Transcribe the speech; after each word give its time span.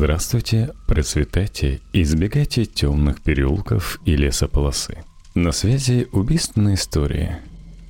Здравствуйте, 0.00 0.70
процветайте 0.86 1.82
и 1.92 2.00
избегайте 2.00 2.64
темных 2.64 3.20
переулков 3.20 4.00
и 4.06 4.16
лесополосы. 4.16 5.04
На 5.34 5.52
связи 5.52 6.08
убийственная 6.10 6.76
история. 6.76 7.40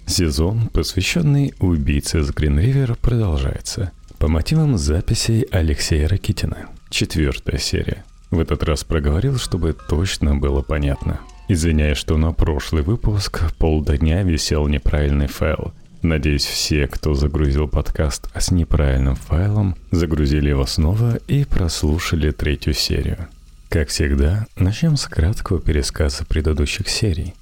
Сезон, 0.07 0.71
посвященный 0.71 1.55
убийце 1.61 2.25
с 2.25 2.33
Гринривер, 2.33 2.97
продолжается. 2.97 3.93
По 4.19 4.27
мотивам 4.27 4.77
записей 4.77 5.43
Алексея 5.53 6.09
Ракитина. 6.09 6.71
Четвертая 6.89 7.59
серия. 7.61 8.05
В 8.33 8.41
этот 8.41 8.65
раз 8.65 8.83
проговорил, 8.83 9.39
чтобы 9.39 9.73
точно 9.73 10.35
было 10.35 10.63
понятно. 10.63 11.21
Извиняюсь, 11.47 11.99
что 11.99 12.17
на 12.17 12.33
прошлый 12.33 12.83
выпуск 12.83 13.57
полдня 13.57 14.25
висел 14.25 14.67
неправильный 14.67 15.29
файл– 15.29 15.73
Надеюсь, 16.03 16.47
все, 16.47 16.87
кто 16.87 17.13
загрузил 17.15 17.69
подкаст 17.69 18.31
с 18.35 18.51
неправильным 18.51 19.17
файлом, 19.17 19.77
загрузили 19.91 20.49
его 20.49 20.65
снова 20.65 21.17
и 21.29 21.45
прослушали 21.45 22.31
третью 22.31 22.73
серию. 22.73 23.29
Как 23.69 23.89
всегда, 23.89 24.47
начнем 24.57 24.97
с 24.97 25.07
краткого 25.07 25.61
пересказа 25.61 26.25
предыдущих 26.25 26.89
серий. 26.89 27.35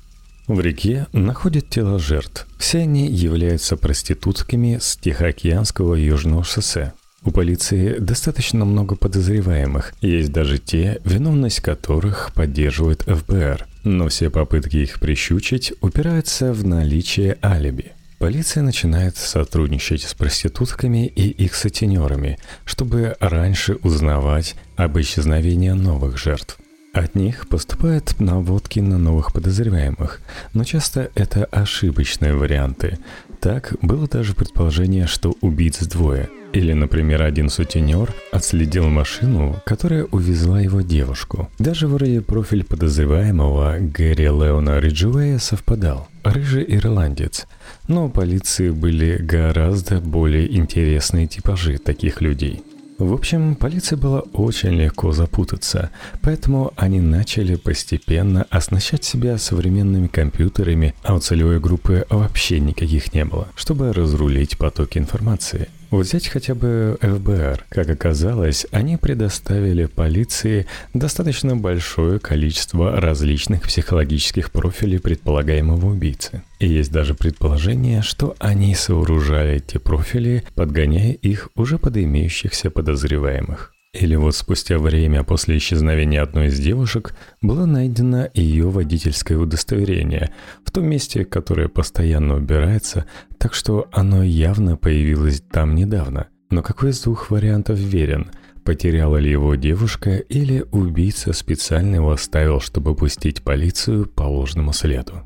В 0.49 0.61
реке 0.61 1.07
находят 1.13 1.69
тела 1.69 2.01
жертв. 2.01 2.47
Все 2.59 2.81
они 2.81 3.07
являются 3.07 3.77
проститутками 3.77 4.79
с 4.81 4.97
Тихоокеанского 4.97 5.95
южного 5.95 6.43
шоссе. 6.43 6.95
У 7.23 7.31
полиции 7.31 7.99
достаточно 7.99 8.65
много 8.65 8.97
подозреваемых, 8.97 9.93
есть 10.01 10.33
даже 10.33 10.59
те, 10.59 11.01
виновность 11.05 11.61
которых 11.61 12.33
поддерживает 12.35 13.03
ФБР, 13.03 13.67
но 13.85 14.09
все 14.09 14.31
попытки 14.31 14.79
их 14.79 14.99
прищучить 14.99 15.73
упираются 15.81 16.53
в 16.53 16.67
наличие 16.67 17.39
алиби– 17.43 17.93
Полиция 18.19 18.65
начинает 18.65 19.17
сотрудничать 19.17 20.03
с 20.03 20.13
проститутками 20.13 21.07
и 21.07 21.29
их 21.29 21.55
сутенерами, 21.55 22.39
чтобы 22.65 23.17
раньше 23.21 23.77
узнавать 23.85 24.57
об 24.75 24.99
исчезновении 24.99 25.71
новых 25.71 26.19
жертв. 26.19 26.59
От 26.93 27.15
них 27.15 27.49
поступают 27.49 28.19
наводки 28.19 28.81
на 28.81 28.99
новых 28.99 29.33
подозреваемых, 29.33 30.21
но 30.53 30.65
часто 30.65 31.13
это 31.15 31.45
ошибочные 31.45 32.35
варианты. 32.35 32.99
Так 33.41 33.75
было 33.83 34.09
даже 34.09 34.35
предположение, 34.35 35.07
что 35.07 35.37
убийц 35.41 35.79
двое. 35.87 36.29
Или, 36.53 36.73
например, 36.73 37.23
один 37.23 37.51
сутенер 37.51 38.15
отследил 38.33 38.89
машину, 38.89 39.61
которая 39.67 40.05
увезла 40.05 40.61
его 40.61 40.81
девушку. 40.81 41.51
Даже 41.59 41.89
вроде 41.89 42.21
профиль 42.21 42.65
подозреваемого 42.65 43.77
Гэри 43.81 44.25
Леона 44.25 44.79
Риджуэя 44.79 45.39
совпадал. 45.39 46.09
Рыжий 46.25 46.65
ирландец. 46.67 47.47
Но 47.87 48.07
у 48.07 48.11
полиции 48.11 48.71
были 48.71 49.17
гораздо 49.19 50.01
более 50.01 50.57
интересные 50.57 51.27
типажи 51.27 51.79
таких 51.79 52.21
людей– 52.21 52.63
в 52.99 53.13
общем, 53.13 53.55
полиции 53.55 53.95
было 53.95 54.23
очень 54.33 54.71
легко 54.71 55.13
запутаться, 55.13 55.91
поэтому 56.21 56.73
они 56.75 57.01
начали 57.01 57.55
постепенно 57.55 58.45
оснащать 58.51 59.05
себя 59.05 59.39
современными 59.39 60.09
компьютерами, 60.09 60.97
а 61.05 61.15
у 61.15 61.21
целевой 61.21 61.61
группы 61.61 62.07
вообще 62.11 62.59
никаких 62.59 63.15
не 63.15 63.25
было, 63.25 63.47
чтобы 63.55 63.93
разрулить 63.93 64.59
потоки 64.59 64.99
информации– 64.99 65.69
Взять 65.91 66.29
хотя 66.29 66.55
бы 66.55 66.99
ФБР. 67.01 67.65
Как 67.71 67.89
оказалось, 67.89 68.67
они 68.73 68.99
предоставили 68.99 69.87
полиции 69.87 70.67
достаточно 70.93 71.57
большое 71.57 72.19
количество 72.19 73.01
различных 73.01 73.63
психологических 73.63 74.51
профилей 74.51 75.01
предполагаемого 75.01 75.87
убийцы. 75.87 76.43
И 76.59 76.69
есть 76.69 76.93
даже 76.93 77.15
предположение, 77.15 78.03
что 78.03 78.37
они 78.39 78.75
сооружали 78.75 79.55
эти 79.55 79.79
профили, 79.79 80.45
подгоняя 80.55 81.13
их 81.13 81.49
уже 81.55 81.79
под 81.79 81.97
имеющихся 81.97 82.71
подозреваемых. 82.71 83.73
Или 83.95 84.17
вот 84.17 84.37
спустя 84.37 84.79
время 84.79 85.25
после 85.25 85.57
исчезновения 85.57 86.23
одной 86.23 86.49
из 86.49 86.59
девушек 86.59 87.15
было 87.41 87.65
найдено 87.65 88.29
ее 88.35 88.69
водительское 88.69 89.39
удостоверение 89.39 90.31
в 90.65 90.71
том 90.71 90.87
месте, 90.87 91.25
которое 91.25 91.69
постоянно 91.69 92.37
убирается, 92.37 93.07
так 93.39 93.55
что 93.55 93.89
оно 93.93 94.23
явно 94.23 94.77
появилось 94.77 95.41
там 95.41 95.75
недавно. 95.75 96.29
Но 96.51 96.63
какой 96.63 96.91
из 96.91 97.01
двух 97.01 97.31
вариантов 97.31 97.79
верен? 97.79 98.31
Потеряла 98.63 99.17
ли 99.17 99.31
его 99.31 99.55
девушка 99.55 100.17
или 100.17 100.67
убийца 100.71 101.33
специально 101.33 101.95
его 101.95 102.11
оставил, 102.11 102.61
чтобы 102.61 102.95
пустить 102.95 103.43
полицию 103.43 104.05
по 104.05 104.25
ложному 104.25 104.75
следу? 104.75 105.23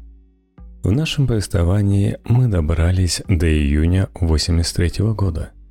В 0.84 0.92
нашем 0.92 1.26
повествовании 1.26 2.18
мы 2.24 2.46
добрались 2.46 3.22
до 3.26 3.52
июня 3.52 4.08
83 4.14 5.04
года– 5.14 5.50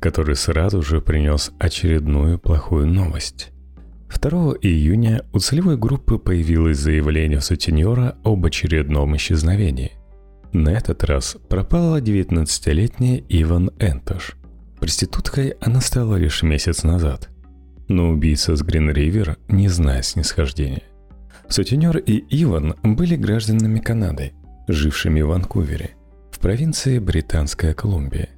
который 0.00 0.36
сразу 0.36 0.82
же 0.82 1.00
принес 1.00 1.52
очередную 1.58 2.38
плохую 2.38 2.86
новость. 2.86 3.52
2 4.08 4.30
июня 4.62 5.22
у 5.32 5.38
целевой 5.38 5.76
группы 5.76 6.18
появилось 6.18 6.78
заявление 6.78 7.40
сутенера 7.40 8.16
об 8.24 8.44
очередном 8.44 9.16
исчезновении. 9.16 9.92
На 10.52 10.70
этот 10.70 11.04
раз 11.04 11.36
пропала 11.48 12.00
19-летняя 12.00 13.22
Иван 13.28 13.70
Энтош. 13.78 14.36
Проституткой 14.80 15.50
она 15.60 15.80
стала 15.80 16.16
лишь 16.16 16.42
месяц 16.42 16.84
назад. 16.84 17.28
Но 17.88 18.10
убийца 18.10 18.56
с 18.56 18.62
Грин-Ривер 18.62 19.36
не 19.48 19.68
знает 19.68 20.06
снисхождения. 20.06 20.82
Сутенер 21.48 21.98
и 21.98 22.24
Иван 22.42 22.74
были 22.82 23.16
гражданами 23.16 23.78
Канады, 23.78 24.32
жившими 24.68 25.20
в 25.20 25.28
Ванкувере, 25.28 25.90
в 26.30 26.38
провинции 26.38 26.98
Британская 26.98 27.74
Колумбия. 27.74 28.28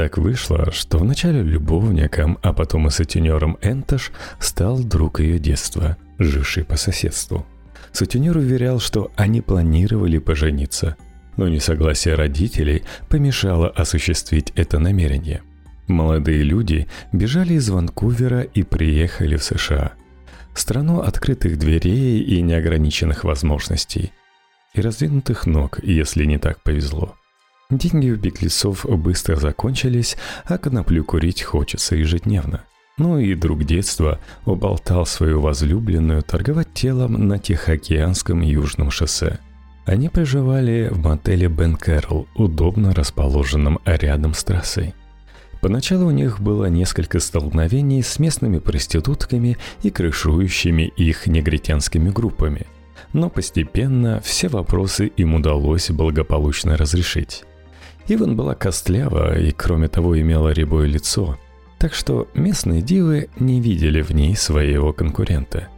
Так 0.00 0.16
вышло, 0.16 0.72
что 0.72 0.96
вначале 0.96 1.42
любовником, 1.42 2.38
а 2.40 2.54
потом 2.54 2.86
и 2.86 2.90
сутенером 2.90 3.58
Энтош 3.60 4.12
стал 4.38 4.78
друг 4.78 5.20
ее 5.20 5.38
детства, 5.38 5.98
живший 6.18 6.64
по 6.64 6.78
соседству. 6.78 7.44
Сутенер 7.92 8.38
уверял, 8.38 8.80
что 8.80 9.12
они 9.16 9.42
планировали 9.42 10.16
пожениться, 10.16 10.96
но 11.36 11.48
несогласие 11.48 12.14
родителей 12.14 12.84
помешало 13.10 13.68
осуществить 13.68 14.54
это 14.56 14.78
намерение. 14.78 15.42
Молодые 15.86 16.44
люди 16.44 16.88
бежали 17.12 17.52
из 17.52 17.68
Ванкувера 17.68 18.40
и 18.40 18.62
приехали 18.62 19.36
в 19.36 19.44
США. 19.44 19.92
Страну 20.54 21.00
открытых 21.00 21.58
дверей 21.58 22.22
и 22.22 22.40
неограниченных 22.40 23.24
возможностей. 23.24 24.12
И 24.72 24.80
раздвинутых 24.80 25.44
ног, 25.44 25.78
если 25.82 26.24
не 26.24 26.38
так 26.38 26.62
повезло– 26.62 27.16
Деньги 27.70 28.10
у 28.10 28.16
беглецов 28.16 28.84
быстро 28.84 29.36
закончились, 29.36 30.16
а 30.44 30.58
коноплю 30.58 31.04
курить 31.04 31.42
хочется 31.42 31.94
ежедневно. 31.94 32.64
Ну 32.98 33.18
и 33.18 33.34
друг 33.34 33.64
детства 33.64 34.18
уболтал 34.44 35.06
свою 35.06 35.40
возлюбленную 35.40 36.22
торговать 36.22 36.74
телом 36.74 37.28
на 37.28 37.38
Тихоокеанском 37.38 38.40
южном 38.40 38.90
шоссе. 38.90 39.38
Они 39.86 40.08
проживали 40.08 40.88
в 40.90 40.98
мотеле 40.98 41.48
Бен 41.48 41.76
Кэрролл, 41.76 42.26
удобно 42.34 42.92
расположенном 42.92 43.78
рядом 43.84 44.34
с 44.34 44.44
трассой. 44.44 44.94
Поначалу 45.60 46.08
у 46.08 46.10
них 46.10 46.40
было 46.40 46.66
несколько 46.66 47.20
столкновений 47.20 48.02
с 48.02 48.18
местными 48.18 48.58
проститутками 48.58 49.58
и 49.82 49.90
крышующими 49.90 50.92
их 50.96 51.26
негритянскими 51.26 52.10
группами. 52.10 52.66
Но 53.12 53.30
постепенно 53.30 54.20
все 54.20 54.48
вопросы 54.48 55.06
им 55.06 55.34
удалось 55.34 55.90
благополучно 55.90 56.76
разрешить. 56.76 57.44
Иван 58.08 58.36
была 58.36 58.54
костлява 58.54 59.38
и, 59.38 59.50
кроме 59.52 59.88
того, 59.88 60.20
имела 60.20 60.50
рябое 60.50 60.86
лицо, 60.86 61.38
так 61.78 61.94
что 61.94 62.28
местные 62.34 62.82
дивы 62.82 63.28
не 63.38 63.60
видели 63.60 64.02
в 64.02 64.10
ней 64.10 64.36
своего 64.36 64.92
конкурента. 64.92 65.68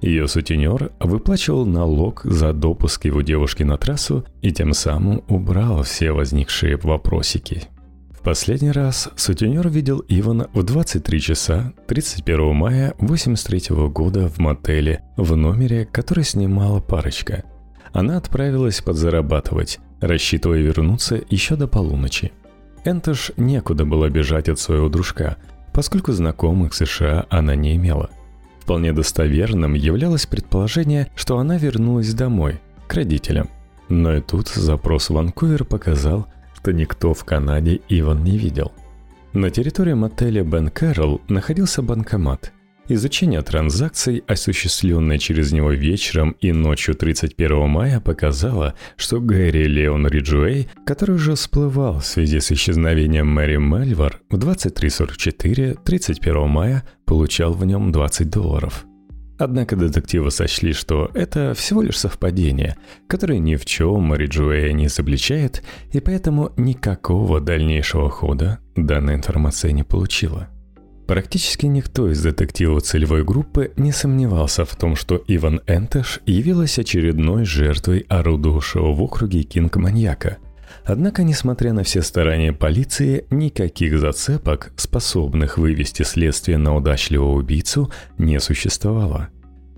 Ее 0.00 0.28
сутенер 0.28 0.92
выплачивал 1.00 1.66
налог 1.66 2.22
за 2.24 2.52
допуск 2.52 3.04
его 3.06 3.22
девушки 3.22 3.64
на 3.64 3.76
трассу 3.76 4.24
и 4.42 4.52
тем 4.52 4.72
самым 4.72 5.24
убрал 5.28 5.82
все 5.82 6.12
возникшие 6.12 6.76
вопросики. 6.76 7.64
В 8.10 8.22
последний 8.22 8.70
раз 8.70 9.08
сутенер 9.16 9.68
видел 9.68 10.04
Ивана 10.08 10.48
в 10.52 10.62
23 10.62 11.20
часа 11.20 11.72
31 11.86 12.54
мая 12.54 12.94
83 12.98 13.74
года 13.88 14.28
в 14.28 14.38
мотеле 14.38 15.02
в 15.16 15.34
номере, 15.34 15.86
который 15.86 16.24
снимала 16.24 16.80
парочка. 16.80 17.44
Она 17.92 18.18
отправилась 18.18 18.80
подзарабатывать, 18.80 19.80
рассчитывая 20.00 20.60
вернуться 20.60 21.20
еще 21.28 21.56
до 21.56 21.66
полуночи. 21.68 22.32
Энтош 22.84 23.32
некуда 23.36 23.84
было 23.84 24.08
бежать 24.08 24.48
от 24.48 24.58
своего 24.58 24.88
дружка, 24.88 25.36
поскольку 25.72 26.12
знакомых 26.12 26.72
в 26.72 26.76
США 26.76 27.26
она 27.30 27.54
не 27.54 27.76
имела. 27.76 28.10
Вполне 28.60 28.92
достоверным 28.92 29.74
являлось 29.74 30.26
предположение, 30.26 31.08
что 31.14 31.38
она 31.38 31.56
вернулась 31.56 32.12
домой, 32.14 32.60
к 32.86 32.94
родителям. 32.94 33.48
Но 33.88 34.14
и 34.14 34.20
тут 34.20 34.48
запрос 34.48 35.08
в 35.08 35.14
Ванкувер 35.14 35.64
показал, 35.64 36.26
что 36.54 36.72
никто 36.72 37.14
в 37.14 37.24
Канаде 37.24 37.80
Иван 37.88 38.22
не 38.24 38.36
видел. 38.36 38.72
На 39.32 39.50
территории 39.50 39.94
мотеля 39.94 40.42
Бен 40.42 40.68
Кэрролл 40.68 41.20
находился 41.28 41.82
банкомат. 41.82 42.52
Изучение 42.90 43.42
транзакций, 43.42 44.24
осуществленное 44.26 45.18
через 45.18 45.52
него 45.52 45.72
вечером 45.72 46.36
и 46.40 46.52
ночью 46.52 46.94
31 46.94 47.68
мая, 47.68 48.00
показало, 48.00 48.74
что 48.96 49.20
Гэри 49.20 49.66
Леон 49.66 50.06
Риджуэй, 50.06 50.70
который 50.86 51.16
уже 51.16 51.34
всплывал 51.34 52.00
в 52.00 52.06
связи 52.06 52.40
с 52.40 52.50
исчезновением 52.50 53.28
Мэри 53.28 53.58
Мельвар, 53.58 54.20
в 54.30 54.36
23.44 54.36 55.78
31 55.84 56.48
мая 56.48 56.82
получал 57.04 57.52
в 57.52 57.62
нем 57.66 57.92
20 57.92 58.30
долларов. 58.30 58.86
Однако 59.38 59.76
детективы 59.76 60.30
сочли, 60.30 60.72
что 60.72 61.10
это 61.12 61.52
всего 61.52 61.82
лишь 61.82 61.98
совпадение, 61.98 62.76
которое 63.06 63.38
ни 63.38 63.56
в 63.56 63.66
чем 63.66 64.14
Риджуэя 64.14 64.72
не 64.72 64.86
изобличает, 64.86 65.62
и 65.92 66.00
поэтому 66.00 66.52
никакого 66.56 67.42
дальнейшего 67.42 68.08
хода 68.08 68.60
данная 68.76 69.16
информация 69.16 69.72
не 69.72 69.84
получила. 69.84 70.48
Практически 71.08 71.64
никто 71.64 72.10
из 72.10 72.22
детективов 72.22 72.82
целевой 72.82 73.24
группы 73.24 73.72
не 73.78 73.92
сомневался 73.92 74.66
в 74.66 74.76
том, 74.76 74.94
что 74.94 75.24
Иван 75.26 75.62
Энтеш 75.66 76.20
явилась 76.26 76.78
очередной 76.78 77.46
жертвой 77.46 78.00
орудовавшего 78.10 78.92
в 78.92 79.00
округе 79.00 79.42
Кинг-маньяка. 79.42 80.36
Однако, 80.84 81.22
несмотря 81.22 81.72
на 81.72 81.82
все 81.82 82.02
старания 82.02 82.52
полиции, 82.52 83.24
никаких 83.30 83.98
зацепок, 83.98 84.70
способных 84.76 85.56
вывести 85.56 86.02
следствие 86.02 86.58
на 86.58 86.76
удачливого 86.76 87.38
убийцу, 87.38 87.90
не 88.18 88.38
существовало. 88.38 89.30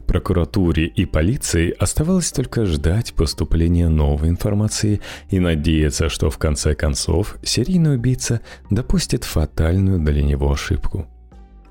Прокуратуре 0.09 0.87
и 0.87 1.05
полиции 1.05 1.73
оставалось 1.79 2.33
только 2.33 2.67
ждать 2.67 3.15
поступления 3.15 3.89
новой 3.89 4.31
информации 4.31 5.01
и 5.29 5.39
надеяться, 5.39 6.09
что 6.09 6.29
в 6.29 6.39
конце 6.39 6.75
концов 6.75 7.37
серийный 7.45 7.95
убийца 7.95 8.41
допустит 8.69 9.23
фатальную 9.23 10.01
для 10.01 10.25
него 10.25 10.51
ошибку– 10.51 11.07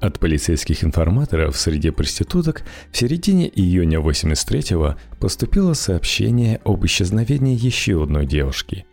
от 0.01 0.19
полицейских 0.19 0.83
информаторов 0.83 1.57
среди 1.57 1.89
проституток 1.89 2.63
в 2.91 2.97
середине 2.97 3.47
июня 3.47 3.99
83-го 3.99 4.95
поступило 5.19 5.73
сообщение 5.73 6.59
об 6.63 6.85
исчезновении 6.85 7.57
еще 7.57 8.03
одной 8.03 8.25
девушки. 8.25 8.85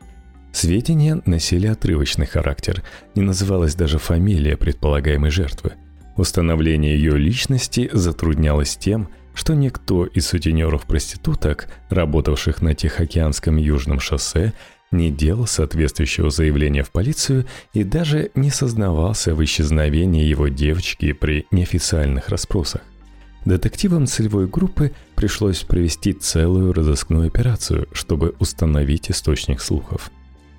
Сведения 0.52 1.20
носили 1.26 1.66
отрывочный 1.66 2.26
характер, 2.26 2.82
не 3.14 3.22
называлась 3.22 3.74
даже 3.74 3.98
фамилия 3.98 4.56
предполагаемой 4.56 5.30
жертвы. 5.30 5.72
Установление 6.16 6.96
ее 6.96 7.18
личности 7.18 7.90
затруднялось 7.92 8.76
тем, 8.76 9.08
что 9.34 9.54
никто 9.54 10.06
из 10.06 10.26
сутенеров 10.26 10.86
проституток, 10.86 11.68
работавших 11.90 12.62
на 12.62 12.74
Тихоокеанском 12.74 13.58
южном 13.58 14.00
шоссе, 14.00 14.54
не 14.90 15.10
делал 15.10 15.46
соответствующего 15.46 16.30
заявления 16.30 16.82
в 16.82 16.90
полицию 16.90 17.46
и 17.72 17.84
даже 17.84 18.30
не 18.34 18.50
сознавался 18.50 19.34
в 19.34 19.44
исчезновении 19.44 20.24
его 20.24 20.48
девочки 20.48 21.12
при 21.12 21.46
неофициальных 21.50 22.28
расспросах. 22.28 22.82
Детективам 23.44 24.06
целевой 24.06 24.48
группы 24.48 24.92
пришлось 25.14 25.60
провести 25.62 26.12
целую 26.12 26.72
разыскную 26.72 27.28
операцию, 27.28 27.88
чтобы 27.92 28.34
установить 28.40 29.10
источник 29.10 29.60
слухов. 29.60 30.10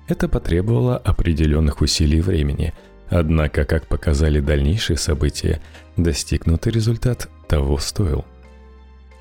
Это 0.08 0.26
потребовало 0.26 0.96
определенных 0.96 1.82
усилий 1.82 2.22
времени, 2.22 2.72
однако, 3.10 3.64
как 3.64 3.88
показали 3.88 4.40
дальнейшие 4.40 4.96
события, 4.96 5.60
достигнутый 5.98 6.72
результат 6.72 7.28
того 7.46 7.76
стоил. 7.78 8.24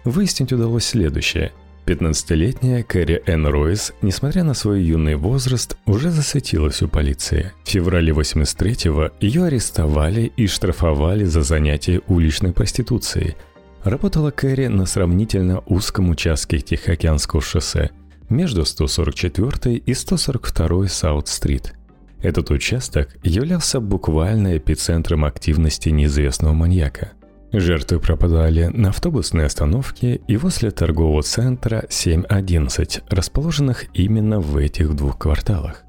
Выяснить 0.06 0.53
удалось 0.53 0.86
следующее– 0.86 1.51
15-летняя 1.88 2.84
Кэрри 2.84 3.24
Энн 3.25 3.48
Ройс, 3.48 3.94
несмотря 4.01 4.44
на 4.44 4.54
свой 4.54 4.84
юный 4.84 5.16
возраст, 5.16 5.78
уже 5.86 6.12
засветилась 6.12 6.81
у 6.81 6.89
полиции. 6.89 7.54
В 7.63 7.69
феврале 7.69 8.12
83-го 8.12 9.12
ее 9.22 9.45
арестовали 9.45 10.31
и 10.36 10.48
штрафовали 10.48 11.24
за 11.24 11.44
занятие 11.44 12.01
уличной 12.07 12.51
проституцией. 12.51 13.38
Работала 13.84 14.31
Кэрри 14.31 14.68
на 14.68 14.86
сравнительно 14.86 15.63
узком 15.66 16.10
участке 16.10 16.60
Тихоокеанского 16.60 17.42
шоссе 17.42 17.92
между 18.28 18.66
144 18.66 19.78
и 19.78 19.94
142 19.94 20.88
Саут-стрит. 20.89 21.74
Этот 22.22 22.51
участок 22.51 23.16
являлся 23.24 23.80
буквально 23.80 24.57
эпицентром 24.57 25.24
активности 25.24 25.88
неизвестного 25.88 26.51
маньяка. 26.51 27.13
Жертвы 27.53 27.99
пропадали 28.01 28.65
на 28.73 28.89
автобусной 28.89 29.45
остановке 29.45 30.19
и 30.27 30.35
возле 30.35 30.69
торгового 30.69 31.23
центра 31.23 31.85
711, 31.89 33.03
расположенных 33.09 33.85
именно 33.94 34.41
в 34.41 34.57
этих 34.57 34.94
двух 34.95 35.17
кварталах. 35.17 35.83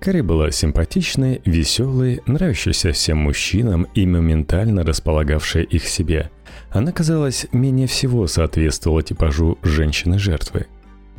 Кари 0.00 0.20
была 0.20 0.50
симпатичной, 0.50 1.40
веселой, 1.46 2.20
нравящейся 2.26 2.92
всем 2.92 3.18
мужчинам 3.18 3.86
и 3.94 4.06
моментально 4.06 4.84
располагавшая 4.84 5.62
их 5.62 5.88
себе. 5.88 6.30
Она, 6.70 6.92
казалось, 6.92 7.46
менее 7.52 7.86
всего 7.86 8.26
соответствовала 8.26 9.02
типажу 9.02 9.58
женщины-жертвы. 9.62 10.66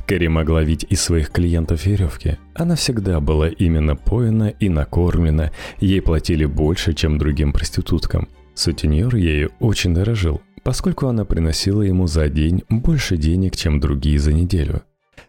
Кэрри 0.05 0.27
могла 0.27 0.63
видеть 0.63 0.91
из 0.91 1.01
своих 1.01 1.31
клиентов 1.31 1.85
веревки. 1.85 2.37
Она 2.53 2.75
всегда 2.75 3.19
была 3.19 3.49
именно 3.49 3.95
поена 3.95 4.49
и 4.59 4.69
накормлена, 4.69 5.51
ей 5.79 6.01
платили 6.01 6.45
больше, 6.45 6.93
чем 6.93 7.17
другим 7.17 7.53
проституткам– 7.53 8.29
Сутенер 8.59 9.15
ею 9.15 9.51
очень 9.61 9.93
дорожил, 9.93 10.41
поскольку 10.63 11.07
она 11.07 11.23
приносила 11.23 11.81
ему 11.81 12.07
за 12.07 12.27
день 12.27 12.63
больше 12.67 13.15
денег, 13.15 13.55
чем 13.55 13.79
другие 13.79 14.19
за 14.19 14.33
неделю. 14.33 14.81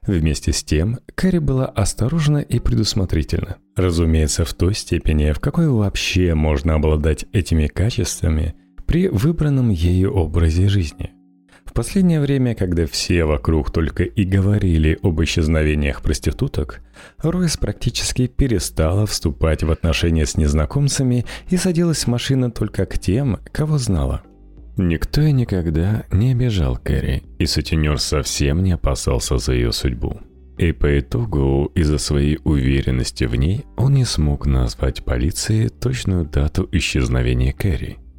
Вместе 0.03 0.53
с 0.53 0.65
тем, 0.65 0.99
Кэрри 1.15 1.39
была 1.39 1.67
осторожна 1.67 2.39
и 2.39 2.59
предусмотрительна. 2.59 3.59
Разумеется, 3.77 4.45
в 4.45 4.53
той 4.55 4.75
степени, 4.75 5.31
в 5.31 5.39
какой 5.39 5.69
вообще 5.69 6.35
можно 6.35 6.75
обладать 6.75 7.25
этими 7.33 7.69
качествами 7.69 8.57
при 8.85 9.07
выбранном 9.07 9.71
ею 9.71 10.13
образе 10.13 10.69
жизни– 10.69 11.13
в 11.71 11.73
последнее 11.73 12.21
время, 12.21 12.57
когда 12.57 12.85
все 12.85 13.25
вокруг 13.25 13.71
только 13.71 14.03
и 14.03 14.25
говорили 14.25 14.99
об 15.05 15.23
исчезновениях 15.23 16.03
проституток, 16.03 16.81
Ройс 17.19 17.57
практически 17.57 18.27
перестала 18.27 19.07
вступать 19.07 19.63
в 19.63 19.71
отношения 19.71 20.27
с 20.27 20.37
незнакомцами 20.37 21.27
и 21.49 21.57
садилась 21.57 22.03
в 22.03 22.09
машину 22.09 22.51
только 22.51 22.87
к 22.87 22.99
тем, 22.99 23.39
кого 23.53 23.79
знала. 23.79 24.23
Никто 24.79 25.23
и 25.23 25.31
никогда 25.31 26.07
не 26.11 26.33
обижал 26.33 26.77
Кэрри, 26.77 27.23
и 27.39 27.47
сутенер 27.47 28.01
совсем 28.01 28.65
не 28.65 28.73
опасался 28.73 29.39
за 29.39 29.53
ее 29.53 29.71
судьбу. 29.71 30.21
И 30.59 30.73
по 30.73 30.99
итогу, 30.99 31.71
из-за 31.77 31.99
своей 31.99 32.41
уверенности 32.43 33.25
в 33.25 33.37
ней, 33.37 33.65
он 33.77 33.95
не 33.95 34.05
смог 34.05 34.45
назвать 34.45 35.05
полиции 35.05 35.69
точную 35.69 36.25
дату 36.25 36.69
исчезновения 36.73 37.53
Кэрри– 37.53 37.99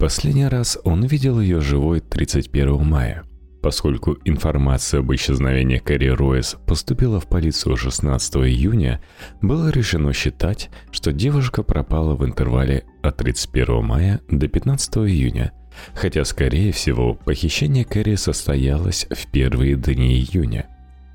Последний 0.00 0.46
раз 0.46 0.78
он 0.82 1.04
видел 1.04 1.40
ее 1.40 1.60
живой 1.60 2.00
31 2.00 2.82
мая. 2.86 3.24
Поскольку 3.60 4.16
информация 4.24 5.00
об 5.00 5.12
исчезновении 5.12 5.76
Кэрри 5.76 6.08
Ройс 6.08 6.56
поступила 6.66 7.20
в 7.20 7.28
полицию 7.28 7.76
16 7.76 8.36
июня, 8.36 9.02
было 9.42 9.68
решено 9.68 10.14
считать, 10.14 10.70
что 10.90 11.12
девушка 11.12 11.62
пропала 11.62 12.14
в 12.14 12.24
интервале 12.24 12.86
от 13.02 13.18
31 13.18 13.84
мая 13.84 14.20
до 14.30 14.48
15 14.48 14.96
июня, 14.96 15.52
хотя, 15.92 16.24
скорее 16.24 16.72
всего, 16.72 17.12
похищение 17.12 17.84
Кэрри 17.84 18.14
состоялось 18.14 19.06
в 19.10 19.30
первые 19.30 19.76
дни 19.76 20.16
июня. 20.16 20.66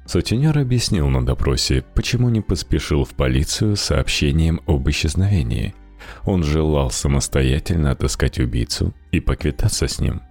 Сутенер 0.05 0.59
объяснил 0.59 1.09
на 1.09 1.25
допросе, 1.25 1.83
почему 1.95 2.29
не 2.29 2.41
поспешил 2.41 3.03
в 3.03 3.15
полицию 3.15 3.77
сообщением 3.77 4.62
об 4.67 4.88
исчезновении– 4.88 5.74
он 6.24 6.43
желал 6.43 6.91
самостоятельно 6.91 7.91
отыскать 7.91 8.39
убийцу 8.39 8.93
и 9.12 9.19
поквитаться 9.19 9.88
с 9.88 10.00
ним. 10.00 10.21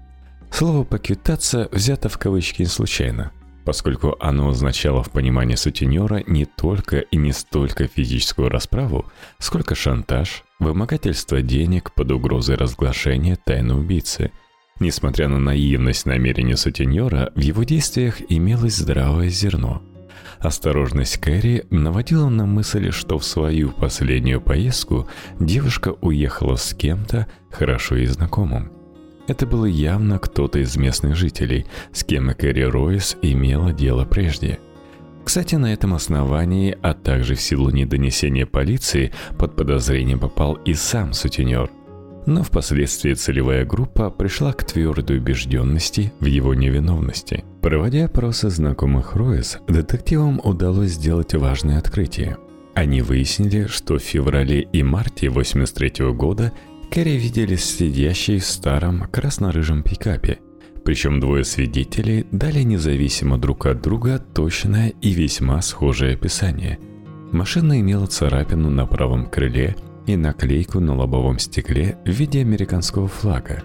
Слово 0.51 0.85
«поквитаться» 0.85 1.69
взято 1.73 2.09
в 2.09 2.19
кавычки 2.19 2.63
не 2.63 2.69
случайно, 2.69 3.33
поскольку 3.65 4.17
оно 4.21 4.51
означало 4.51 5.03
в 5.03 5.11
понимании 5.11 5.57
сутенера 5.57 6.23
не 6.27 6.45
только 6.45 6.99
и 6.99 7.17
не 7.17 7.33
столько 7.33 7.89
физическую 7.89 8.49
расправу, 8.49 9.07
сколько 9.39 9.75
шантаж, 9.75 10.45
вымогательство 10.61 11.43
денег 11.43 11.93
под 11.93 12.13
угрозой 12.13 12.57
разглашения 12.57 13.37
тайны 13.37 13.75
убийцы. 13.75 14.31
Несмотря 14.81 15.29
на 15.29 15.39
наивность 15.39 16.07
намерения 16.07 16.57
сутенера, 16.57 17.33
в 17.35 17.41
его 17.41 17.65
действиях 17.65 18.17
имелось 18.29 18.77
здравое 18.77 19.29
зерно– 19.29 19.83
Осторожность 20.39 21.19
Кэрри 21.19 21.65
наводила 21.71 22.29
на 22.29 22.47
мысль, 22.47 22.91
что 22.91 23.19
в 23.19 23.25
свою 23.25 23.71
последнюю 23.73 24.41
поездку 24.41 25.09
девушка 25.41 25.95
уехала 26.01 26.57
с 26.57 26.75
кем-то 26.75 27.27
хорошо 27.51 27.97
и 27.97 28.07
знакомым. 28.07 28.73
Это 29.27 29.47
был 29.47 29.65
явно 29.65 30.19
кто-то 30.19 30.59
из 30.59 30.77
местных 30.77 31.17
жителей, 31.17 31.67
с 31.93 32.05
кем 32.05 32.33
Кэрри 32.35 32.63
Ройс 32.63 33.17
имела 33.23 33.73
дело 33.73 34.05
прежде. 34.05 34.59
Кстати, 35.25 35.55
на 35.55 35.73
этом 35.73 35.95
основании, 35.95 36.77
а 36.83 36.93
также 36.93 37.35
в 37.35 37.41
силу 37.41 37.71
недонесения 37.71 38.45
полиции, 38.45 39.13
под 39.39 39.57
подозрение 39.57 40.19
попал 40.19 40.55
и 40.55 40.75
сам 40.75 41.15
сутенер– 41.15 41.71
но 42.27 42.43
впоследствии 42.43 43.15
целевая 43.15 43.65
группа 43.65 44.11
пришла 44.11 44.53
к 44.53 44.65
твердой 44.65 45.19
убежденности 45.19 46.13
в 46.21 46.25
его 46.25 46.55
невиновности. 46.55 47.45
Проводя 47.65 48.05
опросы 48.05 48.51
знакомых 48.51 49.17
Ройс, 49.17 49.57
детективам 49.67 50.39
удалось 50.45 50.91
сделать 50.91 51.33
важное 51.33 51.79
открытие. 51.79 52.37
Они 52.75 53.01
выяснили, 53.01 53.69
что 53.69 53.97
в 53.97 54.03
феврале 54.03 54.61
и 54.61 54.83
марте 54.83 55.31
1983 55.31 56.13
года 56.13 56.53
Кэрри 56.91 57.17
видели 57.17 57.57
сидящей 57.57 58.39
в 58.39 58.45
старом 58.45 59.09
красно-рыжем 59.11 59.83
пикапе. 59.83 60.41
Причем 60.85 61.21
двое 61.21 61.43
свидетелей 61.43 62.27
дали 62.31 62.61
независимо 62.61 63.39
друг 63.39 63.65
от 63.65 63.81
друга 63.81 64.19
точное 64.19 64.91
и 65.01 65.13
весьма 65.13 65.63
схожее 65.63 66.17
описание. 66.17 66.79
Машина 67.33 67.81
имела 67.81 68.05
царапину 68.07 68.69
на 68.69 68.85
правом 68.85 69.25
крыле 69.25 69.75
и 70.07 70.17
наклейку 70.17 70.81
на 70.81 70.95
лобовом 70.95 71.39
стекле 71.39 71.97
в 72.05 72.11
виде 72.11 72.43
американского 72.43 73.09
флага. 73.09 73.63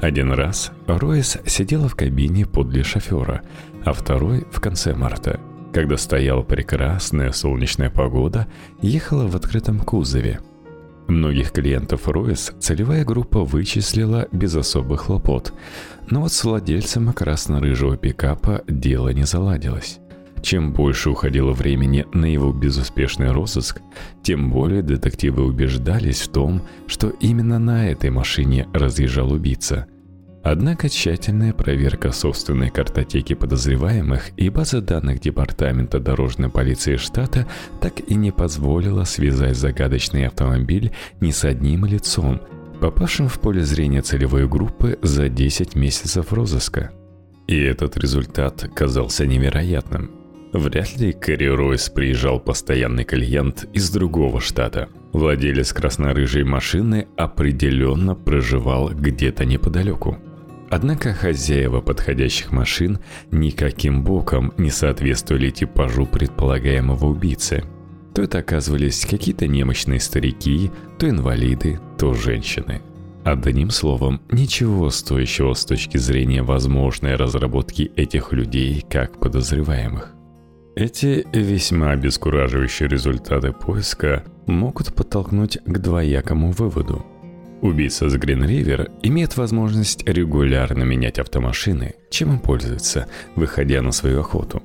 Один 0.00 0.32
раз 0.32 0.70
Ройс 0.86 1.38
сидела 1.44 1.88
в 1.88 1.96
кабине 1.96 2.46
подле 2.46 2.84
шофера, 2.84 3.42
а 3.84 3.92
второй 3.92 4.46
в 4.52 4.60
конце 4.60 4.94
марта, 4.94 5.40
когда 5.72 5.96
стояла 5.96 6.42
прекрасная 6.42 7.32
солнечная 7.32 7.90
погода, 7.90 8.46
ехала 8.80 9.26
в 9.26 9.34
открытом 9.34 9.80
кузове. 9.80 10.38
Многих 11.08 11.52
клиентов 11.52 12.06
Ройс 12.06 12.52
целевая 12.60 13.04
группа 13.04 13.42
вычислила 13.42 14.28
без 14.30 14.54
особых 14.54 15.02
хлопот, 15.02 15.52
но 16.10 16.20
вот 16.20 16.32
с 16.32 16.44
владельцем 16.44 17.12
красно-рыжего 17.12 17.96
пикапа 17.96 18.62
дело 18.68 19.08
не 19.08 19.24
заладилось. 19.24 19.98
Чем 20.42 20.72
больше 20.72 21.10
уходило 21.10 21.52
времени 21.52 22.06
на 22.12 22.26
его 22.26 22.52
безуспешный 22.52 23.32
розыск, 23.32 23.80
тем 24.22 24.50
более 24.50 24.82
детективы 24.82 25.44
убеждались 25.44 26.20
в 26.22 26.28
том, 26.28 26.62
что 26.86 27.08
именно 27.08 27.58
на 27.58 27.90
этой 27.90 28.10
машине 28.10 28.68
разъезжал 28.72 29.32
убийца. 29.32 29.86
Однако 30.44 30.88
тщательная 30.88 31.52
проверка 31.52 32.12
собственной 32.12 32.70
картотеки 32.70 33.34
подозреваемых 33.34 34.30
и 34.36 34.48
базы 34.48 34.80
данных 34.80 35.20
Департамента 35.20 35.98
дорожной 35.98 36.48
полиции 36.48 36.96
штата 36.96 37.46
так 37.80 38.00
и 38.08 38.14
не 38.14 38.30
позволила 38.30 39.04
связать 39.04 39.56
загадочный 39.56 40.26
автомобиль 40.26 40.92
ни 41.20 41.32
с 41.32 41.44
одним 41.44 41.84
лицом, 41.84 42.40
попавшим 42.80 43.28
в 43.28 43.40
поле 43.40 43.62
зрения 43.62 44.00
целевой 44.00 44.48
группы 44.48 44.98
за 45.02 45.28
10 45.28 45.74
месяцев 45.74 46.32
розыска. 46.32 46.92
И 47.48 47.58
этот 47.58 47.96
результат 47.96 48.70
казался 48.74 49.26
невероятным. 49.26 50.17
Вряд 50.52 50.96
ли 50.96 51.12
Кэрри 51.12 51.48
Ройс 51.48 51.90
приезжал 51.90 52.40
постоянный 52.40 53.04
клиент 53.04 53.68
из 53.74 53.90
другого 53.90 54.40
штата. 54.40 54.88
Владелец 55.12 55.72
краснорыжей 55.72 56.44
машины 56.44 57.06
определенно 57.16 58.14
проживал 58.14 58.90
где-то 58.90 59.44
неподалеку. 59.44 60.16
Однако 60.70 61.14
хозяева 61.14 61.80
подходящих 61.80 62.52
машин 62.52 62.98
никаким 63.30 64.02
боком 64.02 64.52
не 64.58 64.70
соответствовали 64.70 65.50
типажу 65.50 66.06
предполагаемого 66.06 67.06
убийцы. 67.06 67.64
То 68.14 68.22
это 68.22 68.38
оказывались 68.38 69.06
какие-то 69.06 69.46
немощные 69.46 70.00
старики, 70.00 70.70
то 70.98 71.08
инвалиды, 71.08 71.78
то 71.98 72.14
женщины. 72.14 72.82
Одним 73.24 73.70
словом, 73.70 74.22
ничего 74.30 74.90
стоящего 74.90 75.52
с 75.52 75.64
точки 75.64 75.98
зрения 75.98 76.42
возможной 76.42 77.16
разработки 77.16 77.90
этих 77.96 78.32
людей 78.32 78.84
как 78.88 79.18
подозреваемых. 79.18 80.17
Эти 80.78 81.26
весьма 81.32 81.90
обескураживающие 81.90 82.88
результаты 82.88 83.50
поиска 83.52 84.22
могут 84.46 84.94
подтолкнуть 84.94 85.58
к 85.66 85.78
двоякому 85.78 86.52
выводу. 86.52 87.04
Убийца 87.62 88.08
с 88.08 88.14
Грин-Ривер 88.14 88.88
имеет 89.02 89.36
возможность 89.36 90.08
регулярно 90.08 90.84
менять 90.84 91.18
автомашины, 91.18 91.96
чем 92.10 92.30
он 92.30 92.38
пользуется, 92.38 93.08
выходя 93.34 93.82
на 93.82 93.90
свою 93.90 94.20
охоту. 94.20 94.62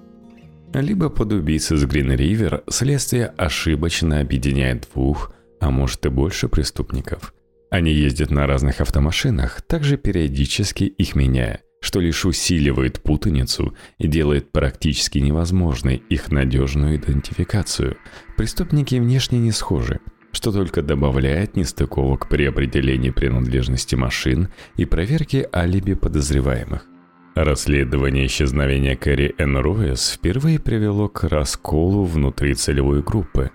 Либо 0.75 1.09
под 1.09 1.33
убийцей 1.33 1.77
с 1.77 1.83
Грин-Ривер 1.83 2.61
следствие 2.69 3.33
ошибочно 3.35 4.19
объединяет 4.19 4.87
двух, 4.93 5.33
а 5.59 5.71
может 5.71 6.05
и 6.05 6.09
больше 6.09 6.47
преступников. 6.47 7.33
Они 7.71 7.91
ездят 7.91 8.29
на 8.29 8.45
разных 8.45 8.81
автомашинах, 8.81 9.63
также 9.63 9.97
периодически 9.97 10.83
их 10.83 11.15
меняя– 11.15 11.61
что 11.83 11.99
лишь 11.99 12.25
усиливает 12.25 13.03
путаницу 13.03 13.75
и 13.97 14.07
делает 14.07 14.53
практически 14.53 15.17
невозможной 15.17 16.01
их 16.09 16.31
надежную 16.31 16.95
идентификацию. 16.95 17.97
Преступники 18.37 18.95
внешне 18.95 19.37
не 19.37 19.51
схожи, 19.51 19.99
что 20.31 20.53
только 20.53 20.81
добавляет 20.81 21.57
нестыковок 21.57 22.29
при 22.29 22.45
определении 22.45 23.09
принадлежности 23.09 23.95
машин 23.95 24.47
и 24.77 24.85
проверке 24.85 25.47
алиби 25.53 25.93
подозреваемых. 25.93 26.85
Расследование 27.35 28.27
исчезновения 28.27 28.95
Кэрри 28.95 29.35
Энроэс 29.37 30.11
впервые 30.11 30.59
привело 30.59 31.09
к 31.09 31.25
расколу 31.25 32.05
внутри 32.05 32.53
целевой 32.53 33.03
группы. 33.03 33.51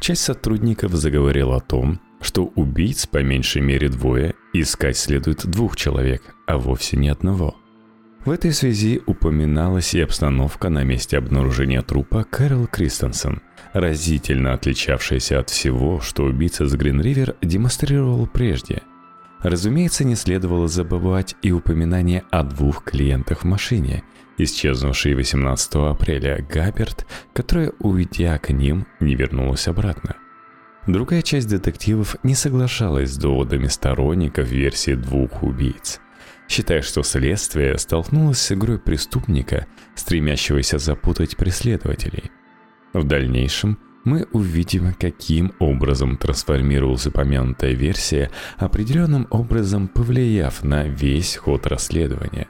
Часть 0.00 0.22
сотрудников 0.22 0.92
заговорила 0.94 1.58
о 1.58 1.60
том, 1.60 2.00
что 2.20 2.46
убийц 2.56 3.06
по 3.06 3.22
меньшей 3.22 3.62
мере 3.62 3.88
двое, 3.88 4.34
искать 4.52 4.96
следует 4.96 5.46
двух 5.46 5.76
человек, 5.76 6.34
а 6.48 6.58
вовсе 6.58 6.96
не 6.96 7.08
одного– 7.08 7.54
в 8.24 8.30
этой 8.30 8.52
связи 8.52 9.00
упоминалась 9.06 9.94
и 9.94 10.00
обстановка 10.00 10.68
на 10.70 10.82
месте 10.82 11.16
обнаружения 11.16 11.82
трупа 11.82 12.24
Кэрол 12.24 12.66
Кристенсен, 12.66 13.40
разительно 13.72 14.54
отличавшаяся 14.54 15.38
от 15.38 15.50
всего, 15.50 16.00
что 16.00 16.24
убийца 16.24 16.66
с 16.66 16.74
Грин-Ривер 16.74 17.36
демонстрировал 17.42 18.26
прежде. 18.26 18.82
Разумеется, 19.40 20.04
не 20.04 20.16
следовало 20.16 20.66
забывать 20.66 21.36
и 21.42 21.52
упоминание 21.52 22.24
о 22.30 22.42
двух 22.42 22.82
клиентах 22.82 23.42
в 23.42 23.44
машине, 23.44 24.02
исчезнувшей 24.36 25.14
18 25.14 25.74
апреля 25.76 26.44
Габерт, 26.48 27.06
которая, 27.32 27.72
уйдя 27.78 28.36
к 28.38 28.50
ним, 28.50 28.86
не 28.98 29.14
вернулась 29.14 29.68
обратно. 29.68 30.16
Другая 30.88 31.22
часть 31.22 31.48
детективов 31.48 32.16
не 32.24 32.34
соглашалась 32.34 33.12
с 33.12 33.16
доводами 33.16 33.68
сторонников 33.68 34.48
версии 34.48 34.94
двух 34.94 35.44
убийц– 35.44 36.00
считая, 36.48 36.82
что 36.82 37.02
следствие 37.02 37.78
столкнулось 37.78 38.40
с 38.40 38.52
игрой 38.52 38.78
преступника, 38.78 39.66
стремящегося 39.94 40.78
запутать 40.78 41.36
преследователей. 41.36 42.30
В 42.92 43.04
дальнейшем 43.04 43.78
мы 44.04 44.26
увидим, 44.32 44.94
каким 44.94 45.52
образом 45.58 46.16
трансформировалась 46.16 47.06
упомянутая 47.06 47.72
версия, 47.72 48.30
определенным 48.56 49.26
образом 49.30 49.88
повлияв 49.88 50.62
на 50.62 50.84
весь 50.84 51.36
ход 51.36 51.66
расследования. 51.66 52.48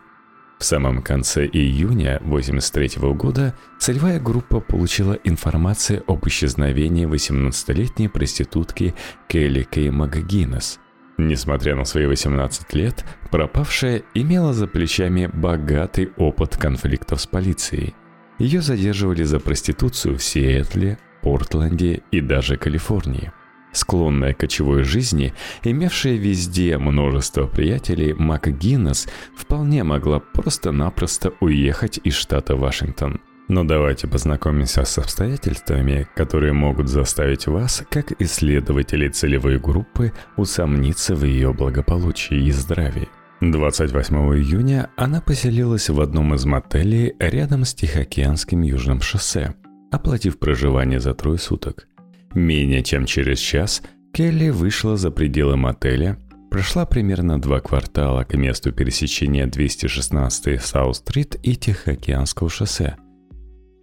В 0.59 0.65
самом 0.65 1.03
конце 1.03 1.47
июня 1.47 2.17
1983 2.17 3.13
года 3.13 3.55
целевая 3.79 4.21
группа 4.21 4.61
получила 4.61 5.17
информацию 5.25 6.03
об 6.09 6.27
исчезновении 6.27 7.07
18-летней 7.07 8.09
проститутки 8.09 8.95
Келли 9.29 9.63
Кей 9.63 9.91
МакГиннес– 9.91 10.81
Несмотря 11.19 11.75
на 11.75 11.85
свои 11.85 12.07
18 12.07 12.73
лет, 12.75 13.05
пропавшая 13.33 14.05
имела 14.15 14.53
за 14.53 14.69
плечами 14.69 15.27
богатый 15.27 16.11
опыт 16.17 16.57
конфликтов 16.57 17.21
с 17.21 17.27
полицией. 17.27 17.95
Ее 18.39 18.63
задерживали 18.63 19.25
за 19.25 19.41
проституцию 19.41 20.17
в 20.17 20.23
Сиэтле, 20.23 20.97
Портленде 21.23 22.03
и 22.13 22.21
даже 22.21 22.57
Калифорнии. 22.57 23.33
Склонная 23.73 24.33
к 24.33 24.39
кочевой 24.39 24.85
жизни, 24.85 25.35
имевшая 25.65 26.15
везде 26.15 26.79
множество 26.79 27.49
приятелей, 27.49 28.15
МакГиннес 28.15 29.09
вполне 29.37 29.83
могла 29.83 30.21
просто-напросто 30.21 31.33
уехать 31.41 31.99
из 32.05 32.15
штата 32.15 32.55
Вашингтон– 32.55 33.21
но 33.49 33.65
давайте 33.65 34.07
познакомимся 34.07 34.85
с 34.85 34.99
обстоятельствами, 34.99 36.07
которые 36.15 36.53
могут 36.53 36.89
заставить 36.89 37.47
вас, 37.47 37.83
как 37.91 38.13
исследователи 38.21 39.09
целевой 39.09 39.59
группы, 39.59 40.13
усомниться 40.37 41.15
в 41.15 41.25
ее 41.25 41.55
благополучии 41.55 42.37
и 42.37 42.53
здравии. 42.53 43.09
28 43.41 44.17
июня 44.37 44.91
она 44.97 45.21
поселилась 45.21 45.89
в 45.89 46.01
одном 46.01 46.35
из 46.35 46.45
мотелей 46.45 47.15
рядом 47.19 47.65
с 47.65 47.73
Тихоокеанским 47.73 48.63
южным 48.63 49.01
шоссе, 49.01 49.55
оплатив 49.91 50.39
проживание 50.39 51.01
за 51.01 51.15
трое 51.15 51.39
суток. 51.39 51.87
Менее 52.35 52.83
чем 52.83 53.07
через 53.07 53.39
час 53.39 53.81
Келли 54.13 54.51
вышла 54.51 54.97
за 54.97 55.11
пределы 55.11 55.57
мотеля, 55.57 56.19
прошла 56.51 56.85
примерно 56.85 57.41
два 57.41 57.61
квартала 57.61 58.25
к 58.25 58.35
месту 58.35 58.73
пересечения 58.73 59.47
216 59.47 60.61
Саут-стрит 60.61 61.37
и 61.43 61.55
Тихоокеанского 61.55 62.51
шоссе– 62.51 62.97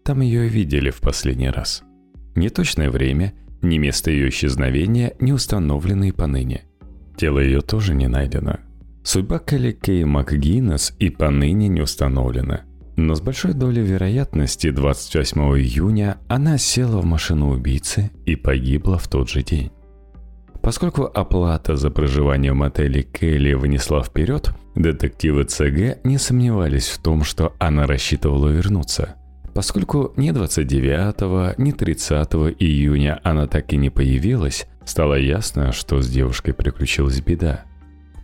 там 0.05 0.21
ее 0.21 0.47
видели 0.47 0.91
в 0.91 1.01
последний 1.01 1.49
раз. 1.49 1.81
Ни 2.35 2.49
точное 2.49 2.91
время, 2.91 3.33
ни 3.63 3.79
место 3.79 4.11
ее 4.11 4.29
исчезновения 4.29 5.13
не 5.19 5.33
установлены 5.33 6.09
и 6.09 6.11
поныне. 6.11 6.65
Тело 7.17 7.39
ее 7.39 7.61
тоже 7.61 7.95
не 7.95 8.07
найдено. 8.07 8.57
Судьба 9.03 9.39
Келли 9.39 9.71
Кей 9.71 10.03
МакГиннес 10.03 10.93
и 10.99 11.09
поныне 11.09 11.67
не 11.69 11.81
установлена. 11.81 12.61
Но 12.97 13.15
с 13.15 13.21
большой 13.21 13.53
долей 13.53 13.81
вероятности 13.81 14.69
28 14.69 15.41
июня 15.57 16.17
она 16.27 16.59
села 16.59 17.01
в 17.01 17.05
машину 17.05 17.49
убийцы 17.49 18.11
и 18.25 18.35
погибла 18.35 18.99
в 18.99 19.07
тот 19.07 19.29
же 19.29 19.41
день. 19.41 19.71
Поскольку 20.61 21.03
оплата 21.03 21.77
за 21.77 21.89
проживание 21.89 22.53
в 22.53 22.57
мотеле 22.57 23.01
Келли 23.01 23.53
вынесла 23.53 24.03
вперед, 24.03 24.51
детективы 24.75 25.45
ЦГ 25.45 26.05
не 26.05 26.19
сомневались 26.19 26.89
в 26.89 27.01
том, 27.01 27.23
что 27.23 27.53
она 27.57 27.87
рассчитывала 27.87 28.49
вернуться– 28.49 29.15
Поскольку 29.55 30.11
ни 30.17 30.31
29, 30.31 31.57
ни 31.57 31.71
30 31.71 32.33
июня 32.59 33.21
она 33.23 33.47
так 33.47 33.71
и 33.71 33.77
не 33.77 33.89
появилась, 33.89 34.67
стало 34.83 35.13
ясно, 35.15 35.71
что 35.71 36.01
с 36.01 36.09
девушкой 36.09 36.53
приключилась 36.53 37.21
беда. 37.21 37.63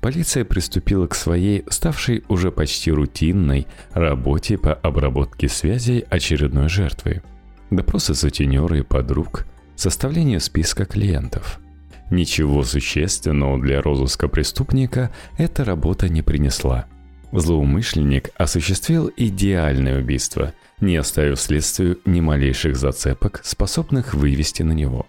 Полиция 0.01 0.43
приступила 0.43 1.07
к 1.07 1.15
своей, 1.15 1.63
ставшей 1.69 2.25
уже 2.27 2.51
почти 2.51 2.91
рутинной, 2.91 3.65
работе 3.93 4.57
по 4.57 4.73
обработке 4.73 5.47
связей 5.47 6.03
очередной 6.09 6.67
жертвы. 6.67 7.21
Допросы 7.69 8.13
сутенера 8.13 8.79
и 8.79 8.81
подруг, 8.81 9.45
составление 9.77 10.41
списка 10.41 10.83
клиентов. 10.83 11.61
Ничего 12.09 12.63
существенного 12.63 13.57
для 13.57 13.81
розыска 13.81 14.27
преступника 14.27 15.11
эта 15.38 15.63
работа 15.63 16.09
не 16.09 16.23
принесла. 16.23 16.88
Злоумышленник 17.31 18.31
осуществил 18.35 19.09
идеальное 19.15 20.01
убийство– 20.01 20.53
не 20.81 20.97
оставив 20.97 21.39
следствию 21.39 22.00
ни 22.05 22.19
малейших 22.19 22.75
зацепок, 22.75 23.41
способных 23.43 24.13
вывести 24.13 24.63
на 24.63 24.73
него. 24.73 25.07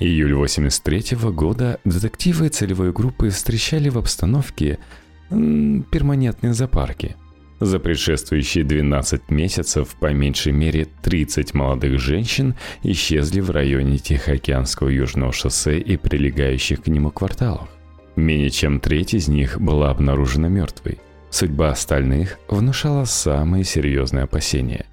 Июль 0.00 0.34
83 0.34 1.16
года 1.32 1.80
детективы 1.84 2.48
целевой 2.48 2.92
группы 2.92 3.30
встречали 3.30 3.88
в 3.88 3.98
обстановке 3.98 4.78
перманентной 5.28 6.52
зоопарки. 6.52 7.16
За 7.60 7.80
предшествующие 7.80 8.62
12 8.62 9.30
месяцев 9.30 9.96
по 9.98 10.12
меньшей 10.12 10.52
мере 10.52 10.86
30 11.02 11.54
молодых 11.54 11.98
женщин 11.98 12.54
исчезли 12.84 13.40
в 13.40 13.50
районе 13.50 13.98
Тихоокеанского 13.98 14.88
южного 14.88 15.32
шоссе 15.32 15.80
и 15.80 15.96
прилегающих 15.96 16.82
к 16.82 16.86
нему 16.86 17.10
кварталах. 17.10 17.68
Менее 18.14 18.50
чем 18.50 18.78
треть 18.78 19.14
из 19.14 19.26
них 19.26 19.60
была 19.60 19.90
обнаружена 19.90 20.48
мертвой. 20.48 20.98
Судьба 21.30 21.70
остальных 21.70 22.38
внушала 22.48 23.04
самые 23.04 23.64
серьезные 23.64 24.24
опасения. 24.24 24.86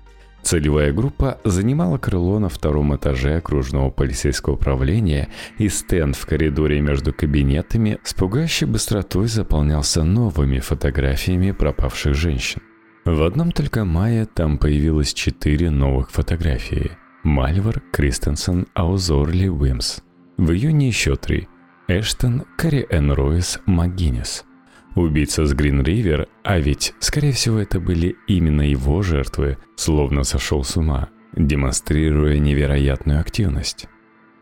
Целевая 0.45 0.93
группа 0.93 1.39
занимала 1.43 1.97
крыло 1.97 2.37
на 2.37 2.49
втором 2.49 2.95
этаже 2.95 3.37
окружного 3.37 3.89
полицейского 3.89 4.53
управления, 4.53 5.29
и 5.57 5.69
стенд 5.69 6.15
в 6.15 6.27
коридоре 6.27 6.81
между 6.81 7.13
кабинетами 7.13 7.97
с 8.03 8.13
пугающей 8.13 8.67
быстротой 8.67 9.27
заполнялся 9.27 10.03
новыми 10.03 10.59
фотографиями 10.59 11.49
пропавших 11.49 12.13
женщин. 12.13 12.61
В 13.05 13.23
одном 13.23 13.51
только 13.51 13.85
мае 13.85 14.27
там 14.27 14.59
появилось 14.59 15.15
четыре 15.15 15.71
новых 15.71 16.11
фотографии. 16.11 16.91
Мальвар, 17.23 17.81
Кристенсен, 17.91 18.67
Аузорли, 18.75 19.47
Уимс. 19.47 20.01
В 20.37 20.51
июне 20.51 20.89
еще 20.89 21.15
три. 21.15 21.47
Эштон, 21.87 22.43
Карри 22.55 22.85
Энн 22.91 23.11
Ройс, 23.11 23.59
МакГиннес– 23.65 24.45
Убийца 24.95 25.45
с 25.45 25.53
Грин-Ривер, 25.53 26.27
а 26.43 26.59
ведь, 26.59 26.93
скорее 26.99 27.33
всего, 27.33 27.59
это 27.59 27.81
были 27.81 28.15
именно 28.27 28.61
его 28.61 29.01
жертвы, 29.01 29.57
словно 29.75 30.23
сошел 30.23 30.63
с 30.63 30.77
ума, 30.77 31.09
демонстрируя 31.35 32.39
невероятную 32.39 33.19
активность. 33.19 33.87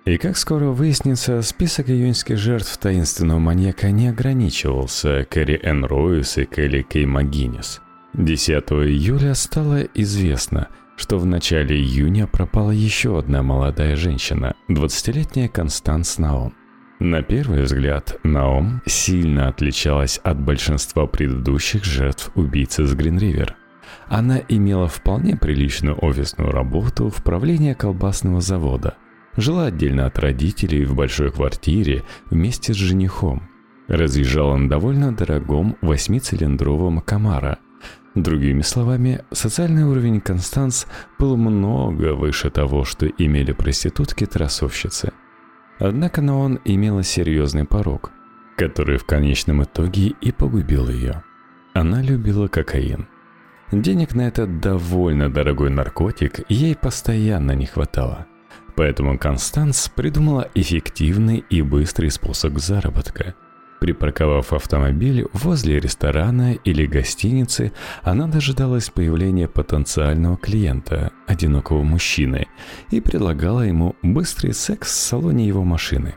И 0.05 0.17
как 0.17 0.37
скоро 0.37 0.65
выяснится, 0.65 1.41
список 1.41 1.89
июньских 1.89 2.37
жертв 2.37 2.77
таинственного 2.77 3.39
маньяка 3.39 3.89
не 3.89 4.09
ограничивался 4.09 5.25
Кэрри 5.29 5.59
Энн 5.63 5.85
Ройс 5.85 6.37
и 6.37 6.45
Келли 6.45 6.83
Кей 6.83 7.05
МакГиннес. 7.05 7.81
10 8.13 8.51
июля 8.51 9.33
стало 9.33 9.81
известно, 9.95 10.67
что 10.97 11.17
в 11.17 11.25
начале 11.25 11.75
июня 11.75 12.27
пропала 12.27 12.71
еще 12.71 13.17
одна 13.17 13.41
молодая 13.41 13.95
женщина, 13.95 14.53
20-летняя 14.69 15.47
Констанс 15.47 16.19
Наон. 16.19 16.53
На 16.99 17.21
первый 17.21 17.63
взгляд, 17.63 18.19
Наом 18.23 18.81
сильно 18.85 19.47
отличалась 19.47 20.19
от 20.23 20.39
большинства 20.39 21.07
предыдущих 21.07 21.83
жертв 21.83 22.31
убийцы 22.35 22.85
с 22.85 22.93
Гринривер. 22.93 23.55
Она 24.07 24.39
имела 24.47 24.87
вполне 24.87 25.35
приличную 25.35 25.97
офисную 26.03 26.51
работу 26.51 27.09
в 27.09 27.23
правлении 27.23 27.73
колбасного 27.73 28.41
завода. 28.41 28.95
Жила 29.35 29.65
отдельно 29.65 30.05
от 30.05 30.19
родителей 30.19 30.85
в 30.85 30.95
большой 30.95 31.31
квартире 31.31 32.03
вместе 32.29 32.73
с 32.73 32.77
женихом. 32.77 33.49
Разъезжала 33.87 34.55
на 34.55 34.69
довольно 34.69 35.13
дорогом 35.13 35.75
восьмицилиндровом 35.81 37.01
Камара. 37.01 37.57
Другими 38.15 38.61
словами, 38.61 39.25
социальный 39.31 39.83
уровень 39.83 40.21
Констанс 40.21 40.87
был 41.17 41.35
много 41.35 42.13
выше 42.13 42.51
того, 42.51 42.85
что 42.85 43.07
имели 43.07 43.51
проститутки-трассовщицы– 43.51 45.11
Однако 45.79 46.21
Наон 46.21 46.59
имела 46.65 47.03
серьезный 47.03 47.65
порог, 47.65 48.11
который 48.57 48.97
в 48.97 49.05
конечном 49.05 49.63
итоге 49.63 50.13
и 50.21 50.31
погубил 50.31 50.89
ее. 50.89 51.23
Она 51.73 52.01
любила 52.01 52.47
кокаин. 52.47 53.07
Денег 53.71 54.13
на 54.13 54.27
этот 54.27 54.59
довольно 54.59 55.33
дорогой 55.33 55.71
наркотик 55.71 56.41
ей 56.49 56.75
постоянно 56.75 57.53
не 57.53 57.65
хватало. 57.65 58.27
Поэтому 58.75 59.17
Констанс 59.17 59.89
придумала 59.89 60.47
эффективный 60.53 61.43
и 61.49 61.61
быстрый 61.61 62.11
способ 62.11 62.57
заработка– 62.59 63.35
Припарковав 63.83 64.53
автомобиль 64.53 65.25
возле 65.33 65.77
ресторана 65.77 66.53
или 66.53 66.85
гостиницы, 66.85 67.73
она 68.01 68.27
дожидалась 68.27 68.89
появления 68.89 69.49
потенциального 69.49 70.37
клиента, 70.37 71.11
одинокого 71.27 71.83
мужчины, 71.83 72.47
и 72.91 73.01
предлагала 73.01 73.59
ему 73.59 73.97
быстрый 74.01 74.53
секс 74.53 74.87
в 74.87 74.95
салоне 74.95 75.45
его 75.45 75.65
машины. 75.65 76.15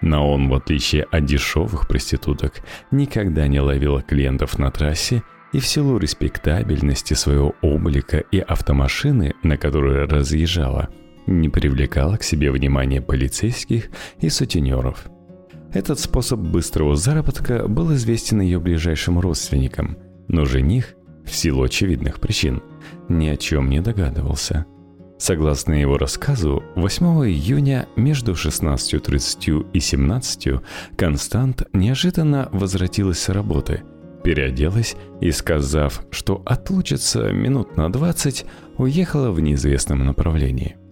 Но 0.00 0.32
он, 0.32 0.48
в 0.48 0.54
отличие 0.54 1.04
от 1.04 1.26
дешевых 1.26 1.86
проституток, 1.86 2.54
никогда 2.90 3.46
не 3.46 3.60
ловила 3.60 4.02
клиентов 4.02 4.58
на 4.58 4.72
трассе 4.72 5.22
и 5.52 5.60
в 5.60 5.66
силу 5.68 5.98
респектабельности 5.98 7.14
своего 7.14 7.54
облика 7.62 8.18
и 8.18 8.40
автомашины, 8.40 9.34
на 9.44 9.56
которой 9.56 10.06
разъезжала, 10.06 10.88
не 11.28 11.48
привлекала 11.50 12.16
к 12.16 12.24
себе 12.24 12.50
внимания 12.50 13.00
полицейских 13.00 13.90
и 14.18 14.28
сутенеров– 14.28 15.06
этот 15.76 16.00
способ 16.00 16.40
быстрого 16.40 16.96
заработка 16.96 17.68
был 17.68 17.94
известен 17.94 18.40
ее 18.40 18.58
ближайшим 18.58 19.20
родственникам, 19.20 19.98
но 20.28 20.44
жених, 20.44 20.94
в 21.24 21.34
силу 21.34 21.62
очевидных 21.64 22.20
причин, 22.20 22.62
ни 23.08 23.28
о 23.28 23.36
чем 23.36 23.68
не 23.68 23.80
догадывался. 23.80 24.64
Согласно 25.18 25.72
его 25.74 25.98
рассказу, 25.98 26.62
8 26.76 27.06
июня 27.28 27.86
между 27.96 28.32
16.30 28.32 29.70
и 29.72 29.80
17 29.80 30.48
Констант 30.96 31.62
неожиданно 31.72 32.48
возвратилась 32.52 33.18
с 33.18 33.28
работы, 33.28 33.82
переоделась 34.24 34.94
и, 35.20 35.30
сказав, 35.30 36.04
что 36.10 36.42
отлучится 36.44 37.32
минут 37.32 37.76
на 37.76 37.90
20, 37.90 38.44
уехала 38.78 39.30
в 39.30 39.40
неизвестном 39.40 40.04
направлении– 40.04 40.76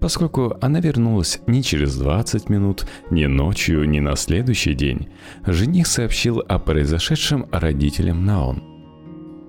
поскольку 0.00 0.56
она 0.60 0.80
вернулась 0.80 1.40
ни 1.46 1.60
через 1.60 1.96
20 1.96 2.48
минут, 2.48 2.86
ни 3.10 3.26
ночью, 3.26 3.88
ни 3.88 4.00
на 4.00 4.16
следующий 4.16 4.74
день. 4.74 5.08
Жених 5.46 5.86
сообщил 5.86 6.42
о 6.48 6.58
произошедшем 6.58 7.46
родителям 7.52 8.24
Наон. 8.24 8.62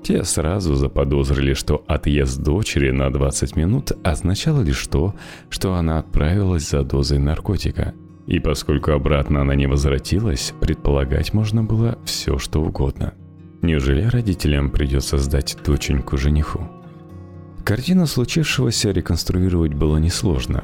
Те 0.03 0.23
сразу 0.23 0.75
заподозрили, 0.75 1.53
что 1.53 1.83
отъезд 1.87 2.41
дочери 2.41 2.91
на 2.91 3.11
20 3.11 3.55
минут 3.55 3.91
означало 4.03 4.61
лишь 4.61 4.87
то, 4.87 5.15
что 5.49 5.75
она 5.75 5.99
отправилась 5.99 6.69
за 6.69 6.83
дозой 6.83 7.19
наркотика. 7.19 7.93
И 8.25 8.39
поскольку 8.39 8.91
обратно 8.91 9.41
она 9.41 9.55
не 9.55 9.67
возвратилась, 9.67 10.53
предполагать 10.59 11.33
можно 11.33 11.63
было 11.63 11.99
все, 12.05 12.37
что 12.39 12.61
угодно. 12.61 13.13
Неужели 13.61 14.03
родителям 14.03 14.71
придется 14.71 15.17
сдать 15.17 15.55
доченьку 15.63 16.17
жениху? 16.17 16.80
Картину 17.63 18.07
случившегося 18.07 18.91
реконструировать 18.91 19.73
было 19.73 19.97
несложно. 19.97 20.63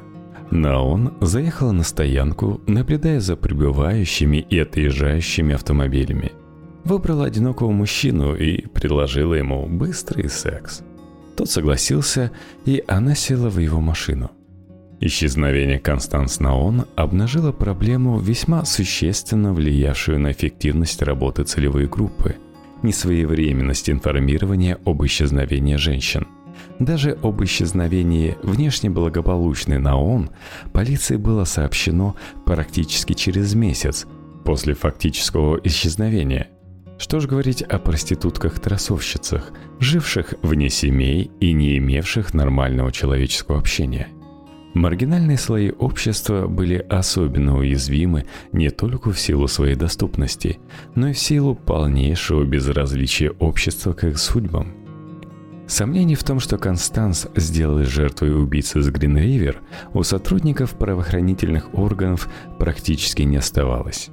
Наон 0.50 1.14
заехала 1.22 1.72
на 1.72 1.84
стоянку, 1.84 2.62
наблюдая 2.68 3.20
за 3.20 3.36
прибывающими 3.36 4.38
и 4.38 4.60
отъезжающими 4.60 5.54
автомобилями. 5.54 6.32
Выбрала 6.86 7.26
одинокого 7.26 7.72
мужчину 7.72 8.34
и 8.36 8.66
предложила 8.68 9.34
ему 9.34 9.68
быстрый 9.68 10.30
секс. 10.30 10.82
Тот 11.36 11.50
согласился, 11.50 12.32
и 12.66 12.84
она 12.88 13.14
села 13.14 13.50
в 13.50 13.60
его 13.60 13.82
машину. 13.82 14.32
Исчезновение 15.00 15.80
Констанс 15.80 16.40
Наон 16.40 16.86
обнажило 16.96 17.52
проблему, 17.52 18.18
весьма 18.20 18.66
существенно 18.66 19.54
влиявшую 19.54 20.20
на 20.20 20.32
эффективность 20.32 21.02
работы 21.04 21.44
целевой 21.44 21.88
группы– 21.88 22.38
несвоевременность 22.84 23.90
информирования 23.90 24.80
об 24.86 25.06
исчезновении 25.06 25.76
женщин– 25.76 26.26
даже 26.80 27.18
об 27.24 27.44
исчезновении 27.44 28.38
внешне 28.44 28.90
благополучной 28.90 29.80
Наон 29.80 30.30
полиции 30.74 31.16
было 31.16 31.44
сообщено 31.44 32.16
практически 32.46 33.14
через 33.14 33.56
месяц 33.56 34.06
после 34.44 34.74
фактического 34.74 35.60
исчезновения. 35.64 36.50
Что 37.00 37.20
ж 37.20 37.28
говорить 37.28 37.62
о 37.62 37.78
проститутках-трассовщицах, 37.80 39.52
живших 39.80 40.36
вне 40.42 40.70
семей 40.70 41.32
и 41.40 41.54
не 41.54 41.78
имевших 41.78 42.34
нормального 42.34 42.92
человеческого 42.92 43.60
общения. 43.60 44.08
Маргинальные 44.74 45.38
слои 45.38 45.72
общества 45.72 46.48
были 46.48 46.78
особенно 46.78 47.58
уязвимы 47.58 48.26
не 48.52 48.70
только 48.70 49.12
в 49.12 49.20
силу 49.20 49.48
своей 49.48 49.76
доступности, 49.76 50.60
но 50.94 51.10
и 51.10 51.14
в 51.14 51.20
силу 51.20 51.56
полнейшего 51.56 52.44
безразличия 52.44 53.32
общества 53.32 53.94
к 53.94 54.04
их 54.04 54.20
судьбам– 54.20 54.74
Сомнений 55.68 56.16
в 56.16 56.24
том, 56.24 56.40
что 56.40 56.58
Констанс 56.58 57.28
сделала 57.36 57.84
жертвой 57.84 58.42
убийцы 58.42 58.82
с 58.82 58.90
Гринривер, 58.90 59.62
у 59.94 60.02
сотрудников 60.04 60.78
правоохранительных 60.78 61.74
органов 61.74 62.30
практически 62.58 63.24
не 63.24 63.36
оставалось. 63.36 64.10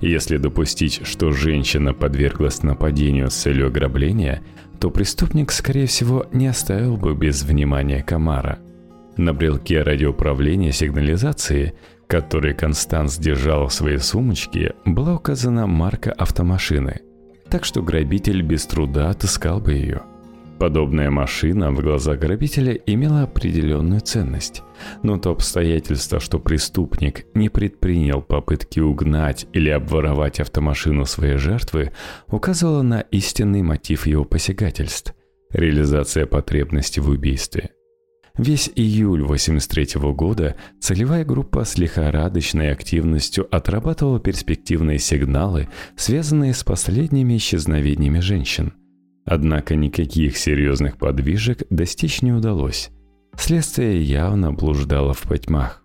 Если 0.00 0.38
допустить, 0.38 1.06
что 1.06 1.30
женщина 1.30 1.92
подверглась 1.92 2.62
нападению 2.62 3.30
с 3.30 3.34
целью 3.34 3.66
ограбления, 3.66 4.42
то 4.80 4.90
преступник, 4.90 5.52
скорее 5.52 5.86
всего, 5.86 6.26
не 6.32 6.46
оставил 6.46 6.96
бы 6.96 7.14
без 7.14 7.42
внимания 7.42 8.02
Камара. 8.02 8.58
На 9.18 9.34
брелке 9.34 9.82
радиоуправления 9.82 10.72
сигнализации, 10.72 11.74
который 12.06 12.54
Констанс 12.54 13.18
держал 13.18 13.68
в 13.68 13.74
своей 13.74 13.98
сумочке, 13.98 14.74
была 14.86 15.14
указана 15.14 15.66
марка 15.66 16.12
автомашины, 16.12 17.02
так 17.50 17.64
что 17.64 17.82
грабитель 17.82 18.42
без 18.42 18.64
труда 18.66 19.10
отыскал 19.10 19.60
бы 19.60 19.74
ее– 19.74 20.02
Подобная 20.64 21.10
машина 21.10 21.70
в 21.72 21.82
глазах 21.82 22.20
грабителя 22.20 22.72
имела 22.72 23.24
определенную 23.24 24.00
ценность, 24.00 24.62
но 25.02 25.18
то 25.18 25.32
обстоятельство, 25.32 26.20
что 26.20 26.38
преступник 26.38 27.26
не 27.34 27.50
предпринял 27.50 28.22
попытки 28.22 28.80
угнать 28.80 29.46
или 29.52 29.68
обворовать 29.68 30.40
автомашину 30.40 31.04
своей 31.04 31.36
жертвы, 31.36 31.92
указывало 32.28 32.80
на 32.80 33.00
истинный 33.00 33.60
мотив 33.60 34.06
его 34.06 34.24
посягательств– 34.24 35.14
реализация 35.50 36.24
потребности 36.24 36.98
в 36.98 37.10
убийстве. 37.10 37.68
Весь 38.38 38.70
июль 38.74 39.22
1983 39.22 40.00
года 40.12 40.56
целевая 40.80 41.26
группа 41.26 41.64
с 41.64 41.76
лихорадочной 41.76 42.72
активностью 42.72 43.54
отрабатывала 43.54 44.18
перспективные 44.18 44.98
сигналы, 44.98 45.68
связанные 45.94 46.54
с 46.54 46.64
последними 46.64 47.36
исчезновениями 47.36 48.20
женщин– 48.20 48.72
Однако 49.24 49.74
никаких 49.74 50.36
серьезных 50.36 50.98
подвижек 50.98 51.62
достичь 51.70 52.22
не 52.22 52.32
удалось. 52.32 52.90
Следствие 53.36 54.02
явно 54.02 54.52
блуждало 54.52 55.14
в 55.14 55.22
потьмах. 55.22 55.82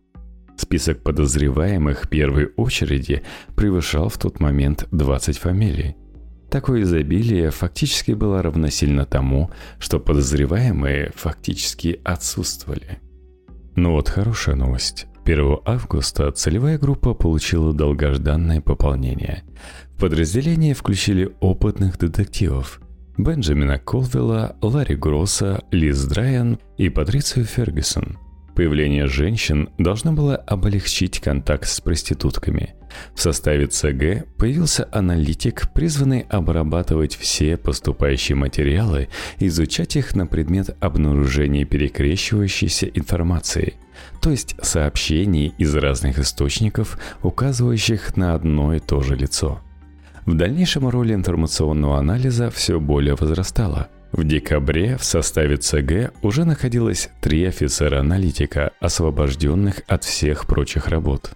Список 0.57 1.03
подозреваемых 1.03 2.03
в 2.03 2.09
первой 2.09 2.51
очереди 2.57 3.23
превышал 3.55 4.09
в 4.09 4.17
тот 4.17 4.41
момент 4.41 4.87
20 4.91 5.37
фамилий. 5.37 5.95
Такое 6.51 6.81
изобилие 6.81 7.49
фактически 7.51 8.11
было 8.11 8.41
равносильно 8.41 9.05
тому, 9.05 9.51
что 9.79 9.99
подозреваемые 9.99 11.11
фактически 11.15 12.01
отсутствовали. 12.03 12.99
Но 13.75 13.93
вот 13.93 14.09
хорошая 14.09 14.55
новость. 14.55 15.05
1 15.23 15.59
августа 15.63 16.31
целевая 16.31 16.77
группа 16.77 17.13
получила 17.13 17.71
долгожданное 17.71 18.61
пополнение. 18.61 19.43
В 19.95 20.01
подразделение 20.01 20.73
включили 20.73 21.35
опытных 21.39 21.97
детективов– 21.97 22.81
Бенджамина 23.17 23.79
Колвилла, 23.79 24.55
Ларри 24.61 24.95
Гросса, 24.95 25.63
Лиз 25.71 26.03
Драйан 26.05 26.59
и 26.77 26.89
Патрицию 26.89 27.45
Фергюсон. 27.45 28.17
Появление 28.55 29.07
женщин 29.07 29.69
должно 29.77 30.11
было 30.11 30.35
облегчить 30.35 31.21
контакт 31.21 31.67
с 31.67 31.79
проститутками. 31.79 32.75
В 33.15 33.21
составе 33.21 33.67
ЦГ 33.67 34.25
появился 34.37 34.87
аналитик, 34.91 35.71
призванный 35.73 36.25
обрабатывать 36.29 37.15
все 37.15 37.55
поступающие 37.55 38.35
материалы 38.35 39.07
изучать 39.39 39.95
их 39.95 40.15
на 40.15 40.27
предмет 40.27 40.75
обнаружения 40.81 41.63
перекрещивающейся 41.65 42.87
информации, 42.87 43.75
то 44.21 44.29
есть 44.29 44.55
сообщений 44.61 45.53
из 45.57 45.73
разных 45.75 46.19
источников, 46.19 46.99
указывающих 47.21 48.17
на 48.17 48.33
одно 48.33 48.73
и 48.73 48.79
то 48.79 49.01
же 49.01 49.15
лицо– 49.15 49.61
в 50.29 50.35
дальнейшем 50.35 50.87
роль 50.87 51.13
информационного 51.13 51.97
анализа 51.97 52.51
все 52.51 52.79
более 52.79 53.15
возрастала. 53.15 53.87
В 54.11 54.23
декабре 54.23 54.95
в 54.97 55.03
составе 55.03 55.57
ЦГ 55.57 56.13
уже 56.21 56.45
находилось 56.45 57.09
три 57.19 57.45
офицера-аналитика, 57.45 58.71
освобожденных 58.79 59.81
от 59.87 60.03
всех 60.03 60.45
прочих 60.45 60.87
работ. 60.87 61.31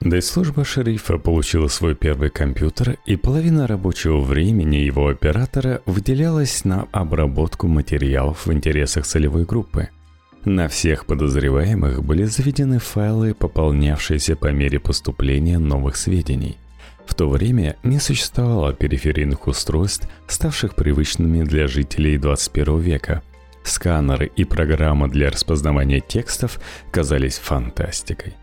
Да 0.00 0.18
и 0.18 0.20
служба 0.20 0.64
шерифа 0.64 1.18
получила 1.18 1.66
свой 1.66 1.96
первый 1.96 2.30
компьютер, 2.30 2.98
и 3.04 3.16
половина 3.16 3.66
рабочего 3.66 4.20
времени 4.20 4.76
его 4.76 5.08
оператора 5.08 5.82
выделялась 5.86 6.64
на 6.64 6.86
обработку 6.92 7.66
материалов 7.66 8.46
в 8.46 8.52
интересах 8.52 9.06
целевой 9.06 9.44
группы. 9.44 9.88
На 10.44 10.68
всех 10.68 11.06
подозреваемых 11.06 12.04
были 12.04 12.24
заведены 12.24 12.78
файлы, 12.78 13.34
пополнявшиеся 13.34 14.36
по 14.36 14.52
мере 14.52 14.78
поступления 14.78 15.58
новых 15.58 15.96
сведений– 15.96 16.58
в 17.06 17.14
то 17.14 17.28
время 17.28 17.76
не 17.82 17.98
существовало 17.98 18.72
периферийных 18.74 19.46
устройств, 19.46 20.08
ставших 20.26 20.74
привычными 20.74 21.44
для 21.44 21.66
жителей 21.66 22.18
21 22.18 22.78
века. 22.78 23.22
Сканеры 23.64 24.30
и 24.36 24.44
программа 24.44 25.08
для 25.08 25.30
распознавания 25.30 26.00
текстов 26.00 26.60
казались 26.90 27.38
фантастикой. 27.38 28.34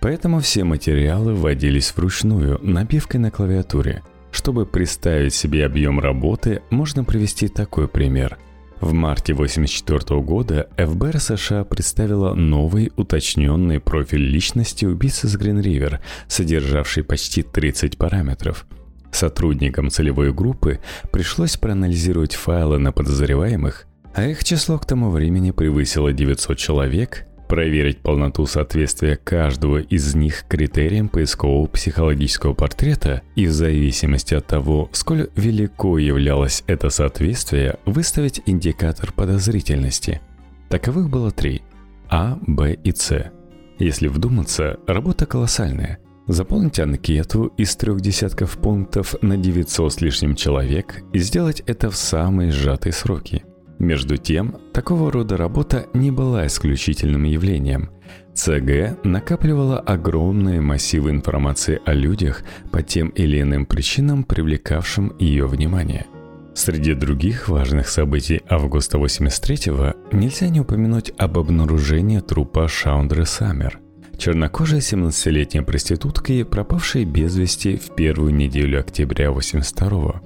Поэтому 0.00 0.40
все 0.40 0.64
материалы 0.64 1.34
вводились 1.34 1.94
вручную, 1.96 2.58
набивкой 2.62 3.20
на 3.20 3.30
клавиатуре. 3.30 4.02
Чтобы 4.30 4.66
представить 4.66 5.34
себе 5.34 5.66
объем 5.66 6.00
работы, 6.00 6.62
можно 6.70 7.04
привести 7.04 7.48
такой 7.48 7.88
пример– 7.88 8.38
в 8.82 8.92
марте 8.92 9.32
1984 9.32 10.20
года 10.20 10.68
ФБР 10.76 11.20
США 11.20 11.64
представила 11.64 12.34
новый 12.34 12.92
уточненный 12.96 13.78
профиль 13.78 14.28
личности 14.28 14.84
убийцы 14.84 15.28
с 15.28 15.36
Гринривер, 15.36 16.00
содержавший 16.26 17.04
почти 17.04 17.42
30 17.42 17.96
параметров. 17.96 18.66
Сотрудникам 19.12 19.88
целевой 19.88 20.32
группы 20.32 20.80
пришлось 21.12 21.56
проанализировать 21.56 22.34
файлы 22.34 22.78
на 22.78 22.90
подозреваемых, 22.90 23.86
а 24.14 24.26
их 24.26 24.42
число 24.42 24.78
к 24.78 24.86
тому 24.86 25.10
времени 25.10 25.52
превысило 25.52 26.12
900 26.12 26.58
человек, 26.58 27.26
проверить 27.52 27.98
полноту 27.98 28.46
соответствия 28.46 29.18
каждого 29.18 29.76
из 29.76 30.14
них 30.14 30.46
критериям 30.48 31.10
поискового 31.10 31.66
психологического 31.66 32.54
портрета 32.54 33.20
и 33.36 33.44
в 33.44 33.52
зависимости 33.52 34.32
от 34.32 34.46
того, 34.46 34.88
сколь 34.92 35.28
велико 35.36 35.98
являлось 35.98 36.64
это 36.66 36.88
соответствие, 36.88 37.76
выставить 37.84 38.40
индикатор 38.46 39.12
подозрительности. 39.12 40.22
Таковых 40.70 41.10
было 41.10 41.30
три– 41.30 41.60
А, 42.08 42.38
Б 42.40 42.72
и 42.72 42.90
С. 42.90 43.30
Если 43.78 44.08
вдуматься, 44.08 44.78
работа 44.86 45.26
колоссальная. 45.26 45.98
Заполнить 46.28 46.80
анкету 46.80 47.52
из 47.58 47.76
трех 47.76 48.00
десятков 48.00 48.56
пунктов 48.56 49.14
на 49.20 49.36
900 49.36 49.92
с 49.92 50.00
лишним 50.00 50.36
человек 50.36 51.02
и 51.12 51.18
сделать 51.18 51.62
это 51.66 51.90
в 51.90 51.96
самые 51.96 52.50
сжатые 52.50 52.94
сроки– 52.94 53.44
между 53.82 54.16
тем, 54.16 54.56
такого 54.72 55.12
рода 55.12 55.36
работа 55.36 55.86
не 55.92 56.10
была 56.10 56.46
исключительным 56.46 57.24
явлением. 57.24 57.90
ЦГ 58.32 59.04
накапливала 59.04 59.78
огромные 59.78 60.60
массивы 60.60 61.10
информации 61.10 61.80
о 61.84 61.92
людях 61.92 62.44
по 62.70 62.82
тем 62.82 63.08
или 63.08 63.40
иным 63.40 63.66
причинам, 63.66 64.24
привлекавшим 64.24 65.14
ее 65.18 65.46
внимание. 65.46 66.06
Среди 66.54 66.94
других 66.94 67.48
важных 67.48 67.88
событий 67.88 68.42
августа 68.48 68.98
83-го 68.98 69.94
нельзя 70.16 70.48
не 70.48 70.60
упомянуть 70.60 71.12
об 71.18 71.38
обнаружении 71.38 72.20
трупа 72.20 72.68
Шаундры 72.68 73.26
Саммер, 73.26 73.80
чернокожей 74.18 74.80
17-летней 74.80 75.62
проституткой, 75.62 76.44
пропавшей 76.44 77.04
без 77.04 77.36
вести 77.36 77.76
в 77.76 77.94
первую 77.94 78.34
неделю 78.34 78.80
октября 78.80 79.30
82-го. 79.30 80.20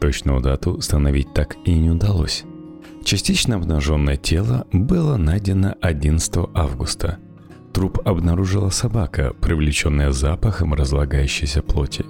Точную 0.00 0.40
дату 0.40 0.72
установить 0.72 1.32
так 1.34 1.56
и 1.64 1.74
не 1.74 1.90
удалось. 1.90 2.44
Частично 3.04 3.56
обнаженное 3.56 4.16
тело 4.16 4.66
было 4.72 5.18
найдено 5.18 5.74
11 5.82 6.48
августа. 6.54 7.18
Труп 7.74 8.00
обнаружила 8.02 8.70
собака, 8.70 9.34
привлеченная 9.42 10.10
запахом 10.10 10.72
разлагающейся 10.72 11.60
плоти. 11.60 12.06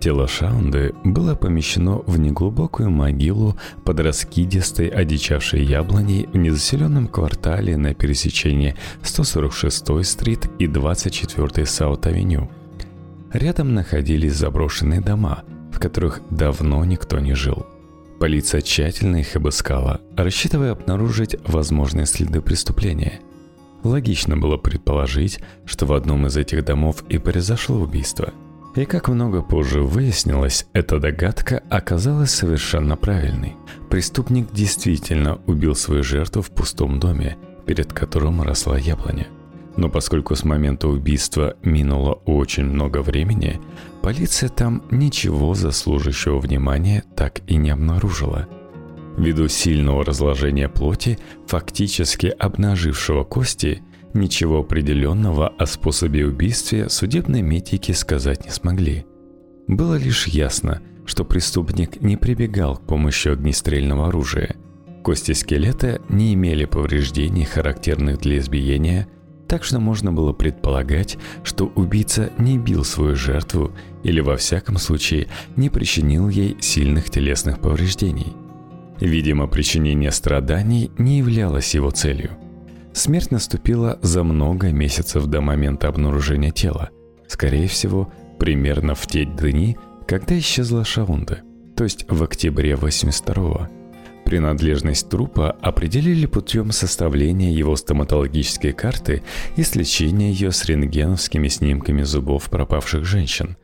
Тело 0.00 0.26
Шаунды 0.26 0.94
было 1.04 1.36
помещено 1.36 2.02
в 2.06 2.18
неглубокую 2.18 2.90
могилу 2.90 3.56
под 3.84 4.00
раскидистой 4.00 4.88
одичавшей 4.88 5.64
яблоней 5.64 6.26
в 6.32 6.36
незаселенном 6.36 7.06
квартале 7.06 7.76
на 7.76 7.94
пересечении 7.94 8.74
146-й 9.02 10.04
стрит 10.04 10.50
и 10.58 10.66
24-й 10.66 11.66
Саут-авеню. 11.66 12.50
Рядом 13.32 13.74
находились 13.74 14.34
заброшенные 14.34 15.00
дома, 15.00 15.44
в 15.72 15.78
которых 15.78 16.20
давно 16.30 16.84
никто 16.84 17.20
не 17.20 17.34
жил– 17.34 17.64
Полиция 18.18 18.62
тщательно 18.62 19.16
их 19.16 19.36
обыскала, 19.36 20.00
рассчитывая 20.16 20.72
обнаружить 20.72 21.36
возможные 21.44 22.06
следы 22.06 22.40
преступления. 22.40 23.20
Логично 23.82 24.36
было 24.36 24.56
предположить, 24.56 25.40
что 25.64 25.86
в 25.86 25.92
одном 25.92 26.26
из 26.26 26.36
этих 26.36 26.64
домов 26.64 27.04
и 27.08 27.18
произошло 27.18 27.76
убийство. 27.76 28.32
И 28.74 28.84
как 28.84 29.08
много 29.08 29.42
позже 29.42 29.82
выяснилось, 29.82 30.66
эта 30.72 30.98
догадка 30.98 31.62
оказалась 31.70 32.30
совершенно 32.30 32.96
правильной. 32.96 33.56
Преступник 33.90 34.52
действительно 34.52 35.38
убил 35.46 35.74
свою 35.74 36.02
жертву 36.02 36.42
в 36.42 36.50
пустом 36.50 36.98
доме, 36.98 37.38
перед 37.64 37.92
которым 37.92 38.42
росла 38.42 38.76
яблоня. 38.76 39.28
Но 39.76 39.90
поскольку 39.90 40.34
с 40.34 40.44
момента 40.44 40.88
убийства 40.88 41.56
минуло 41.62 42.12
очень 42.24 42.64
много 42.64 43.02
времени, 43.02 43.60
полиция 44.02 44.48
там 44.48 44.82
ничего 44.90 45.54
заслуживающего 45.54 46.38
внимания 46.38 47.04
так 47.14 47.40
и 47.46 47.56
не 47.56 47.70
обнаружила. 47.70 48.48
Ввиду 49.18 49.48
сильного 49.48 50.04
разложения 50.04 50.68
плоти, 50.68 51.18
фактически 51.46 52.26
обнажившего 52.26 53.24
кости, 53.24 53.82
ничего 54.14 54.60
определенного 54.60 55.48
о 55.48 55.66
способе 55.66 56.26
убийства 56.26 56.88
судебные 56.88 57.42
медики 57.42 57.92
сказать 57.92 58.44
не 58.44 58.50
смогли. 58.50 59.06
Было 59.68 59.96
лишь 59.96 60.26
ясно, 60.26 60.82
что 61.06 61.24
преступник 61.24 62.00
не 62.00 62.16
прибегал 62.16 62.76
к 62.76 62.86
помощи 62.86 63.28
огнестрельного 63.28 64.08
оружия. 64.08 64.56
Кости 65.02 65.32
скелета 65.32 66.00
не 66.08 66.34
имели 66.34 66.64
повреждений, 66.64 67.44
характерных 67.44 68.18
для 68.18 68.38
избиения, 68.38 69.08
так 69.48 69.64
что 69.64 69.78
можно 69.78 70.12
было 70.12 70.32
предполагать, 70.32 71.18
что 71.42 71.66
убийца 71.74 72.30
не 72.38 72.58
бил 72.58 72.84
свою 72.84 73.16
жертву 73.16 73.72
или 74.02 74.20
во 74.20 74.36
всяком 74.36 74.78
случае 74.78 75.28
не 75.56 75.70
причинил 75.70 76.28
ей 76.28 76.56
сильных 76.60 77.10
телесных 77.10 77.60
повреждений. 77.60 78.32
Видимо, 79.00 79.46
причинение 79.46 80.10
страданий 80.10 80.90
не 80.98 81.18
являлось 81.18 81.74
его 81.74 81.90
целью. 81.90 82.30
Смерть 82.92 83.30
наступила 83.30 83.98
за 84.00 84.24
много 84.24 84.72
месяцев 84.72 85.26
до 85.26 85.42
момента 85.42 85.88
обнаружения 85.88 86.50
тела. 86.50 86.88
Скорее 87.28 87.68
всего, 87.68 88.10
примерно 88.38 88.94
в 88.94 89.06
те 89.06 89.26
дни, 89.26 89.76
когда 90.06 90.38
исчезла 90.38 90.84
Шаунда, 90.84 91.40
то 91.76 91.84
есть 91.84 92.06
в 92.08 92.22
октябре 92.22 92.72
82-го. 92.72 93.68
Принадлежность 94.26 95.08
трупа 95.08 95.52
определили 95.62 96.26
путем 96.26 96.72
составления 96.72 97.52
его 97.52 97.76
стоматологической 97.76 98.72
карты 98.72 99.22
и 99.54 99.62
сличения 99.62 100.32
ее 100.32 100.50
с 100.50 100.64
рентгеновскими 100.64 101.46
снимками 101.46 102.02
зубов 102.02 102.50
пропавших 102.50 103.04
женщин. 103.04 103.56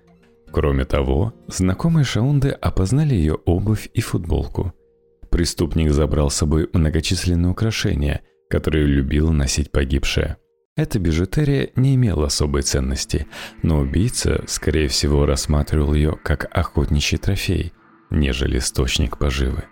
Кроме 0.52 0.84
того, 0.84 1.34
знакомые 1.48 2.04
Шаунды 2.04 2.50
опознали 2.50 3.12
ее 3.16 3.34
обувь 3.44 3.88
и 3.92 4.00
футболку. 4.00 4.72
Преступник 5.32 5.90
забрал 5.90 6.30
с 6.30 6.36
собой 6.36 6.68
многочисленные 6.72 7.50
украшения, 7.50 8.20
которые 8.48 8.86
любил 8.86 9.32
носить 9.32 9.72
погибшая. 9.72 10.36
Эта 10.76 11.00
бижутерия 11.00 11.70
не 11.74 11.96
имела 11.96 12.26
особой 12.26 12.62
ценности, 12.62 13.26
но 13.64 13.80
убийца, 13.80 14.44
скорее 14.46 14.86
всего, 14.86 15.26
рассматривал 15.26 15.92
ее 15.92 16.16
как 16.22 16.48
охотничий 16.56 17.18
трофей, 17.18 17.72
нежели 18.10 18.58
источник 18.58 19.18
поживы. 19.18 19.64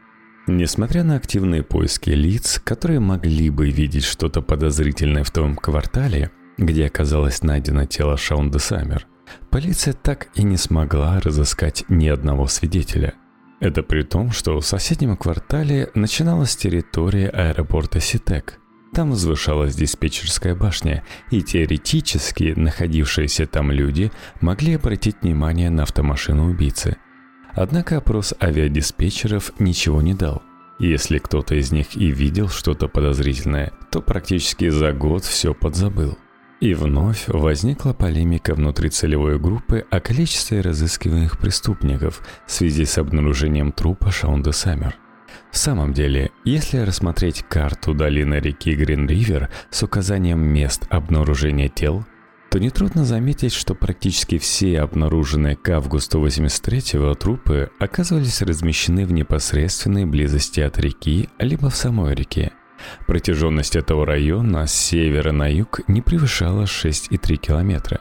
Несмотря 0.47 1.05
на 1.05 1.17
активные 1.17 1.63
поиски 1.63 2.11
лиц, 2.11 2.61
которые 2.65 2.99
могли 2.99 3.51
бы 3.51 3.71
видеть 3.71 4.05
что-то 4.05 4.41
подозрительное 4.41 5.23
в 5.23 5.31
том 5.31 5.55
квартале, 5.55 6.31
где 6.57 6.87
оказалось 6.87 7.43
найдено 7.43 7.85
тело 7.85 8.17
Шаунда 8.17 8.59
Саммер, 8.59 9.07
полиция 9.51 9.95
так 9.95 10.29
и 10.35 10.43
не 10.43 10.57
смогла 10.57 11.21
разыскать 11.21 11.85
ни 11.89 12.09
одного 12.09 12.47
свидетеля. 12.47 13.15
Это 13.61 13.83
при 13.83 14.03
том, 14.03 14.31
что 14.31 14.59
в 14.59 14.67
соседнем 14.67 15.17
квартале 15.17 15.91
начиналась 15.95 16.57
территория 16.57 17.29
аэропорта 17.29 18.01
Ситек. 18.01 18.59
Там 18.95 19.11
возвышалась 19.11 19.77
диспетчерская 19.77 20.57
башня, 20.57 21.05
и 21.31 21.43
теоретически 21.43 22.55
находившиеся 22.57 23.47
там 23.47 23.71
люди 23.71 24.11
могли 24.41 24.75
обратить 24.75 25.17
внимание 25.21 25.71
на 25.71 25.83
автомашину 25.83 26.51
убийцы– 26.51 26.97
Однако 27.55 27.99
опрос 27.99 28.35
авиадиспетчеров 28.41 29.53
ничего 29.59 30.03
не 30.03 30.15
дал. 30.15 30.43
Если 30.79 31.19
кто-то 31.19 31.55
из 31.55 31.73
них 31.73 31.97
и 31.97 32.11
видел 32.11 32.49
что-то 32.49 32.89
подозрительное, 32.89 33.73
то 33.91 34.01
практически 34.01 34.71
за 34.71 34.93
год 34.93 35.25
все 35.25 35.53
подзабыл. 35.53 36.17
И 36.61 36.75
вновь 36.75 37.25
возникла 37.27 37.93
полемика 37.93 38.55
внутри 38.55 38.91
целевой 38.91 39.39
группы 39.39 39.87
о 39.91 40.01
количестве 40.01 40.61
разыскиваемых 40.61 41.39
преступников 41.39 42.23
в 42.47 42.53
связи 42.53 42.85
с 42.85 42.99
обнаружением 42.99 43.73
трупа 43.73 44.11
Шаунда 44.11 44.53
Саммер. 44.53 44.97
В 45.51 45.59
самом 45.59 45.93
деле, 45.93 46.31
если 46.45 46.79
рассмотреть 46.79 47.45
карту 47.49 47.95
долины 47.95 48.37
реки 48.37 48.75
Грин-Ривер 48.75 49.49
с 49.71 49.83
указанием 49.83 50.41
мест 50.41 50.87
обнаружения 50.91 51.69
тел, 51.69 52.05
то 52.51 52.59
нетрудно 52.59 53.05
заметить, 53.05 53.53
что 53.53 53.77
практически 53.77 54.39
все 54.39 54.81
обнаруженные 54.81 55.55
к 55.55 55.69
августу 55.69 56.25
83-го 56.25 57.15
трупы 57.15 57.71
оказывались 57.79 58.43
размещены 58.43 59.07
в 59.07 59.13
непосредственной 59.13 60.05
близости 60.05 60.59
от 60.59 60.77
реки, 60.79 61.29
либо 61.39 61.71
в 61.71 61.77
самой 61.77 62.17
реке. 62.17 62.51
Протяженность 63.07 63.77
этого 63.77 64.05
района 64.05 64.67
с 64.67 64.73
севера 64.73 65.31
на 65.31 65.47
юг 65.47 65.83
не 65.87 66.03
превышала 66.03 66.65
6,3 66.65 67.37
километра. 67.37 68.01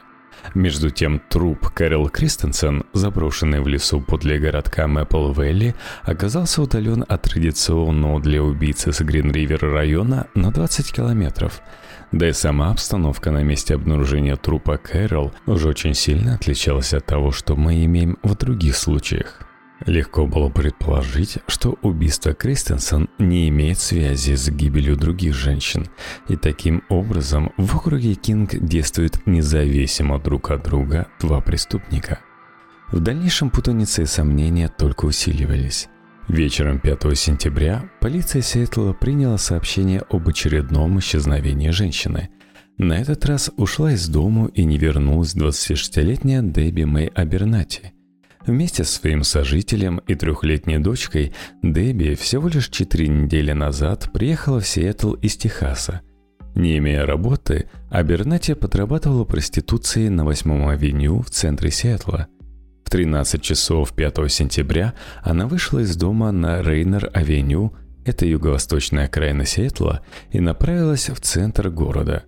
Между 0.54 0.90
тем 0.90 1.20
труп 1.28 1.68
Кэрол 1.68 2.08
Кристенсен, 2.08 2.84
заброшенный 2.92 3.60
в 3.60 3.68
лесу 3.68 4.00
подле 4.00 4.38
городка 4.38 4.88
Мэппл-Вэлли, 4.88 5.74
оказался 6.02 6.62
удален 6.62 7.04
от 7.06 7.22
традиционного 7.22 8.20
для 8.20 8.42
убийцы 8.42 8.92
с 8.92 9.00
Грин-Ривер 9.00 9.60
района 9.60 10.26
на 10.34 10.50
20 10.50 10.90
километров– 10.90 11.62
да 12.12 12.28
и 12.28 12.32
сама 12.32 12.70
обстановка 12.70 13.30
на 13.30 13.42
месте 13.42 13.74
обнаружения 13.74 14.36
трупа 14.36 14.78
Кэрол 14.78 15.32
уже 15.46 15.68
очень 15.68 15.94
сильно 15.94 16.34
отличалась 16.34 16.92
от 16.92 17.06
того, 17.06 17.30
что 17.30 17.54
мы 17.56 17.84
имеем 17.84 18.18
в 18.22 18.34
других 18.36 18.76
случаях. 18.76 19.40
Легко 19.86 20.26
было 20.26 20.50
предположить, 20.50 21.38
что 21.46 21.78
убийство 21.82 22.34
Кристенсен 22.34 23.08
не 23.18 23.48
имеет 23.48 23.78
связи 23.78 24.34
с 24.34 24.50
гибелью 24.50 24.96
других 24.96 25.34
женщин, 25.34 25.86
и 26.28 26.36
таким 26.36 26.82
образом 26.90 27.52
в 27.56 27.76
округе 27.76 28.14
Кинг 28.14 28.56
действуют 28.56 29.26
независимо 29.26 30.18
друг 30.18 30.50
от 30.50 30.64
друга 30.64 31.06
два 31.20 31.40
преступника. 31.40 32.18
В 32.92 33.00
дальнейшем 33.00 33.50
путаницы 33.50 34.02
и 34.02 34.06
сомнения 34.06 34.68
только 34.68 35.06
усиливались. 35.06 35.88
Вечером 36.28 36.78
5 36.78 37.18
сентября 37.18 37.90
полиция 38.00 38.42
Сиэтла 38.42 38.92
приняла 38.92 39.36
сообщение 39.36 40.02
об 40.10 40.28
очередном 40.28 40.98
исчезновении 41.00 41.70
женщины. 41.70 42.28
На 42.78 42.98
этот 42.98 43.26
раз 43.26 43.50
ушла 43.56 43.92
из 43.92 44.08
дому 44.08 44.46
и 44.46 44.64
не 44.64 44.78
вернулась 44.78 45.34
26-летняя 45.34 46.42
Дебби 46.42 46.84
Мэй 46.84 47.06
Абернати. 47.08 47.92
Вместе 48.46 48.84
с 48.84 48.90
своим 48.90 49.22
сожителем 49.22 49.98
и 50.06 50.14
трехлетней 50.14 50.78
дочкой 50.78 51.32
Дебби 51.62 52.14
всего 52.14 52.48
лишь 52.48 52.68
4 52.68 53.08
недели 53.08 53.52
назад 53.52 54.10
приехала 54.12 54.60
в 54.60 54.66
Сиэтл 54.66 55.14
из 55.14 55.36
Техаса. 55.36 56.00
Не 56.54 56.78
имея 56.78 57.06
работы, 57.06 57.68
Абернати 57.90 58.54
подрабатывала 58.54 59.24
проституцией 59.24 60.08
на 60.08 60.24
8 60.24 60.70
авеню 60.70 61.22
в 61.22 61.30
центре 61.30 61.70
Сиэтла– 61.70 62.28
13 62.90 63.40
часов 63.40 63.92
5 63.92 64.30
сентября 64.30 64.94
она 65.22 65.46
вышла 65.46 65.78
из 65.78 65.94
дома 65.94 66.32
на 66.32 66.60
Рейнер-авеню, 66.60 67.72
это 68.04 68.26
юго-восточная 68.26 69.04
окраина 69.04 69.44
Сиэтла, 69.46 70.00
и 70.32 70.40
направилась 70.40 71.08
в 71.08 71.20
центр 71.20 71.70
города. 71.70 72.24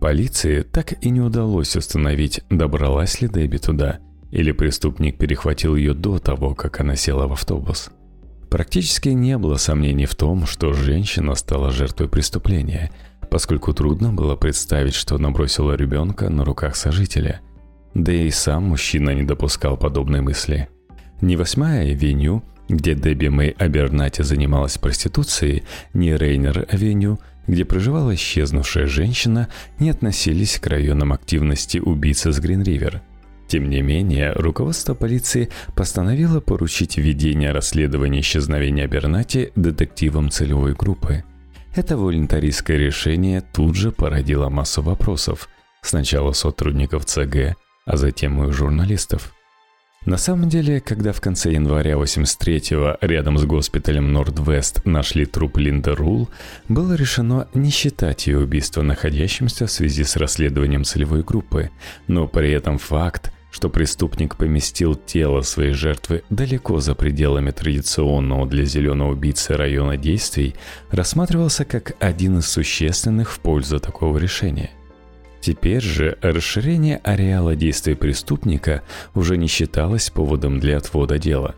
Полиции 0.00 0.62
так 0.62 1.04
и 1.04 1.10
не 1.10 1.20
удалось 1.20 1.74
установить, 1.74 2.40
добралась 2.50 3.20
ли 3.20 3.28
Дебби 3.28 3.56
туда, 3.56 3.98
или 4.30 4.52
преступник 4.52 5.18
перехватил 5.18 5.74
ее 5.74 5.92
до 5.92 6.20
того, 6.20 6.54
как 6.54 6.80
она 6.80 6.94
села 6.94 7.26
в 7.26 7.32
автобус. 7.32 7.90
Практически 8.48 9.08
не 9.08 9.36
было 9.38 9.56
сомнений 9.56 10.06
в 10.06 10.14
том, 10.14 10.46
что 10.46 10.72
женщина 10.72 11.34
стала 11.34 11.72
жертвой 11.72 12.08
преступления, 12.08 12.92
поскольку 13.28 13.74
трудно 13.74 14.12
было 14.12 14.36
представить, 14.36 14.94
что 14.94 15.16
она 15.16 15.30
бросила 15.30 15.72
ребенка 15.72 16.30
на 16.30 16.44
руках 16.44 16.76
сожителя– 16.76 17.40
да 17.96 18.12
и 18.12 18.30
сам 18.30 18.64
мужчина 18.64 19.10
не 19.14 19.22
допускал 19.22 19.78
подобной 19.78 20.20
мысли. 20.20 20.68
Ни 21.22 21.34
восьмая 21.34 21.90
авеню, 21.90 22.42
где 22.68 22.94
Дебби 22.94 23.28
Мэй 23.28 23.50
Абернати 23.50 24.20
занималась 24.22 24.76
проституцией, 24.76 25.62
ни 25.94 26.10
Рейнер-авеню, 26.10 27.18
где 27.46 27.64
проживала 27.64 28.14
исчезнувшая 28.14 28.86
женщина, 28.86 29.48
не 29.78 29.88
относились 29.88 30.58
к 30.58 30.66
районам 30.66 31.12
активности 31.12 31.78
убийцы 31.78 32.32
с 32.32 32.38
Гринривер. 32.38 33.00
Тем 33.48 33.70
не 33.70 33.80
менее, 33.80 34.32
руководство 34.32 34.94
полиции 34.94 35.48
постановило 35.74 36.40
поручить 36.40 36.98
ведение 36.98 37.52
расследования 37.52 38.20
исчезновения 38.20 38.84
Абернати 38.84 39.52
детективам 39.56 40.30
целевой 40.30 40.74
группы. 40.74 41.24
Это 41.74 41.96
волонтаристское 41.96 42.76
решение 42.76 43.40
тут 43.40 43.74
же 43.74 43.90
породило 43.90 44.50
массу 44.50 44.82
вопросов. 44.82 45.48
Сначала 45.82 46.32
сотрудников 46.32 47.04
ЦГ, 47.04 47.54
а 47.86 47.96
затем 47.96 48.42
и 48.42 48.46
у 48.46 48.52
журналистов. 48.52 49.32
На 50.04 50.18
самом 50.18 50.48
деле, 50.48 50.80
когда 50.80 51.12
в 51.12 51.20
конце 51.20 51.52
января 51.52 51.94
83-го 51.94 52.96
рядом 53.00 53.38
с 53.38 53.44
госпиталем 53.44 54.12
Нордвест 54.12 54.84
нашли 54.84 55.26
труп 55.26 55.56
Линда 55.56 55.96
Рул, 55.96 56.28
было 56.68 56.94
решено 56.94 57.48
не 57.54 57.70
считать 57.70 58.28
ее 58.28 58.38
убийство 58.38 58.82
находящимся 58.82 59.66
в 59.66 59.70
связи 59.70 60.04
с 60.04 60.14
расследованием 60.16 60.84
целевой 60.84 61.24
группы, 61.24 61.70
но 62.06 62.28
при 62.28 62.52
этом 62.52 62.78
факт, 62.78 63.32
что 63.50 63.68
преступник 63.68 64.36
поместил 64.36 64.94
тело 64.94 65.40
своей 65.40 65.72
жертвы 65.72 66.22
далеко 66.30 66.78
за 66.78 66.94
пределами 66.94 67.50
традиционного 67.50 68.46
для 68.46 68.64
зеленого 68.64 69.10
убийцы 69.10 69.56
района 69.56 69.96
действий, 69.96 70.54
рассматривался 70.92 71.64
как 71.64 71.96
один 71.98 72.38
из 72.38 72.46
существенных 72.46 73.32
в 73.32 73.40
пользу 73.40 73.80
такого 73.80 74.18
решения– 74.18 74.70
Теперь 75.40 75.82
же 75.82 76.18
расширение 76.22 76.98
ареала 77.04 77.54
действий 77.54 77.94
преступника 77.94 78.82
уже 79.14 79.36
не 79.36 79.46
считалось 79.46 80.10
поводом 80.10 80.58
для 80.58 80.78
отвода 80.78 81.18
дела. 81.18 81.54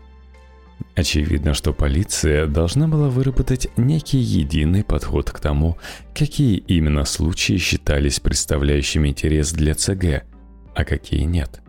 Очевидно, 0.95 1.53
что 1.53 1.73
полиция 1.73 2.45
должна 2.45 2.87
была 2.87 3.09
выработать 3.09 3.67
некий 3.77 4.19
единый 4.19 4.83
подход 4.83 5.31
к 5.31 5.39
тому, 5.39 5.77
какие 6.13 6.57
именно 6.57 7.05
случаи 7.05 7.57
считались 7.57 8.19
представляющими 8.19 9.09
интерес 9.09 9.51
для 9.51 9.75
ЦГ, 9.75 10.23
а 10.75 10.85
какие 10.85 11.23
нет. 11.23 11.61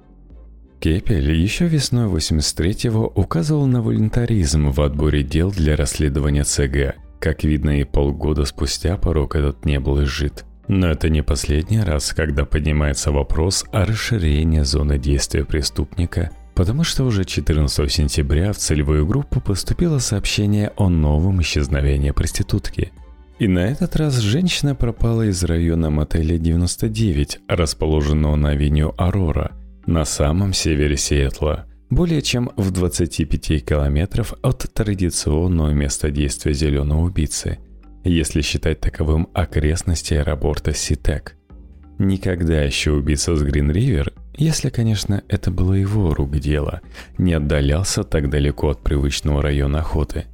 Кепель 0.80 1.30
еще 1.32 1.66
весной 1.66 2.06
83-го 2.06 3.12
указывал 3.14 3.66
на 3.66 3.82
волонтаризм 3.82 4.70
в 4.70 4.80
отборе 4.80 5.22
дел 5.22 5.50
для 5.50 5.76
расследования 5.76 6.44
ЦГ. 6.44 6.96
Как 7.20 7.44
видно, 7.44 7.80
и 7.80 7.84
полгода 7.84 8.46
спустя 8.46 8.96
порог 8.96 9.36
этот 9.36 9.66
не 9.66 9.78
был 9.78 10.02
изжит. 10.02 10.46
Но 10.72 10.88
это 10.88 11.08
не 11.08 11.22
последний 11.22 11.80
раз, 11.80 12.12
когда 12.12 12.44
поднимается 12.44 13.10
вопрос 13.10 13.64
о 13.72 13.84
расширении 13.84 14.60
зоны 14.60 14.98
действия 14.98 15.44
преступника 15.44 16.30
потому 16.60 16.84
что 16.84 17.04
уже 17.04 17.24
14 17.24 17.90
сентября 17.90 18.52
в 18.52 18.58
целевую 18.58 19.06
группу 19.06 19.40
поступило 19.40 19.98
сообщение 19.98 20.72
о 20.76 20.90
новом 20.90 21.40
исчезновении 21.40 22.10
проститутки. 22.10 22.92
И 23.38 23.48
на 23.48 23.60
этот 23.60 23.96
раз 23.96 24.18
женщина 24.18 24.74
пропала 24.74 25.22
из 25.22 25.42
района 25.42 25.88
мотеля 25.88 26.36
99, 26.36 27.40
расположенного 27.48 28.36
на 28.36 28.50
авеню 28.50 28.92
Арора, 28.98 29.52
на 29.86 30.04
самом 30.04 30.52
севере 30.52 30.98
Сиэтла, 30.98 31.64
более 31.88 32.20
чем 32.20 32.50
в 32.56 32.70
25 32.70 33.64
километров 33.64 34.34
от 34.42 34.70
традиционного 34.74 35.70
места 35.70 36.10
действия 36.10 36.52
зеленого 36.52 37.06
убийцы, 37.06 37.58
если 38.04 38.40
считать 38.42 38.80
таковым 38.80 39.28
окрестности 39.34 40.14
аэропорта 40.14 40.72
Ситек. 40.72 41.36
Никогда 41.98 42.62
еще 42.62 42.92
убийца 42.92 43.36
с 43.36 43.42
Грин-Ривер 43.42 44.12
если, 44.40 44.70
конечно, 44.70 45.22
это 45.28 45.50
было 45.50 45.74
его 45.74 46.14
рук 46.14 46.38
дело, 46.38 46.80
не 47.18 47.34
отдалялся 47.34 48.04
так 48.04 48.30
далеко 48.30 48.70
от 48.70 48.82
привычного 48.82 49.42
района 49.42 49.80
охоты. 49.80 50.24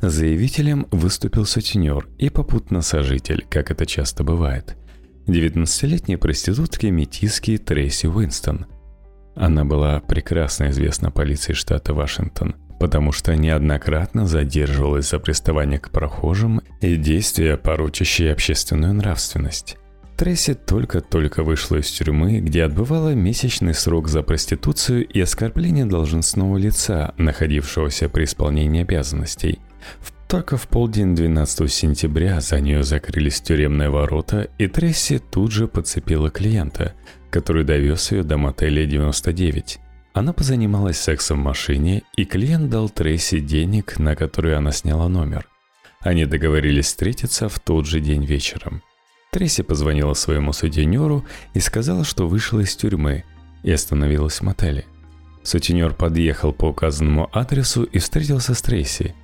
Заявителем 0.00 0.86
выступил 0.90 1.44
сутенер 1.44 2.08
и 2.16 2.30
попутно 2.30 2.80
сожитель, 2.80 3.44
как 3.50 3.70
это 3.70 3.84
часто 3.84 4.24
бывает. 4.24 4.78
19-летняя 5.26 6.16
проститутка 6.16 6.90
метиски 6.90 7.58
Трейси 7.58 8.06
Уинстон. 8.06 8.64
Она 9.36 9.66
была 9.66 10.00
прекрасно 10.00 10.70
известна 10.70 11.10
полиции 11.10 11.52
штата 11.52 11.92
Вашингтон, 11.92 12.56
потому 12.80 13.12
что 13.12 13.36
неоднократно 13.36 14.26
задерживалась 14.26 15.10
за 15.10 15.18
приставание 15.18 15.78
к 15.78 15.90
прохожим 15.90 16.62
и 16.80 16.96
действия, 16.96 17.58
порочащие 17.58 18.32
общественную 18.32 18.94
нравственность. 18.94 19.76
Тресси 20.16 20.54
только-только 20.54 21.42
вышла 21.42 21.76
из 21.76 21.90
тюрьмы, 21.90 22.40
где 22.40 22.64
отбывала 22.64 23.14
месячный 23.14 23.74
срок 23.74 24.08
за 24.08 24.22
проституцию 24.22 25.06
и 25.06 25.20
оскорбление 25.20 25.84
должностного 25.84 26.56
лица, 26.56 27.14
находившегося 27.18 28.08
при 28.08 28.24
исполнении 28.24 28.80
обязанностей. 28.80 29.60
Только 30.26 30.56
в 30.56 30.66
полдень 30.66 31.14
12 31.14 31.70
сентября 31.70 32.40
за 32.40 32.60
нее 32.60 32.82
закрылись 32.82 33.42
тюремные 33.42 33.90
ворота, 33.90 34.48
и 34.56 34.68
Тресси 34.68 35.18
тут 35.18 35.52
же 35.52 35.68
подцепила 35.68 36.30
клиента, 36.30 36.94
который 37.30 37.64
довез 37.64 38.10
ее 38.12 38.22
до 38.22 38.38
мотеля 38.38 38.86
99. 38.86 39.80
Она 40.20 40.34
позанималась 40.34 41.00
сексом 41.00 41.40
в 41.40 41.44
машине, 41.44 42.02
и 42.14 42.26
клиент 42.26 42.68
дал 42.68 42.90
Тресси 42.90 43.40
денег, 43.40 43.98
на 43.98 44.14
которые 44.14 44.56
она 44.56 44.70
сняла 44.70 45.08
номер. 45.08 45.48
Они 46.00 46.26
договорились 46.26 46.86
встретиться 46.86 47.48
в 47.48 47.58
тот 47.58 47.86
же 47.86 48.00
день 48.00 48.24
вечером– 48.24 48.82
Тресси 49.30 49.62
позвонила 49.62 50.14
своему 50.14 50.52
сутенеру 50.52 51.24
и 51.54 51.60
сказала, 51.60 52.04
что 52.04 52.26
вышла 52.26 52.60
из 52.60 52.74
тюрьмы 52.74 53.24
и 53.62 53.70
остановилась 53.70 54.40
в 54.40 54.42
мотеле. 54.42 54.84
Сутенер 55.42 55.94
подъехал 55.94 56.52
по 56.52 56.66
указанному 56.66 57.30
адресу 57.32 57.84
и 57.84 57.98
встретился 57.98 58.54
с 58.54 58.60
Трейси. 58.60 59.14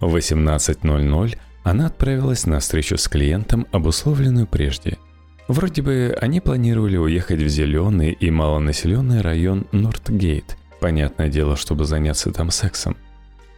В 0.00 0.14
18.00 0.14 1.38
она 1.64 1.86
отправилась 1.86 2.46
на 2.46 2.60
встречу 2.60 2.98
с 2.98 3.08
клиентом, 3.08 3.66
обусловленную 3.72 4.46
прежде. 4.46 4.98
Вроде 5.48 5.82
бы 5.82 6.16
они 6.20 6.40
планировали 6.40 6.96
уехать 6.96 7.40
в 7.40 7.48
зеленый 7.48 8.12
и 8.12 8.30
малонаселенный 8.30 9.20
район 9.20 9.66
Нортгейт, 9.72 10.56
понятное 10.80 11.28
дело, 11.28 11.56
чтобы 11.56 11.84
заняться 11.84 12.30
там 12.32 12.50
сексом. 12.50 12.96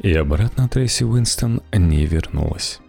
И 0.00 0.12
обратно 0.12 0.68
Трейси 0.68 1.04
Уинстон 1.04 1.62
не 1.72 2.04
вернулась. 2.06 2.80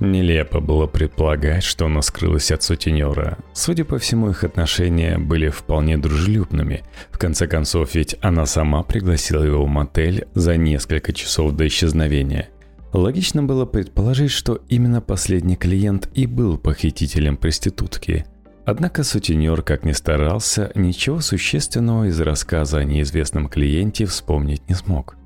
Нелепо 0.00 0.60
было 0.60 0.86
предполагать, 0.86 1.62
что 1.62 1.86
она 1.86 2.02
скрылась 2.02 2.50
от 2.50 2.62
сутенера. 2.62 3.38
Судя 3.52 3.84
по 3.84 3.98
всему, 3.98 4.30
их 4.30 4.42
отношения 4.42 5.16
были 5.16 5.48
вполне 5.48 5.96
дружелюбными. 5.96 6.82
В 7.10 7.18
конце 7.18 7.46
концов, 7.46 7.94
ведь 7.94 8.16
она 8.20 8.44
сама 8.44 8.82
пригласила 8.82 9.44
его 9.44 9.64
в 9.64 9.68
мотель 9.68 10.26
за 10.34 10.56
несколько 10.56 11.12
часов 11.12 11.52
до 11.52 11.68
исчезновения. 11.68 12.48
Логично 12.92 13.44
было 13.44 13.64
предположить, 13.64 14.32
что 14.32 14.60
именно 14.68 15.00
последний 15.00 15.56
клиент 15.56 16.10
и 16.14 16.26
был 16.26 16.58
похитителем 16.58 17.36
проститутки. 17.36 18.26
Однако 18.64 19.02
сутенер, 19.02 19.62
как 19.62 19.84
ни 19.84 19.92
старался, 19.92 20.70
ничего 20.74 21.20
существенного 21.20 22.04
из 22.04 22.20
рассказа 22.20 22.78
о 22.78 22.84
неизвестном 22.84 23.48
клиенте 23.48 24.06
вспомнить 24.06 24.68
не 24.68 24.74
смог– 24.74 25.16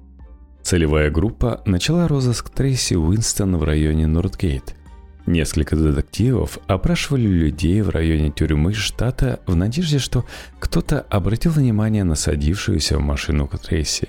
Целевая 0.66 1.12
группа 1.12 1.62
начала 1.64 2.08
розыск 2.08 2.50
Трейси 2.50 2.94
Уинстон 2.94 3.56
в 3.56 3.62
районе 3.62 4.08
Нортгейт. 4.08 4.74
Несколько 5.24 5.76
детективов 5.76 6.58
опрашивали 6.66 7.28
людей 7.28 7.82
в 7.82 7.90
районе 7.90 8.32
тюрьмы 8.32 8.72
штата 8.72 9.38
в 9.46 9.54
надежде, 9.54 10.00
что 10.00 10.24
кто-то 10.58 11.02
обратил 11.02 11.52
внимание 11.52 12.02
на 12.02 12.16
садившуюся 12.16 12.98
в 12.98 13.00
машину 13.00 13.46
Трейси. 13.46 14.08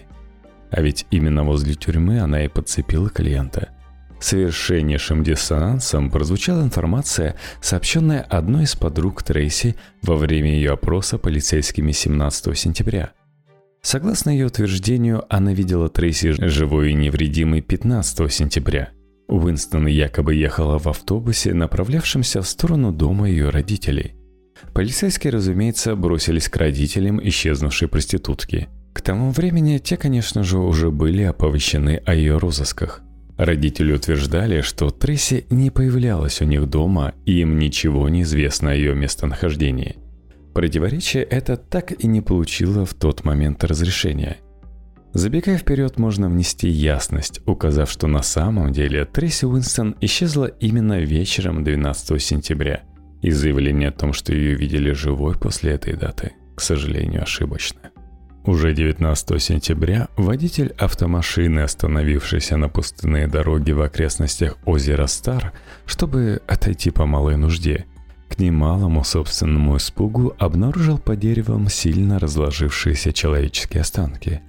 А 0.72 0.82
ведь 0.82 1.06
именно 1.12 1.44
возле 1.44 1.76
тюрьмы 1.76 2.22
она 2.22 2.44
и 2.44 2.48
подцепила 2.48 3.12
клиента. 3.12 3.70
Совершеннейшим 4.20 5.24
диссонансом 5.24 6.10
прозвучала 6.10 6.62
информация, 6.62 7.36
сообщенная 7.62 8.22
одной 8.22 8.64
из 8.64 8.76
подруг 8.76 9.24
Трейси 9.24 9.76
во 10.02 10.16
время 10.16 10.52
ее 10.52 10.74
опроса 10.74 11.18
полицейскими 11.18 11.92
17 11.92 12.58
сентября– 12.58 13.12
Согласно 13.88 14.32
ее 14.32 14.48
утверждению, 14.48 15.24
она 15.30 15.54
видела 15.54 15.88
Трейси 15.88 16.34
живой 16.50 16.92
и 16.92 16.94
невредимой 16.94 17.62
15 17.62 18.30
сентября. 18.34 18.90
Уинстон 19.30 19.88
якобы 19.88 20.36
ехала 20.36 20.78
в 20.78 20.88
автобусе, 20.88 21.54
направлявшемся 21.54 22.42
в 22.42 22.48
сторону 22.50 22.92
дома 22.92 23.30
ее 23.30 23.50
родителей. 23.50 24.16
Полицейские, 24.74 25.32
разумеется, 25.32 25.96
бросились 25.96 26.50
к 26.50 26.58
родителям 26.58 27.26
исчезнувшей 27.26 27.88
проститутки. 27.88 28.68
К 28.92 29.00
тому 29.00 29.32
времени 29.32 29.78
те, 29.78 29.96
конечно 29.96 30.44
же, 30.44 30.58
уже 30.58 30.92
были 30.92 31.24
оповещены 31.24 32.02
о 32.06 32.14
ее 32.14 32.38
розысках. 32.38 33.07
Родители 33.38 33.94
утверждали, 33.94 34.62
что 34.62 34.90
Трейси 34.90 35.46
не 35.50 35.70
появлялась 35.70 36.42
у 36.42 36.46
них 36.46 36.68
дома, 36.68 37.14
и 37.26 37.42
им 37.42 37.60
ничего 37.60 38.10
не 38.10 38.24
известно 38.24 38.72
о 38.72 38.76
ее 38.76 38.96
местонахождении– 38.96 39.98
Противоречие 40.58 41.22
это 41.22 41.56
так 41.56 41.92
и 42.04 42.08
не 42.08 42.22
получило 42.22 42.84
в 42.84 42.96
тот 42.96 43.24
момент 43.24 43.64
разрешения. 43.64 44.38
Забегая 45.14 45.60
вперед, 45.60 46.00
можно 46.00 46.30
внести 46.30 46.68
ясность, 46.68 47.42
указав, 47.46 47.92
что 47.92 48.08
на 48.08 48.24
самом 48.24 48.72
деле 48.72 49.06
Трейси 49.06 49.46
Уинстон 49.46 49.96
исчезла 50.02 50.46
именно 50.46 51.00
вечером 51.00 51.64
12 51.64 52.20
сентября, 52.20 52.82
и 53.22 53.30
заявление 53.30 53.90
о 53.90 53.92
том, 53.92 54.14
что 54.14 54.34
ее 54.34 54.56
видели 54.56 54.94
живой 54.94 55.36
после 55.38 55.74
этой 55.74 55.94
даты, 55.94 56.32
к 56.56 56.62
сожалению, 56.62 57.22
ошибочно. 57.22 57.92
Уже 58.48 58.74
19 58.74 59.44
сентября 59.44 60.08
водитель 60.16 60.74
автомашины, 60.78 61.60
остановившийся 61.60 62.56
на 62.56 62.70
пустынной 62.70 63.28
дороге 63.28 63.74
в 63.74 63.82
окрестностях 63.82 64.58
озера 64.64 65.06
Стар, 65.08 65.52
чтобы 65.86 66.42
отойти 66.48 66.90
по 66.90 67.06
малой 67.06 67.36
нужде, 67.36 67.88
к 68.30 68.40
немалому 68.40 69.04
собственному 69.04 69.76
испугу 69.76 70.34
обнаружил 70.40 70.98
по 70.98 71.18
деревам 71.18 71.68
сильно 71.68 72.20
разложившиеся 72.20 73.12
человеческие 73.12 73.82
останки. 73.82 74.40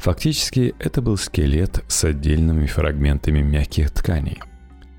Фактически 0.00 0.74
это 0.80 1.00
был 1.00 1.16
скелет 1.16 1.84
с 1.86 2.02
отдельными 2.02 2.66
фрагментами 2.66 3.40
мягких 3.40 3.92
тканей. 3.92 4.40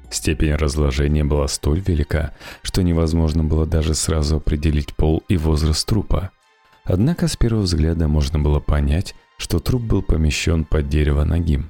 Степень 0.10 0.56
разложения 0.56 1.26
была 1.26 1.50
столь 1.50 1.82
велика, 1.82 2.32
что 2.62 2.84
невозможно 2.84 3.44
было 3.44 3.66
даже 3.66 3.96
сразу 3.96 4.38
определить 4.38 4.96
пол 4.96 5.24
и 5.28 5.36
возраст 5.36 5.86
трупа. 5.86 6.32
Однако 6.86 7.28
с 7.28 7.36
первого 7.36 7.64
взгляда 7.64 8.08
можно 8.08 8.40
было 8.40 8.60
понять, 8.60 9.16
что 9.38 9.60
труп 9.60 9.84
был 9.84 10.02
помещен 10.02 10.66
под 10.66 10.88
дерево 10.88 11.24
ногим. 11.24 11.70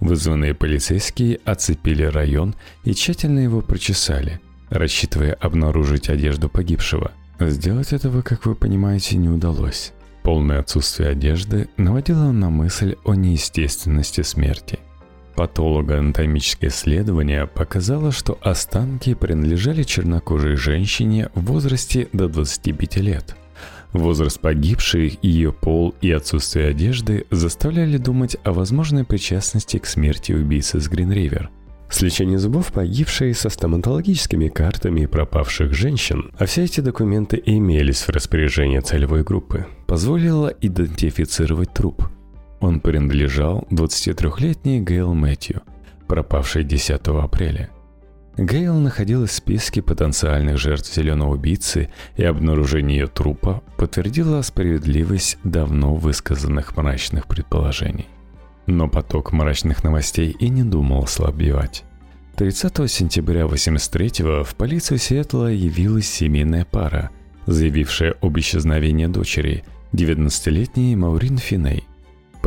Вызванные 0.00 0.54
полицейские 0.54 1.40
оцепили 1.44 2.04
район 2.04 2.54
и 2.84 2.94
тщательно 2.94 3.40
его 3.40 3.60
прочесали– 3.60 4.40
рассчитывая 4.70 5.32
обнаружить 5.34 6.08
одежду 6.08 6.48
погибшего. 6.48 7.12
Сделать 7.40 7.92
этого, 7.92 8.22
как 8.22 8.46
вы 8.46 8.54
понимаете, 8.54 9.16
не 9.16 9.28
удалось. 9.28 9.92
Полное 10.22 10.60
отсутствие 10.60 11.10
одежды 11.10 11.68
наводило 11.76 12.32
на 12.32 12.50
мысль 12.50 12.96
о 13.04 13.14
неестественности 13.14 14.22
смерти. 14.22 14.78
Патологоанатомическое 15.36 16.70
исследование 16.70 17.46
показало, 17.46 18.10
что 18.10 18.38
останки 18.42 19.14
принадлежали 19.14 19.84
чернокожей 19.84 20.56
женщине 20.56 21.30
в 21.34 21.44
возрасте 21.44 22.08
до 22.12 22.28
25 22.28 22.96
лет. 22.96 23.36
Возраст 23.98 24.38
погибшей, 24.38 25.18
ее 25.22 25.52
пол 25.52 25.92
и 26.00 26.12
отсутствие 26.12 26.68
одежды 26.68 27.26
заставляли 27.32 27.96
думать 27.96 28.36
о 28.44 28.52
возможной 28.52 29.02
причастности 29.02 29.78
к 29.78 29.86
смерти 29.86 30.30
убийцы 30.30 30.80
с 30.80 30.88
Гринривер. 30.88 31.50
Сличение 31.90 32.38
зубов 32.38 32.72
погибшей 32.72 33.34
со 33.34 33.48
стоматологическими 33.48 34.48
картами 34.48 35.06
пропавших 35.06 35.74
женщин, 35.74 36.30
а 36.38 36.46
все 36.46 36.62
эти 36.62 36.80
документы 36.80 37.42
имелись 37.44 38.02
в 38.02 38.10
распоряжении 38.10 38.78
целевой 38.78 39.24
группы, 39.24 39.66
позволило 39.88 40.46
идентифицировать 40.60 41.74
труп. 41.74 42.04
Он 42.60 42.78
принадлежал 42.78 43.66
23-летней 43.72 44.80
Гейл 44.80 45.12
Мэтью, 45.12 45.62
пропавшей 46.06 46.62
10 46.62 47.00
апреля– 47.08 47.70
Гейл 48.38 48.74
находилась 48.74 49.32
в 49.32 49.34
списке 49.34 49.82
потенциальных 49.82 50.58
жертв 50.58 50.94
зеленого 50.94 51.34
убийцы, 51.34 51.90
и 52.16 52.22
обнаружение 52.22 53.00
ее 53.00 53.06
трупа 53.08 53.64
подтвердило 53.76 54.40
справедливость 54.42 55.38
давно 55.42 55.96
высказанных 55.96 56.76
мрачных 56.76 57.26
предположений. 57.26 58.06
Но 58.66 58.88
поток 58.88 59.32
мрачных 59.32 59.82
новостей 59.82 60.36
и 60.38 60.48
не 60.50 60.62
думал 60.62 61.02
ослабевать. 61.02 61.82
30 62.36 62.88
сентября 62.88 63.42
83-го 63.42 64.44
в 64.44 64.54
полицию 64.54 64.98
Сиэтла 64.98 65.48
явилась 65.48 66.08
семейная 66.08 66.64
пара, 66.64 67.10
заявившая 67.46 68.14
об 68.20 68.38
исчезновении 68.38 69.06
дочери, 69.06 69.64
19-летней 69.92 70.94
Маурин 70.94 71.38
Финей. 71.38 71.87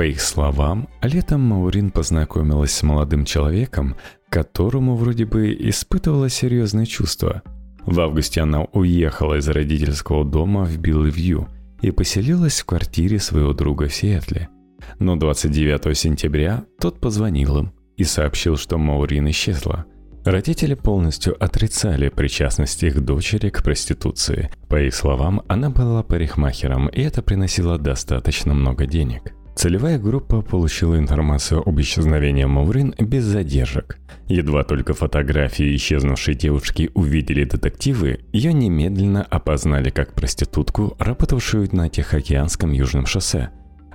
По 0.01 0.05
их 0.05 0.19
словам, 0.19 0.89
летом 1.03 1.41
Маурин 1.41 1.91
познакомилась 1.91 2.71
с 2.71 2.81
молодым 2.81 3.23
человеком, 3.23 3.95
которому 4.31 4.95
вроде 4.95 5.25
бы 5.25 5.53
испытывала 5.53 6.27
серьезные 6.27 6.87
чувства. 6.87 7.43
В 7.85 7.99
августе 7.99 8.41
она 8.41 8.63
уехала 8.73 9.35
из 9.35 9.47
родительского 9.47 10.25
дома 10.25 10.65
в 10.65 10.75
Билл-Вью 10.79 11.47
и 11.83 11.91
поселилась 11.91 12.61
в 12.61 12.65
квартире 12.65 13.19
своего 13.19 13.53
друга 13.53 13.89
в 13.89 13.93
Сиэтле. 13.93 14.49
Но 14.97 15.17
29 15.17 15.95
сентября 15.95 16.63
тот 16.79 16.99
позвонил 16.99 17.59
им 17.59 17.71
и 17.95 18.03
сообщил, 18.03 18.57
что 18.57 18.79
Маурин 18.79 19.29
исчезла. 19.29 19.85
Родители 20.25 20.73
полностью 20.73 21.37
отрицали 21.39 22.09
причастность 22.09 22.81
их 22.81 23.05
дочери 23.05 23.49
к 23.49 23.61
проституции. 23.61 24.49
По 24.67 24.81
их 24.81 24.95
словам, 24.95 25.43
она 25.47 25.69
была 25.69 26.01
парикмахером, 26.01 26.87
и 26.87 27.01
это 27.01 27.21
приносило 27.21 27.77
достаточно 27.77 28.55
много 28.55 28.87
денег– 28.87 29.35
Целевая 29.55 29.99
группа 29.99 30.41
получила 30.41 30.97
информацию 30.97 31.61
об 31.67 31.79
исчезновении 31.79 32.45
Маурин 32.45 32.95
без 32.97 33.25
задержек. 33.25 33.99
Едва 34.27 34.63
только 34.63 34.93
фотографии 34.93 35.75
исчезнувшей 35.75 36.35
девушки 36.35 36.89
увидели 36.93 37.43
детективы, 37.43 38.21
ее 38.31 38.53
немедленно 38.53 39.23
опознали 39.23 39.89
как 39.89 40.13
проститутку, 40.13 40.95
работавшую 40.99 41.67
на 41.73 41.89
Тихоокеанском 41.89 42.71
Южном 42.71 43.05
шоссе. 43.05 43.49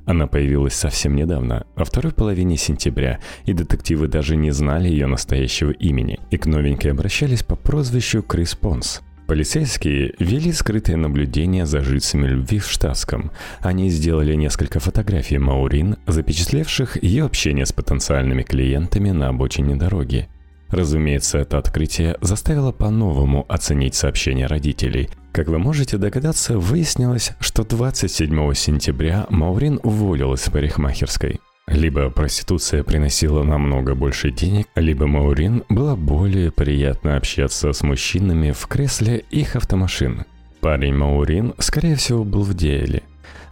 Она 0.04 0.28
появилась 0.28 0.74
совсем 0.74 1.16
недавно, 1.16 1.66
во 1.74 1.84
второй 1.84 2.12
половине 2.12 2.56
сентября, 2.56 3.18
и 3.44 3.52
детективы 3.52 4.06
даже 4.06 4.36
не 4.36 4.52
знали 4.52 4.88
ее 4.88 5.06
настоящего 5.06 5.70
имени, 5.70 6.20
и 6.30 6.36
к 6.36 6.46
новенькой 6.46 6.92
обращались 6.92 7.42
по 7.42 7.56
прозвищу 7.56 8.22
Крис 8.22 8.54
Понс– 8.54 9.00
Полицейские 9.26 10.14
вели 10.20 10.52
скрытое 10.52 10.96
наблюдение 10.96 11.66
за 11.66 11.80
жильцами 11.80 12.28
любви 12.28 12.60
в 12.60 12.70
Штатском. 12.70 13.32
Они 13.60 13.90
сделали 13.90 14.34
несколько 14.34 14.78
фотографий 14.78 15.38
Маурин, 15.38 15.96
запечатлевших 16.06 17.02
ее 17.02 17.24
общение 17.24 17.66
с 17.66 17.72
потенциальными 17.72 18.44
клиентами 18.44 19.10
на 19.10 19.28
обочине 19.28 19.74
дороги. 19.74 20.28
Разумеется, 20.70 21.38
это 21.38 21.58
открытие 21.58 22.16
заставило 22.20 22.70
по-новому 22.70 23.44
оценить 23.48 23.96
сообщения 23.96 24.46
родителей. 24.46 25.08
Как 25.32 25.48
вы 25.48 25.58
можете 25.58 25.98
догадаться, 25.98 26.58
выяснилось, 26.58 27.32
что 27.40 27.64
27 27.64 28.54
сентября 28.54 29.26
Маурин 29.28 29.80
уволилась 29.82 30.42
с 30.42 30.50
парикмахерской. 30.50 31.40
Либо 31.68 32.10
проституция 32.10 32.84
приносила 32.84 33.42
намного 33.42 33.96
больше 33.96 34.30
денег, 34.30 34.68
либо 34.76 35.06
Маурин 35.06 35.64
было 35.68 35.96
более 35.96 36.52
приятно 36.52 37.16
общаться 37.16 37.72
с 37.72 37.82
мужчинами 37.82 38.52
в 38.52 38.66
кресле 38.68 39.24
их 39.30 39.56
автомашин. 39.56 40.24
Парень 40.60 40.94
Маурин, 40.94 41.54
скорее 41.58 41.96
всего, 41.96 42.22
был 42.22 42.42
в 42.42 42.54
деле. 42.54 43.02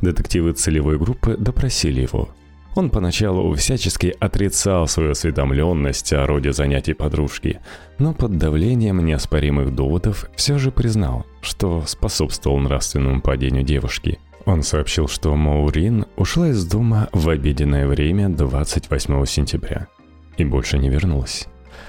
Детективы 0.00 0.52
целевой 0.52 0.96
группы 0.96 1.36
допросили 1.36 2.02
его. 2.02 2.28
Он 2.76 2.90
поначалу 2.90 3.52
всячески 3.54 4.14
отрицал 4.18 4.86
свою 4.88 5.12
осведомленность 5.12 6.12
о 6.12 6.26
роде 6.26 6.52
занятий 6.52 6.94
подружки, 6.94 7.60
но 7.98 8.14
под 8.14 8.38
давлением 8.38 9.04
неоспоримых 9.04 9.74
доводов 9.74 10.28
все 10.36 10.58
же 10.58 10.70
признал, 10.70 11.26
что 11.40 11.82
способствовал 11.86 12.58
нравственному 12.58 13.20
падению 13.20 13.64
девушки– 13.64 14.18
он 14.46 14.62
сообщил, 14.62 15.08
что 15.08 15.34
Маурин 15.34 16.06
ушла 16.16 16.48
из 16.48 16.64
дома 16.66 17.08
в 17.12 17.28
обеденное 17.28 17.86
время 17.86 18.28
28 18.28 19.24
сентября 19.26 19.88
и 20.36 20.44
больше 20.44 20.78
не 20.78 20.90
вернулась. 20.90 21.46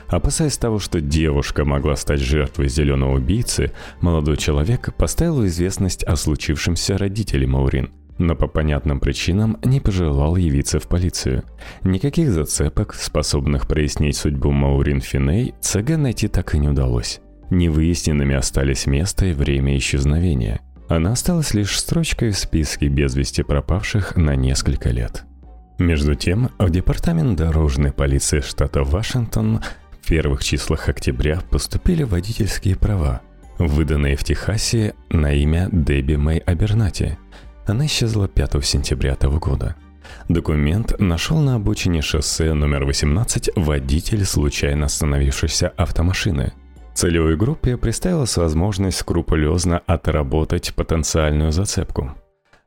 Опасаясь 0.08 0.58
того, 0.58 0.80
что 0.80 1.02
девушка 1.02 1.66
могла 1.66 1.96
стать 1.96 2.20
жертвой 2.20 2.70
зеленого 2.70 3.16
убийцы, 3.16 3.72
молодой 4.02 4.38
человек 4.38 4.94
поставил 4.96 5.46
известность 5.46 6.04
о 6.04 6.16
случившемся 6.16 6.98
родителей 6.98 7.48
Маурин, 7.48 7.92
но 8.18 8.36
по 8.36 8.48
понятным 8.48 9.00
причинам 9.00 9.58
не 9.64 9.80
пожелал 9.80 10.36
явиться 10.36 10.80
в 10.80 10.88
полицию. 10.88 11.44
Никаких 11.84 12.32
зацепок, 12.32 12.94
способных 12.94 13.68
прояснить 13.68 14.18
судьбу 14.18 14.52
Маурин 14.52 15.02
Финей, 15.02 15.54
ЦГ 15.60 15.98
найти 15.98 16.28
так 16.28 16.56
и 16.56 16.60
не 16.60 16.70
удалось. 16.70 17.20
Невыясненными 17.50 18.36
остались 18.36 18.86
место 18.86 19.28
и 19.28 19.34
время 19.34 19.78
исчезновения. 19.78 20.62
Она 20.88 21.14
осталась 21.14 21.54
лишь 21.54 21.78
строчкой 21.80 22.32
в 22.32 22.38
списке 22.38 22.88
без 22.88 23.16
вести 23.16 23.42
пропавших 23.42 24.16
на 24.16 24.36
несколько 24.36 24.90
лет. 24.90 25.24
Между 25.80 26.16
тем, 26.16 26.52
в 26.60 26.70
Департамент 26.70 27.38
дорожной 27.38 27.92
полиции 27.92 28.40
штата 28.40 28.84
Вашингтон 28.84 29.62
в 29.92 30.08
первых 30.08 30.44
числах 30.44 30.88
октября 30.88 31.42
поступили 31.50 32.04
водительские 32.04 32.76
права, 32.76 33.22
выданные 33.58 34.16
в 34.16 34.24
Техасе 34.24 34.94
на 35.10 35.34
имя 35.34 35.70
Дебби 35.72 36.16
Мэй 36.16 36.38
Абернати. 36.38 37.18
Она 37.66 37.88
исчезла 37.88 38.28
5 38.28 38.64
сентября 38.64 39.16
того 39.16 39.40
года. 39.40 39.76
Документ 40.30 41.00
нашел 41.00 41.40
на 41.40 41.56
обочине 41.56 42.04
шоссе 42.04 42.54
номер 42.54 42.86
18 42.86 43.50
водитель 43.56 44.24
случайно 44.24 44.86
остановившейся 44.86 45.70
автомашины– 45.70 46.54
Целевой 46.96 47.36
группе 47.36 47.76
представилась 47.76 48.38
возможность 48.38 49.00
скрупулезно 49.00 49.80
отработать 49.86 50.74
потенциальную 50.74 51.52
зацепку. 51.52 52.14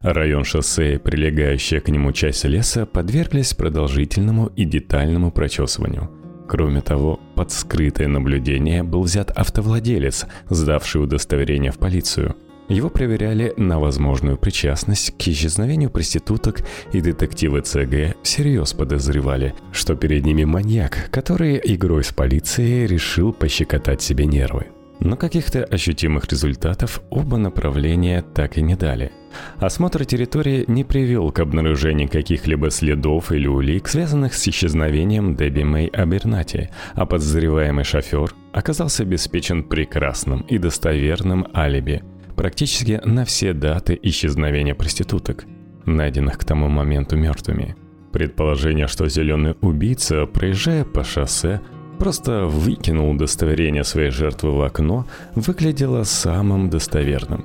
Район 0.03 0.45
шоссе 0.45 0.95
и 0.95 0.99
прилегающая 0.99 1.81
к 1.81 1.89
нему 1.89 2.13
часть 2.13 2.45
леса 2.45 2.85
подверглись 2.85 3.55
продолжительному 3.55 4.53
и 4.55 4.67
детальному 4.67 5.33
прочесыванию. 5.33 6.11
Кроме 6.47 6.83
того, 6.83 7.19
под 7.37 7.51
скрытое 7.53 8.07
наблюдение 8.07 8.83
был 8.83 9.03
взят 9.03 9.31
автовладелец, 9.31 10.27
сдавший 10.51 11.03
удостоверение 11.03 11.73
в 11.73 11.79
полицию– 11.79 12.37
его 12.69 12.91
проверяли 12.91 13.55
на 13.57 13.81
возможную 13.81 14.37
причастность 14.37 15.17
к 15.17 15.29
исчезновению 15.29 15.91
проституток, 15.91 16.61
и 16.93 17.01
детективы 17.01 17.63
ЦГ 17.63 18.17
всерьез 18.23 18.73
подозревали, 18.73 19.55
что 19.73 19.95
перед 19.95 20.25
ними 20.25 20.45
маньяк, 20.45 21.09
который 21.11 21.61
игрой 21.63 22.05
с 22.05 22.13
полицией 22.13 22.87
решил 22.87 23.33
пощекотать 23.33 24.03
себе 24.03 24.27
нервы. 24.27 24.67
Но 25.01 25.17
каких-то 25.17 25.65
ощутимых 25.65 26.27
результатов 26.31 27.03
оба 27.09 27.37
направления 27.37 28.23
так 28.35 28.59
и 28.59 28.63
не 28.63 28.75
дали. 28.75 29.13
Осмотр 29.59 30.05
территории 30.05 30.65
не 30.67 30.83
привел 30.83 31.31
к 31.31 31.39
обнаружению 31.39 32.09
каких-либо 32.09 32.71
следов 32.71 33.31
или 33.31 33.47
улик, 33.47 33.87
связанных 33.87 34.35
с 34.35 34.49
исчезновением 34.49 35.37
Дебби 35.37 35.63
Мэй 35.63 35.87
Абернати, 35.87 36.71
а 36.95 37.07
подозреваемый 37.07 37.85
шофер 37.85 38.35
оказался 38.53 39.05
обеспечен 39.05 39.63
прекрасным 39.63 40.41
и 40.41 40.59
достоверным 40.59 41.47
алиби– 41.55 42.03
практически 42.39 43.01
на 43.05 43.25
все 43.25 43.53
даты 43.53 43.99
исчезновения 44.01 44.75
проституток, 44.75 45.45
найденных 45.85 46.39
к 46.39 46.45
тому 46.45 46.69
моменту 46.69 47.17
мертвыми. 47.17 47.77
Предположение, 48.13 48.87
что 48.87 49.09
зеленый 49.09 49.57
убийца, 49.61 50.25
проезжая 50.25 50.85
по 50.85 51.03
шоссе, 51.03 51.61
просто 51.99 52.47
выкинул 52.47 53.11
удостоверение 53.11 53.83
своей 53.83 54.11
жертвы 54.11 54.57
в 54.57 54.63
окно, 54.63 55.05
выглядело 55.35 56.05
самым 56.05 56.71
достоверным. 56.71 57.45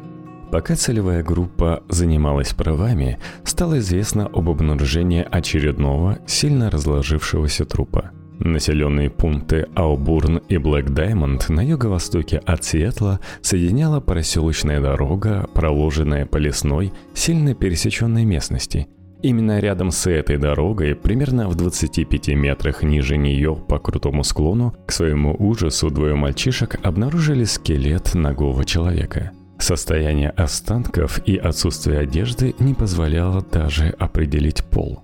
Пока 0.51 0.75
целевая 0.75 1.23
группа 1.23 1.81
занималась 1.89 2.53
правами, 2.53 3.17
стало 3.43 3.79
известно 3.79 4.27
об 4.27 4.47
обнаружении 4.47 5.25
очередного, 5.27 6.19
сильно 6.27 6.69
разложившегося 6.69 7.65
трупа– 7.65 8.11
Населенные 8.39 9.09
пункты 9.09 9.67
Аубурн 9.75 10.37
и 10.49 10.57
Блэк 10.57 10.89
Даймонд 10.89 11.49
на 11.49 11.61
юго-востоке 11.61 12.37
от 12.37 12.63
Сиэтла 12.63 13.19
соединяла 13.41 13.99
проселочная 13.99 14.81
дорога, 14.81 15.47
проложенная 15.53 16.25
по 16.25 16.37
лесной, 16.37 16.91
сильно 17.13 17.53
пересеченной 17.53 18.25
местности. 18.25 18.87
Именно 19.21 19.59
рядом 19.59 19.91
с 19.91 20.05
этой 20.05 20.37
дорогой, 20.37 20.95
примерно 20.95 21.47
в 21.47 21.55
25 21.55 22.27
метрах 22.29 22.83
ниже 22.83 23.17
нее 23.17 23.55
по 23.55 23.79
крутому 23.79 24.23
склону, 24.25 24.75
к 24.85 24.91
своему 24.91 25.33
ужасу 25.39 25.89
двое 25.89 26.15
мальчишек 26.15 26.77
обнаружили 26.83 27.45
скелет 27.45 28.15
ногого 28.15 28.65
человека. 28.65 29.31
Состояние 29.59 30.29
останков 30.31 31.25
и 31.25 31.37
отсутствие 31.37 31.99
одежды 31.99 32.53
не 32.59 32.73
позволяло 32.73 33.41
даже 33.41 33.95
определить 33.97 34.61
пол. 34.65 35.01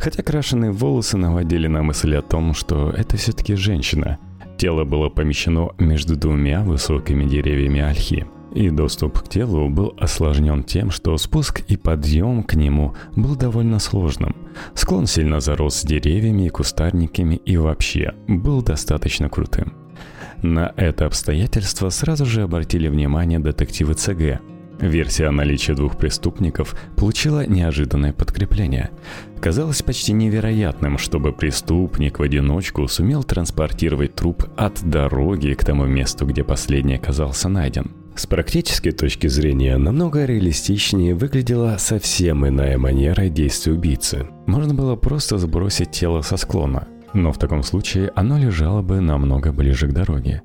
Хотя 0.00 0.22
крашеные 0.22 0.72
волосы 0.72 1.16
наводили 1.16 1.68
на 1.68 1.82
мысль 1.82 2.16
о 2.16 2.22
том, 2.22 2.54
что 2.54 2.90
это 2.90 3.16
все-таки 3.16 3.54
женщина. 3.54 4.18
Тело 4.56 4.84
было 4.84 5.08
помещено 5.08 5.70
между 5.78 6.16
двумя 6.16 6.62
высокими 6.62 7.24
деревьями 7.24 7.80
ольхи– 7.80 8.26
и 8.54 8.68
доступ 8.70 9.20
к 9.20 9.28
телу 9.28 9.68
был 9.68 9.94
осложнен 9.98 10.64
тем, 10.64 10.90
что 10.90 11.16
спуск 11.16 11.60
и 11.68 11.76
подъем 11.76 12.42
к 12.42 12.54
нему 12.54 12.94
был 13.14 13.36
довольно 13.36 13.78
сложным. 13.78 14.34
Склон 14.74 15.06
сильно 15.06 15.40
зарос 15.40 15.82
деревьями 15.84 16.46
и 16.46 16.50
кустарниками 16.50 17.36
и 17.36 17.56
вообще 17.56 18.14
был 18.26 18.62
достаточно 18.62 19.28
крутым. 19.28 19.72
На 20.42 20.72
это 20.76 21.06
обстоятельство 21.06 21.90
сразу 21.90 22.24
же 22.26 22.42
обратили 22.42 22.88
внимание 22.88 23.38
детективы 23.38 23.94
ЦГ. 23.94 24.40
Версия 24.80 25.26
о 25.26 25.32
наличии 25.32 25.72
двух 25.72 25.96
преступников 25.96 26.74
получила 26.96 27.46
неожиданное 27.46 28.12
подкрепление. 28.12 28.90
Казалось 29.40 29.82
почти 29.82 30.12
невероятным, 30.12 30.98
чтобы 30.98 31.32
преступник 31.32 32.18
в 32.18 32.22
одиночку 32.22 32.88
сумел 32.88 33.22
транспортировать 33.22 34.14
труп 34.14 34.44
от 34.56 34.82
дороги 34.82 35.52
к 35.52 35.64
тому 35.64 35.86
месту, 35.86 36.26
где 36.26 36.44
последний 36.44 36.96
оказался 36.96 37.48
найден– 37.48 37.92
с 38.20 38.26
практической 38.26 38.90
точки 38.90 39.28
зрения, 39.28 39.78
намного 39.78 40.26
реалистичнее 40.26 41.14
выглядела 41.14 41.76
совсем 41.78 42.46
иная 42.46 42.76
манера 42.76 43.28
действия 43.28 43.72
убийцы. 43.72 44.26
Можно 44.46 44.74
было 44.74 44.94
просто 44.94 45.38
сбросить 45.38 45.92
тело 45.92 46.20
со 46.20 46.36
склона, 46.36 46.86
но 47.14 47.32
в 47.32 47.38
таком 47.38 47.62
случае 47.62 48.12
оно 48.14 48.38
лежало 48.38 48.82
бы 48.82 49.00
намного 49.00 49.52
ближе 49.52 49.86
к 49.88 49.92
дороге. 49.92 50.42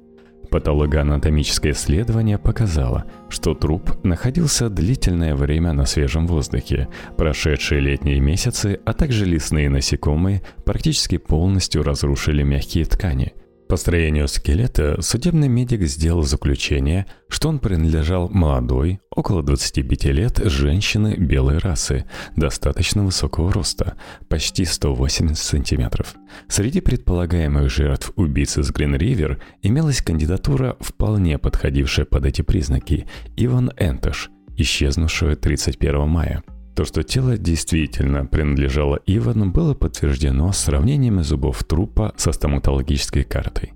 Патологоанатомическое 0.49 1.73
исследование 1.73 2.37
показало, 2.37 3.05
что 3.29 3.53
труп 3.53 3.91
находился 4.03 4.69
длительное 4.69 5.35
время 5.35 5.73
на 5.73 5.85
свежем 5.85 6.27
воздухе. 6.27 6.87
Прошедшие 7.17 7.81
летние 7.81 8.19
месяцы, 8.19 8.79
а 8.85 8.93
также 8.93 9.25
лесные 9.25 9.69
насекомые 9.69 10.41
практически 10.65 11.17
полностью 11.17 11.83
разрушили 11.83 12.43
мягкие 12.43 12.85
ткани– 12.85 13.33
по 13.68 13.78
строению 13.78 14.28
скелета 14.28 15.01
судебный 15.01 15.47
медик 15.47 15.84
сделал 15.84 16.24
заключение, 16.24 17.07
что 17.28 17.49
он 17.49 17.59
принадлежал 17.59 18.30
молодой, 18.30 18.99
около 19.09 19.41
25 19.41 20.05
лет, 20.05 20.39
женщины 20.43 21.16
белой 21.18 21.57
расы, 21.57 22.05
достаточно 22.36 23.03
высокого 23.03 23.51
роста, 23.51 23.97
почти 24.30 24.66
180 24.66 25.38
сантиметров. 25.38 26.16
Среди 26.47 26.82
предполагаемых 26.82 27.70
жертв 27.70 28.11
убийцы 28.16 28.61
с 28.61 28.70
Грин-Ривер 28.72 29.41
имелась 29.63 30.01
кандидатура, 30.01 30.78
вполне 30.80 31.38
подходившая 31.38 32.05
под 32.05 32.26
эти 32.26 32.41
признаки– 32.43 33.07
Иван 33.36 33.72
Энтош, 33.78 34.30
исчезнувшая 34.57 35.36
31 35.36 36.07
мая– 36.07 36.43
то, 36.76 36.84
что 36.84 37.03
тело 37.03 37.38
действительно 37.38 38.26
принадлежало 38.26 38.99
Ивану, 39.05 39.49
было 39.49 39.73
подтверждено 39.73 40.51
сравнениями 40.51 41.21
зубов 41.21 41.63
трупа 41.63 42.13
со 42.17 42.34
стоматологической 42.34 43.23
картой. 43.23 43.73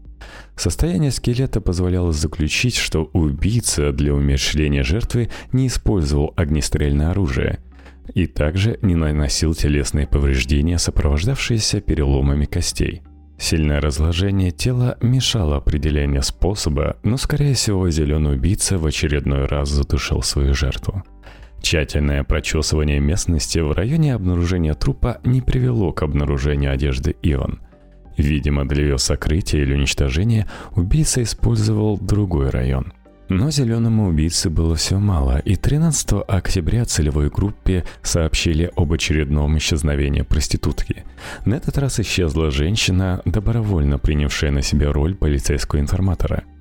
Состояние 0.57 1.11
скелета 1.11 1.61
позволяло 1.61 2.11
заключить, 2.11 2.75
что 2.75 3.09
убийца 3.13 3.93
для 3.93 4.13
умерщвления 4.13 4.83
жертвы 4.83 5.29
не 5.53 5.67
использовал 5.67 6.33
огнестрельное 6.35 7.11
оружие 7.11 7.59
и 8.13 8.27
также 8.27 8.77
не 8.81 8.95
наносил 8.95 9.53
телесные 9.53 10.05
повреждения, 10.05 10.77
сопровождавшиеся 10.77 11.79
переломами 11.79 12.45
костей. 12.45 13.03
Сильное 13.37 13.79
разложение 13.79 14.51
тела 14.51 14.97
мешало 15.01 15.55
определению 15.55 16.23
способа, 16.23 16.97
но, 17.03 17.15
скорее 17.15 17.53
всего, 17.53 17.89
зеленый 17.89 18.33
убийца 18.33 18.77
в 18.77 18.85
очередной 18.85 19.45
раз 19.45 19.69
задушил 19.69 20.21
свою 20.21 20.53
жертву. 20.53 21.03
Тщательное 21.61 22.23
прочесывание 22.23 22.99
местности 22.99 23.59
в 23.59 23.71
районе 23.71 24.15
обнаружения 24.15 24.73
трупа 24.73 25.19
не 25.23 25.41
привело 25.41 25.91
к 25.91 26.03
обнаружению 26.03 26.71
одежды 26.71 27.15
Иван. 27.21 27.59
Видимо, 28.17 28.67
для 28.67 28.83
ее 28.83 28.97
сокрытия 28.97 29.61
или 29.61 29.73
уничтожения 29.73 30.47
убийца 30.75 31.23
использовал 31.23 31.97
другой 31.97 32.49
район. 32.49 32.93
Но 33.29 33.51
зеленому 33.51 34.07
убийце 34.09 34.49
было 34.49 34.75
все 34.75 34.97
мало, 34.97 35.37
и 35.37 35.55
13 35.55 36.23
октября 36.27 36.85
целевой 36.85 37.29
группе 37.29 37.85
сообщили 38.01 38.71
об 38.75 38.91
очередном 38.91 39.55
исчезновении 39.59 40.23
проститутки. 40.23 41.05
На 41.45 41.53
этот 41.53 41.77
раз 41.77 41.99
исчезла 41.99 42.49
женщина, 42.49 43.21
добровольно 43.25 43.99
принявшая 43.99 44.49
на 44.49 44.63
себя 44.63 44.91
роль 44.91 45.13
полицейского 45.13 45.79
информатора– 45.79 46.43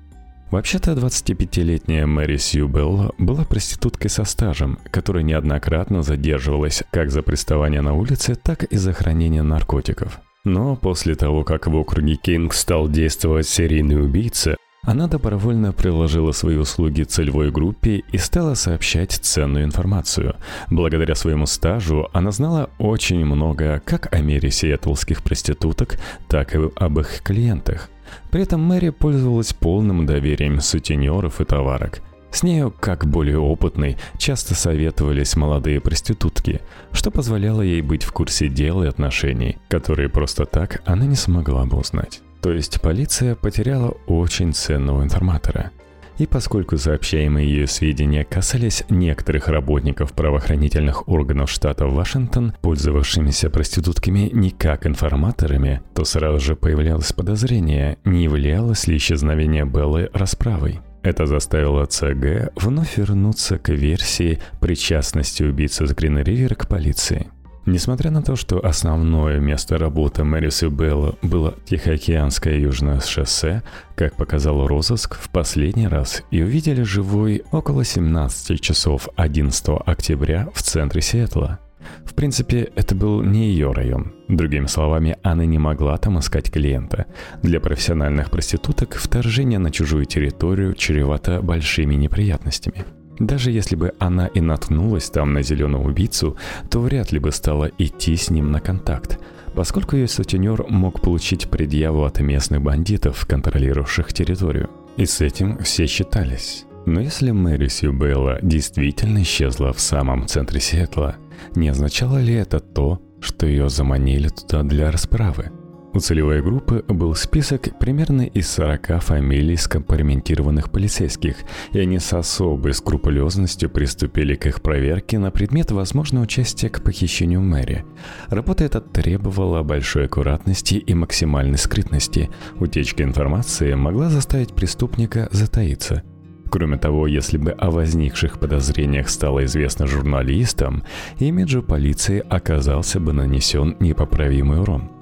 Вообще-то 0.51 0.93
25-летняя 0.93 2.07
Мэри 2.07 2.37
Сью 2.37 2.67
Белла 2.67 3.13
была 3.19 3.45
проституткой 3.45 4.09
со 4.09 4.23
стажем, 4.23 4.79
которая 4.89 5.21
неоднократно 5.21 6.01
задерживалась 6.01 6.81
как 6.89 7.11
за 7.11 7.21
приставание 7.21 7.81
на 7.81 7.93
улице, 7.93 8.33
так 8.33 8.63
и 8.63 8.75
за 8.75 8.93
хранение 8.93 9.43
наркотиков. 9.43 10.19
Но 10.45 10.75
после 10.75 11.13
того, 11.13 11.43
как 11.43 11.67
в 11.67 11.75
округе 11.75 12.15
Кинг 12.15 12.55
стал 12.55 12.89
действовать 12.89 13.47
серийный 13.47 14.03
убийца, 14.03 14.57
она 14.81 15.07
добровольно 15.07 15.71
приложила 15.71 16.31
свои 16.31 16.55
услуги 16.55 17.03
целевой 17.03 17.51
группе 17.51 18.01
и 18.11 18.17
стала 18.17 18.55
сообщать 18.55 19.11
ценную 19.11 19.65
информацию. 19.65 20.35
Благодаря 20.71 21.13
своему 21.13 21.45
стажу 21.45 22.07
она 22.11 22.31
знала 22.31 22.71
очень 22.79 23.23
много 23.23 23.83
как 23.85 24.11
о 24.11 24.19
мире 24.21 24.49
сиэтлских 24.49 25.21
проституток, 25.21 25.99
так 26.27 26.55
и 26.55 26.71
об 26.75 26.99
их 26.99 27.21
клиентах– 27.21 27.91
при 28.31 28.43
этом 28.43 28.61
Мэри 28.61 28.89
пользовалась 28.89 29.53
полным 29.53 30.05
доверием 30.05 30.61
сутенеров 30.61 31.41
и 31.41 31.45
товарок. 31.45 32.01
С 32.31 32.43
нею, 32.43 32.73
как 32.79 33.07
более 33.07 33.39
опытной, 33.39 33.97
часто 34.17 34.53
советовались 34.53 35.35
молодые 35.35 35.81
проститутки, 35.81 36.61
что 36.91 37.09
позволяло 37.09 37.61
ей 37.61 37.81
быть 37.81 38.03
в 38.03 38.11
курсе 38.11 38.47
дел 38.47 38.83
и 38.83 38.87
отношений, 38.87 39.57
которые 39.67 40.09
просто 40.09 40.45
так 40.45 40.81
она 40.85 41.05
не 41.05 41.15
смогла 41.15 41.65
бы 41.65 41.77
узнать. 41.77 42.21
То 42.41 42.51
есть 42.51 42.81
полиция 42.81 43.35
потеряла 43.35 43.89
очень 44.05 44.53
ценного 44.53 45.03
информатора– 45.03 45.71
и 46.19 46.27
поскольку 46.27 46.77
сообщаемые 46.77 47.49
ее 47.49 47.65
сведения 47.65 48.23
касались 48.25 48.83
некоторых 48.89 49.47
работников 49.47 50.13
правоохранительных 50.13 51.07
органов 51.07 51.49
штата 51.49 51.87
Вашингтон, 51.87 52.53
пользовавшимися 52.61 53.49
проститутками 53.49 54.29
не 54.31 54.51
как 54.51 54.85
информаторами, 54.85 55.81
то 55.95 56.05
сразу 56.05 56.39
же 56.39 56.55
появлялось 56.55 57.13
подозрение, 57.13 57.97
не 58.03 58.23
являлось 58.23 58.85
ли 58.87 58.97
исчезновение 58.97 59.65
Беллы 59.65 60.09
расправой. 60.13 60.81
Это 61.01 61.25
заставило 61.25 61.85
ЦГ 61.85 62.51
вновь 62.55 62.97
вернуться 62.97 63.57
к 63.57 63.69
версии 63.69 64.39
причастности 64.59 65.43
убийцы 65.43 65.87
с 65.87 65.93
Грин-Ривер 65.93 66.55
к 66.55 66.67
полиции– 66.67 67.27
Несмотря 67.71 68.09
на 68.09 68.23
то, 68.23 68.35
что 68.35 68.65
основное 68.65 69.39
место 69.39 69.77
работы 69.77 70.23
Мэрису 70.23 70.71
Белла 70.71 71.15
было 71.21 71.53
Тихоокеанское 71.65 72.57
южное 72.57 72.99
шоссе, 72.99 73.61
как 73.95 74.15
показал 74.15 74.65
розыск, 74.65 75.19
в 75.19 75.29
последний 75.29 75.87
раз 75.87 76.23
ее 76.31 76.45
видели 76.45 76.81
живой 76.81 77.43
около 77.51 77.83
17 77.83 78.59
часов 78.59 79.07
11 79.15 79.67
октября 79.85 80.49
в 80.51 80.63
центре 80.63 81.03
Сиэтла. 81.03 81.59
В 82.05 82.15
принципе, 82.15 82.71
это 82.75 82.95
был 82.95 83.21
не 83.21 83.49
ее 83.49 83.71
район. 83.71 84.13
Другими 84.27 84.65
словами, 84.65 85.17
она 85.21 85.45
не 85.45 85.59
могла 85.59 85.95
там 85.99 86.17
искать 86.17 86.51
клиента. 86.51 87.05
Для 87.43 87.59
профессиональных 87.59 88.31
проституток 88.31 88.95
вторжение 88.95 89.59
на 89.59 89.69
чужую 89.69 90.05
территорию 90.05 90.73
чревато 90.73 91.43
большими 91.43 91.93
неприятностями– 91.93 92.83
даже 93.19 93.51
если 93.51 93.75
бы 93.75 93.93
она 93.99 94.27
и 94.27 94.41
наткнулась 94.41 95.09
там 95.09 95.33
на 95.33 95.43
зеленого 95.43 95.87
убийцу, 95.87 96.37
то 96.69 96.79
вряд 96.79 97.11
ли 97.11 97.19
бы 97.19 97.31
стала 97.31 97.69
идти 97.77 98.15
с 98.15 98.29
ним 98.29 98.51
на 98.51 98.59
контакт, 98.59 99.19
поскольку 99.53 99.95
ее 99.95 100.07
сутенер 100.07 100.65
мог 100.69 101.01
получить 101.01 101.49
предъяву 101.49 102.05
от 102.05 102.19
местных 102.19 102.61
бандитов, 102.61 103.25
контролировавших 103.25 104.13
территорию. 104.13 104.69
И 104.97 105.05
с 105.05 105.21
этим 105.21 105.57
все 105.59 105.85
считались. 105.85 106.65
Но 106.85 107.01
если 107.01 107.31
Мэри 107.31 107.67
Сью 107.67 107.93
Белла 107.93 108.39
действительно 108.41 109.21
исчезла 109.21 109.73
в 109.73 109.79
самом 109.79 110.27
центре 110.27 110.59
Сиэтла, 110.59 111.15
не 111.55 111.69
означало 111.69 112.17
ли 112.19 112.33
это 112.33 112.59
то, 112.59 113.01
что 113.21 113.45
ее 113.45 113.69
заманили 113.69 114.29
туда 114.29 114.63
для 114.63 114.91
расправы? 114.91 115.51
У 115.91 115.99
целевой 115.99 116.43
группы 116.43 116.85
был 116.87 117.15
список 117.15 117.79
примерно 117.79 118.21
из 118.21 118.47
40 118.51 119.01
фамилий 119.01 119.57
скомпрометированных 119.57 120.71
полицейских, 120.71 121.37
и 121.71 121.79
они 121.79 121.97
с 121.97 122.13
особой 122.13 122.75
скрупулезностью 122.75 123.71
приступили 123.71 124.35
к 124.35 124.45
их 124.45 124.61
проверке 124.61 125.17
на 125.17 125.31
предмет 125.31 125.71
возможного 125.71 126.25
участия 126.25 126.69
к 126.69 126.83
похищению 126.83 127.41
Мэри. 127.41 127.85
Работа 128.27 128.65
эта 128.65 128.81
требовала 128.81 129.63
большой 129.63 130.05
аккуратности 130.05 130.75
и 130.75 130.93
максимальной 130.93 131.57
скрытности. 131.57 132.29
Утечка 132.59 133.01
информации 133.01 133.73
могла 133.73 134.09
заставить 134.09 134.53
преступника 134.53 135.27
затаиться. 135.31 136.03
Кроме 136.51 136.77
того, 136.77 137.07
если 137.07 137.37
бы 137.37 137.51
о 137.51 137.71
возникших 137.71 138.39
подозрениях 138.39 139.09
стало 139.09 139.43
известно 139.45 139.87
журналистам, 139.87 140.83
имиджу 141.17 141.63
полиции 141.63 142.23
оказался 142.29 142.99
бы 142.99 143.11
нанесен 143.11 143.75
непоправимый 143.79 144.61
урон– 144.61 144.91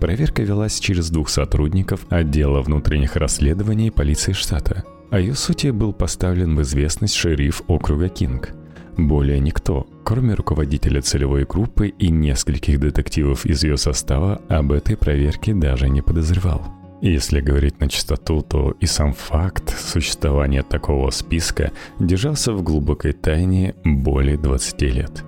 Проверка 0.00 0.42
велась 0.42 0.78
через 0.78 1.10
двух 1.10 1.28
сотрудников 1.28 2.06
отдела 2.08 2.62
внутренних 2.62 3.16
расследований 3.16 3.90
полиции 3.90 4.32
штата. 4.32 4.84
О 5.10 5.18
ее 5.18 5.34
сути 5.34 5.68
был 5.68 5.92
поставлен 5.92 6.54
в 6.56 6.62
известность 6.62 7.14
шериф 7.14 7.62
округа 7.66 8.08
Кинг. 8.08 8.50
Более 8.96 9.40
никто, 9.40 9.86
кроме 10.04 10.34
руководителя 10.34 11.02
целевой 11.02 11.44
группы 11.44 11.88
и 11.88 12.10
нескольких 12.10 12.78
детективов 12.78 13.46
из 13.46 13.62
ее 13.64 13.76
состава, 13.76 14.40
об 14.48 14.72
этой 14.72 14.96
проверке 14.96 15.54
даже 15.54 15.88
не 15.88 16.02
подозревал. 16.02 16.62
Если 17.00 17.40
говорить 17.40 17.80
на 17.80 17.88
чистоту, 17.88 18.42
то 18.42 18.74
и 18.80 18.86
сам 18.86 19.12
факт 19.12 19.76
существования 19.78 20.62
такого 20.62 21.10
списка 21.10 21.72
держался 22.00 22.52
в 22.52 22.62
глубокой 22.62 23.12
тайне 23.12 23.74
более 23.84 24.36
20 24.36 24.82
лет 24.82 25.24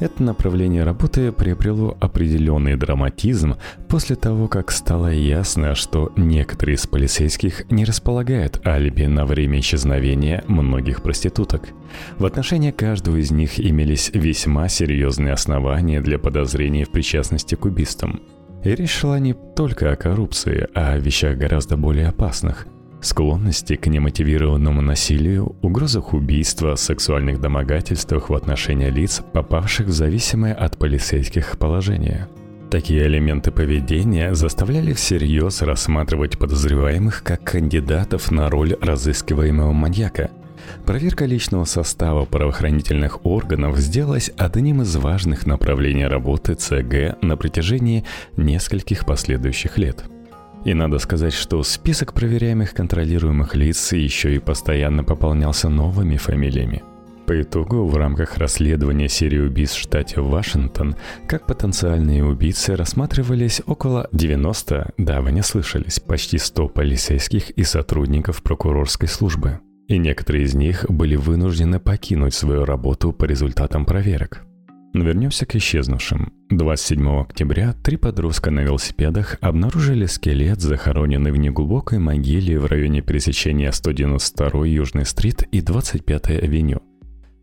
это 0.00 0.22
направление 0.22 0.82
работы 0.82 1.30
приобрело 1.30 1.96
определенный 2.00 2.76
драматизм 2.76 3.56
после 3.88 4.16
того, 4.16 4.48
как 4.48 4.70
стало 4.70 5.12
ясно, 5.12 5.74
что 5.74 6.12
некоторые 6.16 6.76
из 6.76 6.86
полицейских 6.86 7.70
не 7.70 7.84
располагают 7.84 8.60
алиби 8.66 9.04
на 9.04 9.26
время 9.26 9.60
исчезновения 9.60 10.42
многих 10.48 11.02
проституток. 11.02 11.68
В 12.18 12.24
отношении 12.24 12.70
каждого 12.70 13.16
из 13.16 13.30
них 13.30 13.60
имелись 13.60 14.10
весьма 14.12 14.68
серьезные 14.68 15.34
основания 15.34 16.00
для 16.00 16.18
подозрений 16.18 16.84
в 16.84 16.90
причастности 16.90 17.54
к 17.54 17.64
убийствам. 17.64 18.20
И 18.64 18.74
речь 18.74 18.90
шла 18.90 19.18
не 19.18 19.34
только 19.34 19.92
о 19.92 19.96
коррупции, 19.96 20.68
а 20.74 20.92
о 20.92 20.98
вещах 20.98 21.36
гораздо 21.36 21.76
более 21.76 22.08
опасных– 22.08 22.66
Склонности 23.00 23.76
к 23.76 23.86
немотивированному 23.86 24.82
насилию, 24.82 25.56
угрозах 25.62 26.12
убийства, 26.12 26.74
сексуальных 26.74 27.40
домогательствах 27.40 28.28
в 28.28 28.34
отношении 28.34 28.90
лиц, 28.90 29.22
попавших 29.32 29.86
в 29.86 29.92
зависимое 29.92 30.52
от 30.52 30.76
полицейских 30.76 31.56
положение. 31.56 32.28
Такие 32.70 33.06
элементы 33.06 33.50
поведения 33.50 34.34
заставляли 34.34 34.92
всерьез 34.92 35.62
рассматривать 35.62 36.38
подозреваемых 36.38 37.22
как 37.24 37.42
кандидатов 37.42 38.30
на 38.30 38.50
роль 38.50 38.76
разыскиваемого 38.80 39.72
маньяка. 39.72 40.30
Проверка 40.84 41.24
личного 41.24 41.64
состава 41.64 42.26
правоохранительных 42.26 43.24
органов 43.24 43.78
сделалась 43.78 44.30
одним 44.36 44.82
из 44.82 44.94
важных 44.96 45.46
направлений 45.46 46.06
работы 46.06 46.54
ЦГ 46.54 47.22
на 47.22 47.38
протяжении 47.38 48.04
нескольких 48.36 49.06
последующих 49.06 49.78
лет– 49.78 50.04
и 50.64 50.74
надо 50.74 50.98
сказать, 50.98 51.32
что 51.32 51.62
список 51.62 52.12
проверяемых 52.12 52.74
контролируемых 52.74 53.54
лиц 53.54 53.92
еще 53.92 54.34
и 54.34 54.38
постоянно 54.38 55.04
пополнялся 55.04 55.68
новыми 55.68 56.16
фамилиями. 56.16 56.82
По 57.26 57.40
итогу, 57.40 57.84
в 57.84 57.96
рамках 57.96 58.38
расследования 58.38 59.08
серии 59.08 59.38
убийств 59.38 59.78
в 59.78 59.82
штате 59.82 60.20
Вашингтон, 60.20 60.96
как 61.28 61.46
потенциальные 61.46 62.24
убийцы 62.24 62.74
рассматривались 62.74 63.62
около 63.66 64.08
90, 64.10 64.94
да, 64.98 65.20
вы 65.20 65.30
не 65.30 65.42
слышались, 65.42 66.00
почти 66.00 66.38
100 66.38 66.68
полицейских 66.68 67.50
и 67.50 67.62
сотрудников 67.62 68.42
прокурорской 68.42 69.08
службы. 69.08 69.60
И 69.86 69.96
некоторые 69.96 70.44
из 70.44 70.54
них 70.54 70.86
были 70.88 71.14
вынуждены 71.14 71.78
покинуть 71.78 72.34
свою 72.34 72.64
работу 72.64 73.12
по 73.12 73.24
результатам 73.24 73.84
проверок. 73.84 74.42
Вернемся 74.92 75.46
к 75.46 75.54
исчезнувшим. 75.54 76.32
27 76.50 77.20
октября 77.20 77.74
три 77.74 77.96
подростка 77.96 78.50
на 78.50 78.60
велосипедах 78.60 79.36
обнаружили 79.40 80.06
скелет, 80.06 80.60
захороненный 80.60 81.30
в 81.30 81.36
неглубокой 81.36 82.00
могиле 82.00 82.58
в 82.58 82.66
районе 82.66 83.00
пересечения 83.00 83.70
192 83.70 84.66
Южный 84.66 85.06
стрит 85.06 85.44
и 85.52 85.60
25 85.60 86.30
авеню. 86.30 86.80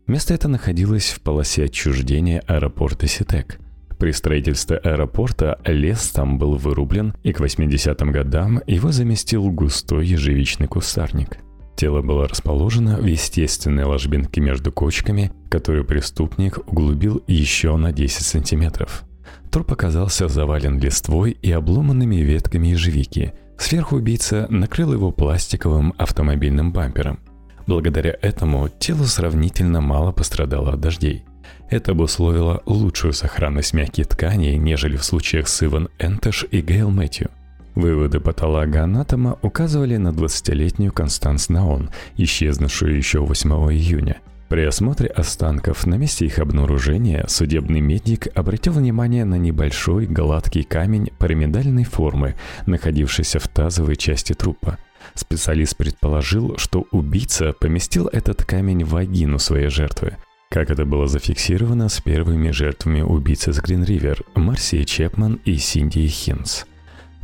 Место 0.06 0.34
это 0.34 0.48
находилось 0.48 1.08
в 1.08 1.22
полосе 1.22 1.64
отчуждения 1.64 2.42
аэропорта 2.46 3.06
Ситек. 3.06 3.58
При 3.98 4.12
строительстве 4.12 4.76
аэропорта 4.76 5.58
лес 5.64 6.10
там 6.10 6.38
был 6.38 6.56
вырублен, 6.56 7.14
и 7.22 7.32
к 7.32 7.40
80-м 7.40 8.12
годам 8.12 8.60
его 8.66 8.92
заместил 8.92 9.50
густой 9.50 10.06
ежевичный 10.06 10.66
кустарник– 10.66 11.38
Тело 11.78 12.02
было 12.02 12.26
расположено 12.26 12.96
в 12.96 13.04
естественной 13.06 13.84
ложбинке 13.84 14.40
между 14.40 14.72
кочками, 14.72 15.30
которую 15.48 15.84
преступник 15.84 16.58
углубил 16.66 17.22
еще 17.28 17.76
на 17.76 17.92
10 17.92 18.26
сантиметров. 18.26 19.04
Труп 19.52 19.70
оказался 19.70 20.26
завален 20.26 20.80
листвой 20.80 21.38
и 21.40 21.52
обломанными 21.52 22.16
ветками 22.16 22.66
ежевики. 22.66 23.32
Сверху 23.58 23.94
убийца 23.94 24.48
накрыл 24.50 24.92
его 24.92 25.12
пластиковым 25.12 25.94
автомобильным 25.98 26.72
бампером. 26.72 27.20
Благодаря 27.68 28.16
этому 28.22 28.68
тело 28.68 29.04
сравнительно 29.04 29.80
мало 29.80 30.10
пострадало 30.10 30.72
от 30.72 30.80
дождей. 30.80 31.22
Это 31.70 31.92
обусловило 31.92 32.60
лучшую 32.66 33.12
сохранность 33.12 33.72
мягких 33.72 34.08
тканей, 34.08 34.56
нежели 34.56 34.96
в 34.96 35.04
случаях 35.04 35.46
с 35.46 35.62
Иван 35.62 35.90
Энтеш 36.00 36.44
и 36.50 36.60
Гейл 36.60 36.90
Мэтью. 36.90 37.30
Выводы 37.74 38.20
патологоанатома 38.20 39.38
указывали 39.42 39.96
на 39.96 40.08
20-летнюю 40.08 40.92
Констанс 40.92 41.48
Наон, 41.48 41.90
исчезнувшую 42.16 42.96
еще 42.96 43.20
8 43.20 43.50
июня. 43.72 44.20
При 44.48 44.64
осмотре 44.64 45.08
останков 45.08 45.86
на 45.86 45.96
месте 45.96 46.24
их 46.24 46.38
обнаружения 46.38 47.26
судебный 47.28 47.80
медик 47.80 48.28
обратил 48.34 48.72
внимание 48.72 49.26
на 49.26 49.34
небольшой 49.34 50.06
гладкий 50.06 50.62
камень 50.62 51.10
пирамидальной 51.18 51.84
формы, 51.84 52.34
находившийся 52.64 53.40
в 53.40 53.48
тазовой 53.48 53.96
части 53.96 54.32
трупа. 54.32 54.78
Специалист 55.14 55.76
предположил, 55.76 56.56
что 56.56 56.86
убийца 56.92 57.52
поместил 57.52 58.08
этот 58.08 58.42
камень 58.44 58.84
в 58.84 58.90
вагину 58.90 59.38
своей 59.38 59.68
жертвы. 59.68 60.16
Как 60.48 60.70
это 60.70 60.86
было 60.86 61.06
зафиксировано 61.06 61.90
с 61.90 62.00
первыми 62.00 62.50
жертвами 62.50 63.02
убийцы 63.02 63.52
с 63.52 63.60
Грин-Ривер, 63.60 64.24
Марсией 64.34 64.86
Чепман 64.86 65.40
и 65.44 65.56
Синди 65.58 66.06
Хинс– 66.06 66.64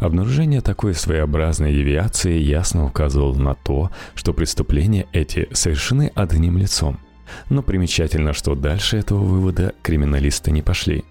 Обнаружение 0.05 0.61
такой 0.61 0.93
своеобразной 0.93 1.73
девиации 1.73 2.37
ясно 2.37 2.85
указывало 2.85 3.35
на 3.39 3.55
то, 3.55 3.91
что 4.15 4.35
преступления 4.35 5.07
эти 5.15 5.49
совершены 5.53 6.13
одним 6.15 6.59
лицом. 6.59 7.01
Но 7.49 7.63
примечательно, 7.63 8.35
что 8.35 8.55
дальше 8.55 8.99
этого 8.99 9.21
вывода 9.21 9.73
криминалисты 9.81 10.51
не 10.51 10.61
пошли. 10.61 11.05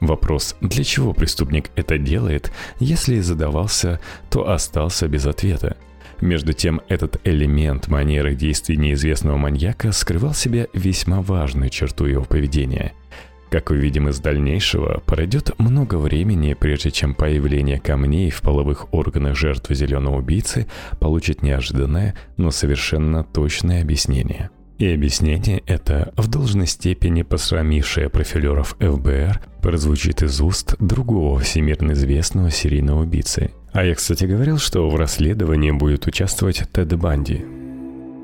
Вопрос, 0.00 0.56
для 0.62 0.82
чего 0.82 1.12
преступник 1.12 1.70
это 1.76 1.98
делает, 1.98 2.50
если 2.80 3.20
задавался, 3.20 4.00
то 4.30 4.48
остался 4.48 5.08
без 5.08 5.26
ответа. 5.26 5.76
Между 6.22 6.54
тем, 6.54 6.80
этот 6.88 7.20
элемент 7.24 7.88
манеры 7.88 8.34
действий 8.34 8.78
неизвестного 8.78 9.36
маньяка 9.36 9.92
скрывал 9.92 10.32
в 10.32 10.38
себе 10.38 10.68
весьма 10.72 11.20
важную 11.20 11.68
черту 11.68 12.06
его 12.06 12.24
поведения– 12.24 12.94
как 13.50 13.70
увидим 13.70 14.08
из 14.08 14.18
дальнейшего, 14.20 15.02
пройдет 15.06 15.58
много 15.58 15.96
времени, 15.96 16.54
прежде 16.54 16.90
чем 16.90 17.14
появление 17.14 17.78
камней 17.78 18.30
в 18.30 18.42
половых 18.42 18.92
органах 18.92 19.36
жертвы 19.36 19.74
зеленого 19.74 20.18
убийцы 20.18 20.66
получит 21.00 21.42
неожиданное, 21.42 22.14
но 22.36 22.50
совершенно 22.50 23.24
точное 23.24 23.82
объяснение. 23.82 24.50
И 24.78 24.86
объяснение 24.86 25.62
это, 25.66 26.12
в 26.16 26.28
должной 26.28 26.68
степени 26.68 27.22
посрамившее 27.22 28.08
профилеров 28.08 28.76
ФБР, 28.78 29.40
прозвучит 29.60 30.22
из 30.22 30.40
уст 30.40 30.76
другого 30.78 31.40
всемирно 31.40 31.92
известного 31.92 32.50
серийного 32.50 33.02
убийцы. 33.02 33.50
А 33.72 33.84
я, 33.84 33.94
кстати, 33.96 34.24
говорил, 34.24 34.58
что 34.58 34.88
в 34.88 34.94
расследовании 34.94 35.72
будет 35.72 36.06
участвовать 36.06 36.62
Тед 36.72 36.96
Банди. 36.96 37.44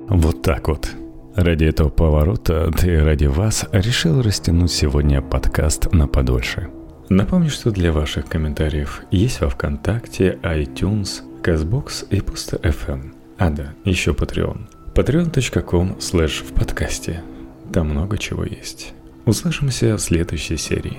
Вот 0.09 0.43
так 0.43 0.69
вот. 0.69 0.89
Ради 1.37 1.65
этого 1.65 1.89
поворота, 1.89 2.71
да 2.71 2.93
и 2.93 2.97
ради 2.97 3.27
вас, 3.27 3.67
решил 3.73 4.23
растянуть 4.23 4.71
сегодня 4.71 5.21
подкаст 5.21 5.93
на 5.93 6.07
подольше. 6.07 6.71
Напомню, 7.09 7.51
что 7.51 7.73
для 7.73 7.91
ваших 7.91 8.27
комментариев 8.27 9.03
есть 9.11 9.41
во 9.41 9.49
Вконтакте, 9.49 10.39
iTunes, 10.43 11.23
CastBox 11.43 12.07
и 12.11 12.21
Пусто 12.21 12.57
FM. 12.59 13.13
А 13.39 13.51
да, 13.51 13.75
еще 13.85 14.13
Patreon. 14.13 14.61
patreon.com 14.95 15.97
slash 15.99 16.45
в 16.45 16.53
подкасте. 16.53 17.21
Там 17.73 17.91
много 17.91 18.17
чего 18.17 18.45
есть. 18.45 18.95
Услышимся 19.27 19.97
в 19.97 20.01
следующей 20.01 20.57
серии. 20.57 20.99